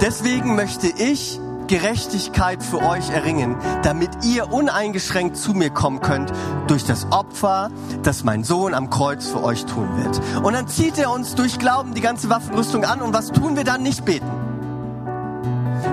Deswegen 0.00 0.56
möchte 0.56 0.88
ich 0.88 1.40
Gerechtigkeit 1.66 2.62
für 2.62 2.82
euch 2.82 3.10
erringen, 3.10 3.56
damit 3.82 4.24
ihr 4.24 4.52
uneingeschränkt 4.52 5.36
zu 5.36 5.52
mir 5.52 5.70
kommen 5.70 6.00
könnt 6.00 6.32
durch 6.68 6.84
das 6.84 7.10
Opfer, 7.10 7.70
das 8.02 8.24
mein 8.24 8.44
Sohn 8.44 8.74
am 8.74 8.90
Kreuz 8.90 9.26
für 9.26 9.42
euch 9.42 9.64
tun 9.64 9.88
wird. 9.96 10.20
Und 10.44 10.52
dann 10.52 10.68
zieht 10.68 10.98
er 10.98 11.10
uns 11.10 11.34
durch 11.34 11.58
Glauben 11.58 11.94
die 11.94 12.02
ganze 12.02 12.28
Waffenrüstung 12.28 12.84
an 12.84 13.00
und 13.00 13.12
was 13.14 13.32
tun 13.32 13.56
wir 13.56 13.64
dann? 13.64 13.82
Nicht 13.82 14.04
beten. 14.04 14.45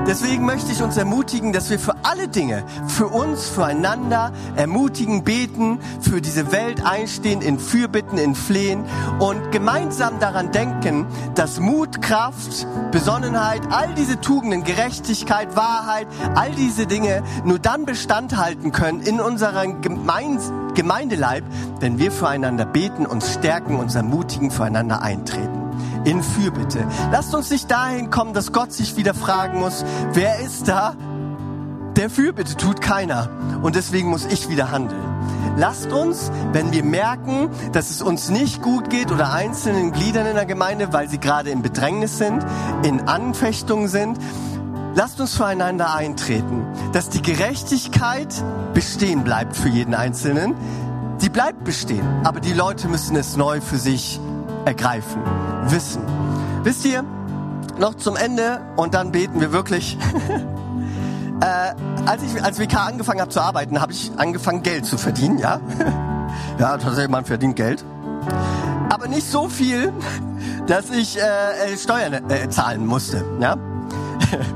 Deswegen 0.07 0.45
möchte 0.45 0.71
ich 0.71 0.83
uns 0.83 0.97
ermutigen, 0.97 1.53
dass 1.53 1.69
wir 1.69 1.79
für 1.79 1.95
alle 2.03 2.27
Dinge, 2.27 2.63
für 2.87 3.07
uns, 3.07 3.47
füreinander 3.47 4.31
ermutigen, 4.55 5.23
beten, 5.23 5.79
für 6.01 6.21
diese 6.21 6.51
Welt 6.51 6.85
einstehen, 6.85 7.41
in 7.41 7.57
Fürbitten, 7.57 8.17
in 8.17 8.35
Flehen 8.35 8.85
und 9.19 9.51
gemeinsam 9.51 10.19
daran 10.19 10.51
denken, 10.51 11.05
dass 11.35 11.59
Mut, 11.59 12.01
Kraft, 12.01 12.67
Besonnenheit, 12.91 13.61
all 13.71 13.93
diese 13.93 14.19
Tugenden, 14.19 14.63
Gerechtigkeit, 14.63 15.55
Wahrheit, 15.55 16.07
all 16.35 16.51
diese 16.51 16.85
Dinge 16.85 17.23
nur 17.45 17.59
dann 17.59 17.85
Bestand 17.85 18.37
halten 18.37 18.71
können 18.71 19.01
in 19.01 19.19
unserem 19.19 19.81
Gemeindeleib, 19.81 21.43
wenn 21.79 21.97
wir 21.97 22.11
füreinander 22.11 22.65
beten, 22.65 23.05
uns 23.05 23.33
stärken, 23.33 23.77
uns 23.77 23.95
ermutigen, 23.95 24.51
füreinander 24.51 25.01
eintreten 25.01 25.62
in 26.05 26.21
Fürbitte. 26.21 26.87
Lasst 27.11 27.33
uns 27.33 27.49
nicht 27.49 27.69
dahin 27.69 28.09
kommen, 28.09 28.33
dass 28.33 28.51
Gott 28.51 28.73
sich 28.73 28.97
wieder 28.97 29.13
fragen 29.13 29.59
muss, 29.59 29.85
wer 30.13 30.39
ist 30.39 30.67
da? 30.67 30.95
Der 31.95 32.09
Fürbitte 32.09 32.57
tut 32.57 32.81
keiner. 32.81 33.29
Und 33.61 33.75
deswegen 33.75 34.09
muss 34.09 34.25
ich 34.25 34.49
wieder 34.49 34.71
handeln. 34.71 35.01
Lasst 35.55 35.91
uns, 35.91 36.31
wenn 36.51 36.71
wir 36.71 36.83
merken, 36.83 37.49
dass 37.71 37.91
es 37.91 38.01
uns 38.01 38.29
nicht 38.29 38.61
gut 38.61 38.89
geht 38.89 39.11
oder 39.11 39.31
einzelnen 39.31 39.91
Gliedern 39.91 40.25
in 40.25 40.35
der 40.35 40.47
Gemeinde, 40.47 40.91
weil 40.91 41.07
sie 41.07 41.19
gerade 41.19 41.51
in 41.51 41.61
Bedrängnis 41.61 42.17
sind, 42.17 42.43
in 42.83 43.01
Anfechtungen 43.07 43.87
sind, 43.87 44.17
lasst 44.95 45.21
uns 45.21 45.35
füreinander 45.35 45.93
eintreten, 45.93 46.65
dass 46.91 47.09
die 47.09 47.21
Gerechtigkeit 47.21 48.33
bestehen 48.73 49.23
bleibt 49.23 49.55
für 49.55 49.69
jeden 49.69 49.93
Einzelnen. 49.93 50.55
Die 51.21 51.29
bleibt 51.29 51.63
bestehen, 51.63 52.05
aber 52.23 52.39
die 52.39 52.53
Leute 52.53 52.87
müssen 52.87 53.15
es 53.15 53.37
neu 53.37 53.61
für 53.61 53.77
sich 53.77 54.19
ergreifen, 54.65 55.21
wissen. 55.65 56.01
Wisst 56.63 56.85
ihr, 56.85 57.03
noch 57.77 57.95
zum 57.95 58.15
Ende 58.15 58.61
und 58.75 58.93
dann 58.93 59.11
beten 59.11 59.41
wir 59.41 59.51
wirklich. 59.51 59.97
äh, 61.41 61.73
als 62.05 62.23
ich 62.23 62.43
als 62.43 62.59
WK 62.59 62.75
angefangen 62.75 63.21
habe 63.21 63.31
zu 63.31 63.41
arbeiten, 63.41 63.81
habe 63.81 63.91
ich 63.91 64.11
angefangen 64.17 64.63
Geld 64.63 64.85
zu 64.85 64.97
verdienen, 64.97 65.37
ja. 65.37 65.59
ja, 66.59 66.77
tatsächlich, 66.77 67.09
man 67.09 67.25
verdient 67.25 67.55
Geld. 67.55 67.83
Aber 68.89 69.07
nicht 69.07 69.29
so 69.29 69.49
viel, 69.49 69.91
dass 70.67 70.89
ich 70.89 71.17
äh, 71.17 71.73
äh 71.73 71.77
Steuern 71.77 72.13
äh, 72.29 72.49
zahlen 72.49 72.85
musste, 72.85 73.23
ja. 73.39 73.57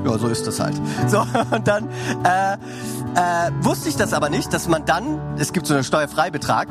ja, 0.04 0.18
so 0.18 0.28
ist 0.28 0.46
das 0.46 0.60
halt. 0.60 0.80
So, 1.08 1.24
und 1.50 1.66
dann 1.68 1.88
äh, 2.24 2.54
äh, 2.54 3.50
wusste 3.62 3.88
ich 3.88 3.96
das 3.96 4.12
aber 4.12 4.30
nicht, 4.30 4.52
dass 4.52 4.68
man 4.68 4.84
dann, 4.84 5.18
es 5.38 5.52
gibt 5.52 5.66
so 5.66 5.74
einen 5.74 5.84
Steuerfreibetrag, 5.84 6.68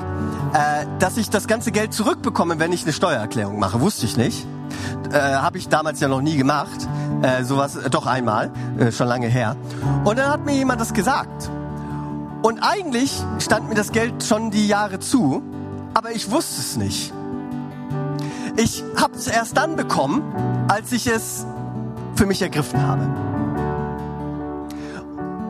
äh, 0.53 0.85
dass 0.99 1.17
ich 1.17 1.29
das 1.29 1.47
ganze 1.47 1.71
Geld 1.71 1.93
zurückbekomme, 1.93 2.59
wenn 2.59 2.71
ich 2.71 2.83
eine 2.83 2.93
Steuererklärung 2.93 3.59
mache. 3.59 3.81
Wusste 3.81 4.05
ich 4.05 4.17
nicht. 4.17 4.45
Äh, 5.11 5.19
Habe 5.19 5.57
ich 5.57 5.69
damals 5.69 5.99
ja 5.99 6.07
noch 6.07 6.21
nie 6.21 6.37
gemacht. 6.37 6.87
Äh, 7.21 7.43
sowas, 7.43 7.75
äh, 7.75 7.89
doch 7.89 8.05
einmal, 8.05 8.51
äh, 8.77 8.91
schon 8.91 9.07
lange 9.07 9.27
her. 9.27 9.55
Und 10.03 10.19
dann 10.19 10.29
hat 10.29 10.45
mir 10.45 10.53
jemand 10.53 10.79
das 10.81 10.93
gesagt. 10.93 11.49
Und 12.43 12.59
eigentlich 12.59 13.23
stand 13.39 13.69
mir 13.69 13.75
das 13.75 13.91
Geld 13.91 14.23
schon 14.23 14.51
die 14.51 14.67
Jahre 14.67 14.99
zu, 14.99 15.41
aber 15.93 16.11
ich 16.11 16.29
wusste 16.29 16.61
es 16.61 16.77
nicht. 16.77 17.11
Ich 18.55 18.83
habe 18.95 19.15
es 19.15 19.27
erst 19.27 19.57
dann 19.57 19.75
bekommen, 19.75 20.21
als 20.67 20.91
ich 20.91 21.07
es 21.07 21.45
für 22.15 22.25
mich 22.25 22.41
ergriffen 22.41 22.81
habe. 22.81 23.07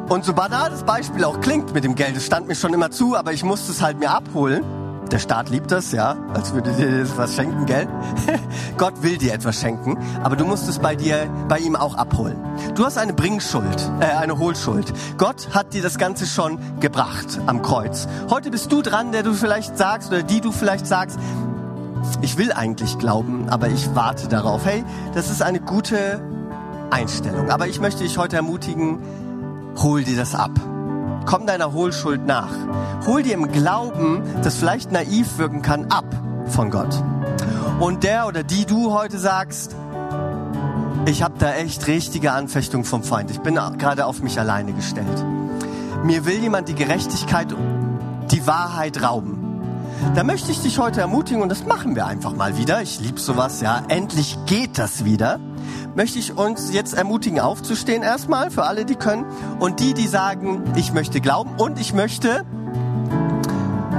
Und 0.09 0.23
so 0.23 0.33
banal 0.33 0.69
das 0.69 0.83
Beispiel 0.83 1.25
auch 1.25 1.41
klingt 1.41 1.73
mit 1.73 1.83
dem 1.83 1.95
Geld, 1.95 2.15
es 2.15 2.25
stand 2.25 2.47
mir 2.47 2.55
schon 2.55 2.73
immer 2.73 2.91
zu, 2.91 3.17
aber 3.17 3.33
ich 3.33 3.43
musste 3.43 3.71
es 3.71 3.81
halt 3.81 3.99
mir 3.99 4.11
abholen. 4.11 4.63
Der 5.11 5.19
Staat 5.19 5.49
liebt 5.49 5.71
das, 5.71 5.93
ja, 5.93 6.17
als 6.33 6.53
würde 6.53 6.71
dir 6.73 6.99
das 6.99 7.17
was 7.17 7.33
schenken, 7.33 7.65
gell? 7.65 7.87
Gott 8.77 9.01
will 9.03 9.17
dir 9.17 9.33
etwas 9.33 9.59
schenken, 9.59 9.97
aber 10.21 10.35
du 10.35 10.45
musst 10.45 10.67
es 10.67 10.79
bei 10.79 10.95
dir, 10.95 11.29
bei 11.47 11.59
ihm 11.59 11.75
auch 11.75 11.95
abholen. 11.95 12.37
Du 12.75 12.85
hast 12.85 12.97
eine 12.97 13.13
Bringschuld, 13.13 13.91
äh, 14.01 14.05
eine 14.05 14.37
Hohlschuld. 14.37 14.93
Gott 15.17 15.49
hat 15.53 15.73
dir 15.73 15.81
das 15.81 15.97
Ganze 15.97 16.25
schon 16.25 16.59
gebracht 16.81 17.39
am 17.45 17.61
Kreuz. 17.61 18.07
Heute 18.29 18.51
bist 18.51 18.71
du 18.71 18.81
dran, 18.81 19.13
der 19.13 19.23
du 19.23 19.33
vielleicht 19.33 19.77
sagst 19.77 20.09
oder 20.09 20.23
die 20.23 20.41
du 20.41 20.51
vielleicht 20.51 20.85
sagst, 20.85 21.17
ich 22.21 22.37
will 22.37 22.51
eigentlich 22.51 22.97
glauben, 22.97 23.49
aber 23.49 23.69
ich 23.69 23.95
warte 23.95 24.27
darauf. 24.27 24.65
Hey, 24.65 24.83
das 25.13 25.29
ist 25.29 25.41
eine 25.41 25.59
gute 25.59 26.21
Einstellung. 26.89 27.49
Aber 27.49 27.67
ich 27.67 27.79
möchte 27.79 28.03
dich 28.03 28.17
heute 28.17 28.35
ermutigen, 28.35 28.99
hol 29.77 30.03
dir 30.03 30.17
das 30.17 30.35
ab. 30.35 30.51
Komm 31.27 31.45
deiner 31.45 31.73
Hohlschuld 31.73 32.25
nach. 32.25 32.53
Hol 33.05 33.21
dir 33.21 33.33
im 33.33 33.51
Glauben, 33.51 34.23
das 34.43 34.55
vielleicht 34.55 34.93
naiv 34.93 35.37
wirken 35.37 35.61
kann, 35.61 35.91
ab 35.91 36.05
von 36.45 36.71
Gott. 36.71 37.03
Und 37.81 38.05
der 38.05 38.27
oder 38.27 38.43
die 38.43 38.65
du 38.65 38.93
heute 38.93 39.17
sagst, 39.17 39.75
ich 41.05 41.23
habe 41.23 41.33
da 41.37 41.53
echt 41.55 41.85
richtige 41.87 42.31
Anfechtung 42.31 42.85
vom 42.85 43.03
Feind. 43.03 43.29
Ich 43.29 43.41
bin 43.41 43.55
gerade 43.55 44.05
auf 44.05 44.21
mich 44.21 44.39
alleine 44.39 44.71
gestellt. 44.71 45.25
Mir 46.01 46.25
will 46.25 46.39
jemand 46.39 46.69
die 46.69 46.75
Gerechtigkeit, 46.75 47.53
die 48.31 48.47
Wahrheit 48.47 49.03
rauben. 49.03 49.37
Da 50.15 50.23
möchte 50.23 50.49
ich 50.51 50.61
dich 50.61 50.79
heute 50.79 51.01
ermutigen 51.01 51.41
und 51.41 51.49
das 51.49 51.65
machen 51.65 51.97
wir 51.97 52.05
einfach 52.05 52.37
mal 52.37 52.57
wieder. 52.57 52.81
Ich 52.81 53.01
liebe 53.01 53.19
sowas, 53.19 53.59
ja. 53.59 53.83
Endlich 53.89 54.37
geht 54.45 54.77
das 54.77 55.03
wieder 55.03 55.41
möchte 55.95 56.19
ich 56.19 56.37
uns 56.37 56.73
jetzt 56.73 56.93
ermutigen, 56.93 57.39
aufzustehen 57.39 58.03
erstmal 58.03 58.51
für 58.51 58.63
alle, 58.63 58.85
die 58.85 58.95
können. 58.95 59.25
Und 59.59 59.79
die, 59.79 59.93
die 59.93 60.07
sagen, 60.07 60.63
ich 60.75 60.93
möchte 60.93 61.21
glauben 61.21 61.51
und 61.57 61.79
ich 61.79 61.93
möchte 61.93 62.45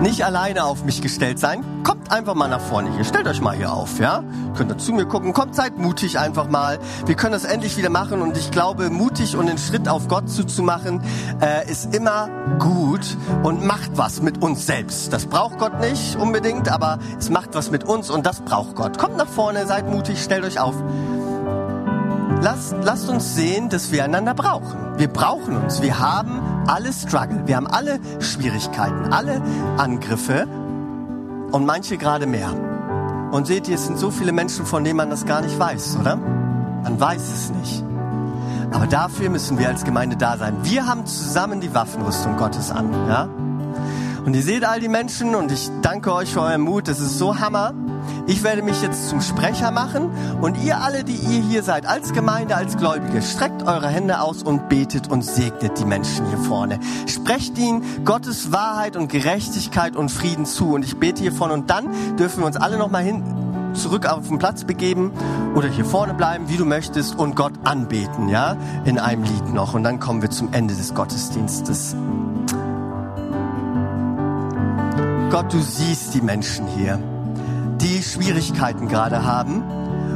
nicht 0.00 0.24
alleine 0.24 0.64
auf 0.64 0.84
mich 0.84 1.02
gestellt 1.02 1.38
sein, 1.38 1.64
kommt 1.82 2.12
einfach 2.12 2.34
mal 2.34 2.48
nach 2.48 2.60
vorne 2.60 2.92
hier. 2.94 3.04
Stellt 3.04 3.26
euch 3.26 3.40
mal 3.40 3.56
hier 3.56 3.72
auf, 3.72 3.98
ja? 3.98 4.22
Könnt 4.56 4.70
ihr 4.70 4.78
zu 4.78 4.92
mir 4.92 5.06
gucken. 5.06 5.32
Kommt, 5.32 5.54
seid 5.54 5.78
mutig 5.78 6.18
einfach 6.18 6.48
mal. 6.48 6.78
Wir 7.06 7.14
können 7.14 7.32
das 7.32 7.44
endlich 7.44 7.76
wieder 7.76 7.90
machen 7.90 8.22
und 8.22 8.36
ich 8.36 8.50
glaube, 8.50 8.90
mutig 8.90 9.36
und 9.36 9.46
den 9.46 9.58
Schritt 9.58 9.88
auf 9.88 10.08
Gott 10.08 10.30
zuzumachen, 10.30 11.02
äh, 11.40 11.70
ist 11.70 11.94
immer 11.94 12.28
gut 12.58 13.16
und 13.42 13.64
macht 13.64 13.96
was 13.96 14.22
mit 14.22 14.42
uns 14.42 14.66
selbst. 14.66 15.12
Das 15.12 15.26
braucht 15.26 15.58
Gott 15.58 15.80
nicht 15.80 16.16
unbedingt, 16.16 16.68
aber 16.70 16.98
es 17.18 17.30
macht 17.30 17.54
was 17.54 17.70
mit 17.70 17.84
uns 17.84 18.10
und 18.10 18.24
das 18.24 18.40
braucht 18.40 18.76
Gott. 18.76 18.98
Kommt 18.98 19.16
nach 19.16 19.28
vorne, 19.28 19.66
seid 19.66 19.90
mutig, 19.90 20.22
stellt 20.22 20.44
euch 20.44 20.60
auf 20.60 20.74
lasst, 22.43 22.74
lasst 22.82 23.09
uns 23.09 23.34
sehen, 23.34 23.68
dass 23.68 23.93
wir 23.93 24.05
einander 24.05 24.34
brauchen. 24.34 24.76
Wir 24.97 25.09
brauchen 25.09 25.57
uns. 25.57 25.82
Wir 25.82 25.99
haben 25.99 26.41
alle 26.66 26.93
Struggle. 26.93 27.43
Wir 27.47 27.57
haben 27.57 27.66
alle 27.66 27.99
Schwierigkeiten, 28.20 29.12
alle 29.12 29.43
Angriffe 29.76 30.47
und 31.53 31.66
manche 31.66 31.97
gerade 31.97 32.26
mehr. 32.26 32.51
Und 33.30 33.47
seht 33.47 33.68
ihr, 33.68 33.74
es 33.74 33.86
sind 33.86 33.99
so 33.99 34.11
viele 34.11 34.32
Menschen, 34.32 34.64
von 34.64 34.84
denen 34.84 34.97
man 34.97 35.11
das 35.11 35.26
gar 35.26 35.43
nicht 35.43 35.59
weiß, 35.59 35.99
oder? 36.01 36.16
Man 36.16 36.99
weiß 36.99 37.22
es 37.22 37.51
nicht. 37.51 37.84
Aber 38.72 38.86
dafür 38.86 39.30
müssen 39.30 39.59
wir 39.59 39.68
als 39.68 39.84
Gemeinde 39.84 40.16
da 40.16 40.36
sein. 40.36 40.57
Wir 40.62 40.86
haben 40.86 41.07
zusammen 41.07 41.61
die 41.61 41.74
Waffenrüstung 41.74 42.36
Gottes 42.36 42.70
an, 42.70 42.93
ja? 43.09 43.28
Und 44.24 44.34
ihr 44.34 44.43
seht 44.43 44.64
all 44.64 44.80
die 44.80 44.89
Menschen 44.89 45.34
und 45.34 45.51
ich 45.51 45.70
danke 45.80 46.12
euch 46.12 46.32
für 46.32 46.41
euren 46.41 46.61
Mut. 46.61 46.89
Das 46.89 47.01
ist 47.01 47.18
so 47.18 47.39
Hammer. 47.39 47.72
Ich 48.28 48.42
werde 48.42 48.60
mich 48.60 48.82
jetzt 48.82 49.08
zum 49.08 49.22
Sprecher 49.22 49.70
machen 49.70 50.10
und 50.42 50.62
ihr 50.62 50.82
alle, 50.82 51.02
die 51.02 51.14
ihr 51.14 51.42
hier 51.42 51.62
seid, 51.62 51.86
als 51.86 52.12
Gemeinde, 52.12 52.56
als 52.56 52.76
Gläubige, 52.76 53.22
streckt 53.22 53.62
eure 53.62 53.88
Hände 53.88 54.20
aus 54.20 54.42
und 54.42 54.68
betet 54.68 55.10
und 55.10 55.22
segnet 55.22 55.78
die 55.78 55.86
Menschen 55.86 56.26
hier 56.26 56.36
vorne. 56.36 56.78
Sprecht 57.06 57.56
ihnen 57.56 58.04
Gottes 58.04 58.52
Wahrheit 58.52 58.96
und 58.96 59.08
Gerechtigkeit 59.08 59.96
und 59.96 60.10
Frieden 60.10 60.44
zu 60.44 60.74
und 60.74 60.84
ich 60.84 60.98
bete 60.98 61.22
hiervon 61.22 61.50
und 61.50 61.70
dann 61.70 61.88
dürfen 62.18 62.40
wir 62.40 62.46
uns 62.46 62.56
alle 62.56 62.76
nochmal 62.76 63.02
hin 63.02 63.24
zurück 63.72 64.04
auf 64.04 64.28
den 64.28 64.38
Platz 64.38 64.64
begeben 64.64 65.10
oder 65.54 65.68
hier 65.68 65.86
vorne 65.86 66.12
bleiben, 66.12 66.50
wie 66.50 66.58
du 66.58 66.66
möchtest 66.66 67.18
und 67.18 67.34
Gott 67.34 67.54
anbeten, 67.64 68.28
ja, 68.28 68.58
in 68.84 68.98
einem 68.98 69.22
Lied 69.22 69.54
noch 69.54 69.72
und 69.72 69.84
dann 69.84 70.00
kommen 70.00 70.20
wir 70.20 70.30
zum 70.30 70.52
Ende 70.52 70.74
des 70.74 70.94
Gottesdienstes. 70.94 71.96
Gott, 75.30 75.50
du 75.50 75.60
siehst 75.60 76.12
die 76.12 76.20
Menschen 76.20 76.66
hier 76.66 76.98
die 77.80 78.02
Schwierigkeiten 78.02 78.88
gerade 78.88 79.24
haben. 79.24 79.62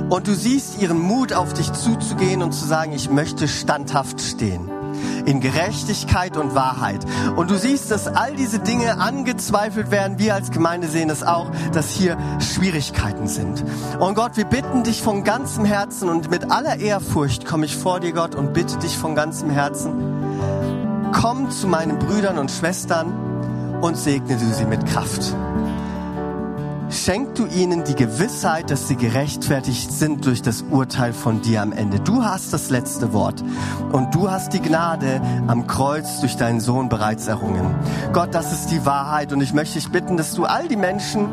Und 0.08 0.26
du 0.26 0.34
siehst 0.34 0.80
ihren 0.80 0.98
Mut, 1.00 1.32
auf 1.32 1.54
dich 1.54 1.72
zuzugehen 1.72 2.42
und 2.42 2.52
zu 2.52 2.66
sagen, 2.66 2.92
ich 2.92 3.10
möchte 3.10 3.48
standhaft 3.48 4.20
stehen. 4.20 4.68
In 5.24 5.40
Gerechtigkeit 5.40 6.36
und 6.36 6.54
Wahrheit. 6.54 7.00
Und 7.36 7.50
du 7.50 7.56
siehst, 7.56 7.90
dass 7.90 8.08
all 8.08 8.34
diese 8.34 8.58
Dinge 8.58 8.98
angezweifelt 8.98 9.90
werden. 9.90 10.18
Wir 10.18 10.34
als 10.34 10.50
Gemeinde 10.50 10.88
sehen 10.88 11.08
es 11.08 11.22
auch, 11.22 11.50
dass 11.72 11.90
hier 11.90 12.18
Schwierigkeiten 12.40 13.26
sind. 13.26 13.64
Und 14.00 14.14
Gott, 14.14 14.36
wir 14.36 14.44
bitten 14.44 14.82
dich 14.82 15.00
von 15.00 15.24
ganzem 15.24 15.64
Herzen 15.64 16.08
und 16.08 16.30
mit 16.30 16.50
aller 16.50 16.78
Ehrfurcht 16.78 17.46
komme 17.46 17.64
ich 17.64 17.76
vor 17.76 18.00
dir, 18.00 18.12
Gott, 18.12 18.34
und 18.34 18.52
bitte 18.52 18.78
dich 18.78 18.98
von 18.98 19.14
ganzem 19.14 19.48
Herzen. 19.48 19.92
Komm 21.12 21.50
zu 21.50 21.68
meinen 21.68 21.98
Brüdern 21.98 22.38
und 22.38 22.50
Schwestern 22.50 23.80
und 23.80 23.96
segne 23.96 24.36
du 24.36 24.52
sie 24.52 24.64
mit 24.66 24.84
Kraft 24.86 25.34
schenk 26.93 27.34
du 27.34 27.47
ihnen 27.47 27.84
die 27.84 27.95
Gewissheit, 27.95 28.70
dass 28.70 28.86
sie 28.86 28.97
gerechtfertigt 28.97 29.90
sind 29.90 30.26
durch 30.26 30.43
das 30.43 30.62
Urteil 30.70 31.12
von 31.12 31.40
dir 31.43 31.62
am 31.62 31.72
Ende. 31.72 31.99
Du 32.01 32.22
hast 32.22 32.53
das 32.53 32.70
letzte 32.70 33.12
Wort 33.12 33.43
und 33.93 34.14
du 34.14 34.30
hast 34.30 34.53
die 34.53 34.61
Gnade 34.61 35.20
am 35.47 35.66
Kreuz 35.66 36.20
durch 36.20 36.36
deinen 36.36 36.61
Sohn 36.61 36.88
bereits 36.88 37.26
errungen. 37.26 37.74
Gott, 38.12 38.34
das 38.34 38.53
ist 38.53 38.66
die 38.70 38.84
Wahrheit 38.84 39.32
und 39.32 39.40
ich 39.40 39.53
möchte 39.53 39.74
dich 39.74 39.90
bitten, 39.90 40.16
dass 40.16 40.34
du 40.34 40.45
all 40.45 40.68
die 40.68 40.76
Menschen 40.76 41.28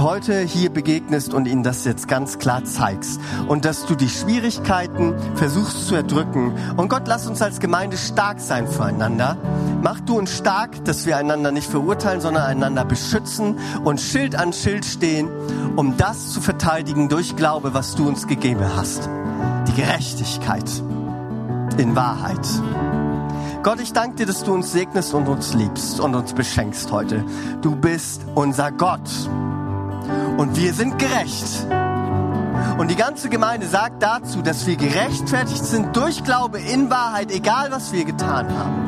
heute 0.00 0.40
hier 0.40 0.70
begegnest 0.70 1.34
und 1.34 1.46
ihnen 1.46 1.62
das 1.62 1.84
jetzt 1.84 2.08
ganz 2.08 2.38
klar 2.38 2.64
zeigst. 2.64 3.20
Und 3.46 3.64
dass 3.64 3.86
du 3.86 3.94
die 3.94 4.08
Schwierigkeiten 4.08 5.14
versuchst 5.34 5.86
zu 5.86 5.94
erdrücken. 5.94 6.52
Und 6.76 6.88
Gott, 6.88 7.02
lass 7.06 7.26
uns 7.26 7.42
als 7.42 7.60
Gemeinde 7.60 7.96
stark 7.96 8.40
sein 8.40 8.66
füreinander. 8.66 9.36
Mach 9.80 10.00
du 10.00 10.18
uns 10.18 10.36
stark, 10.36 10.84
dass 10.84 11.06
wir 11.06 11.16
einander 11.16 11.52
nicht 11.52 11.70
verurteilen, 11.70 12.20
sondern 12.20 12.44
einander 12.44 12.84
beschützen 12.84 13.58
und 13.84 14.00
Schild 14.00 14.34
an 14.34 14.52
Schild 14.52 14.84
stehen, 14.84 15.28
um 15.76 15.96
das 15.96 16.32
zu 16.32 16.40
verteidigen 16.40 17.08
durch 17.08 17.36
Glaube, 17.36 17.74
was 17.74 17.94
du 17.94 18.08
uns 18.08 18.26
gegeben 18.26 18.64
hast. 18.76 19.08
Die 19.68 19.74
Gerechtigkeit 19.74 20.68
in 21.76 21.94
Wahrheit. 21.94 22.46
Gott, 23.62 23.80
ich 23.80 23.92
danke 23.92 24.16
dir, 24.16 24.26
dass 24.26 24.42
du 24.42 24.52
uns 24.52 24.72
segnest 24.72 25.14
und 25.14 25.28
uns 25.28 25.54
liebst 25.54 26.00
und 26.00 26.14
uns 26.14 26.32
beschenkst 26.32 26.90
heute. 26.90 27.24
Du 27.62 27.76
bist 27.76 28.22
unser 28.34 28.72
Gott. 28.72 29.08
Und 30.38 30.56
wir 30.56 30.72
sind 30.74 30.98
gerecht. 30.98 31.66
Und 32.78 32.90
die 32.90 32.96
ganze 32.96 33.28
Gemeinde 33.28 33.66
sagt 33.66 34.02
dazu, 34.02 34.42
dass 34.42 34.66
wir 34.66 34.76
gerechtfertigt 34.76 35.64
sind 35.64 35.96
durch 35.96 36.24
Glaube 36.24 36.58
in 36.58 36.90
Wahrheit, 36.90 37.30
egal 37.30 37.70
was 37.70 37.92
wir 37.92 38.04
getan 38.04 38.48
haben. 38.56 38.87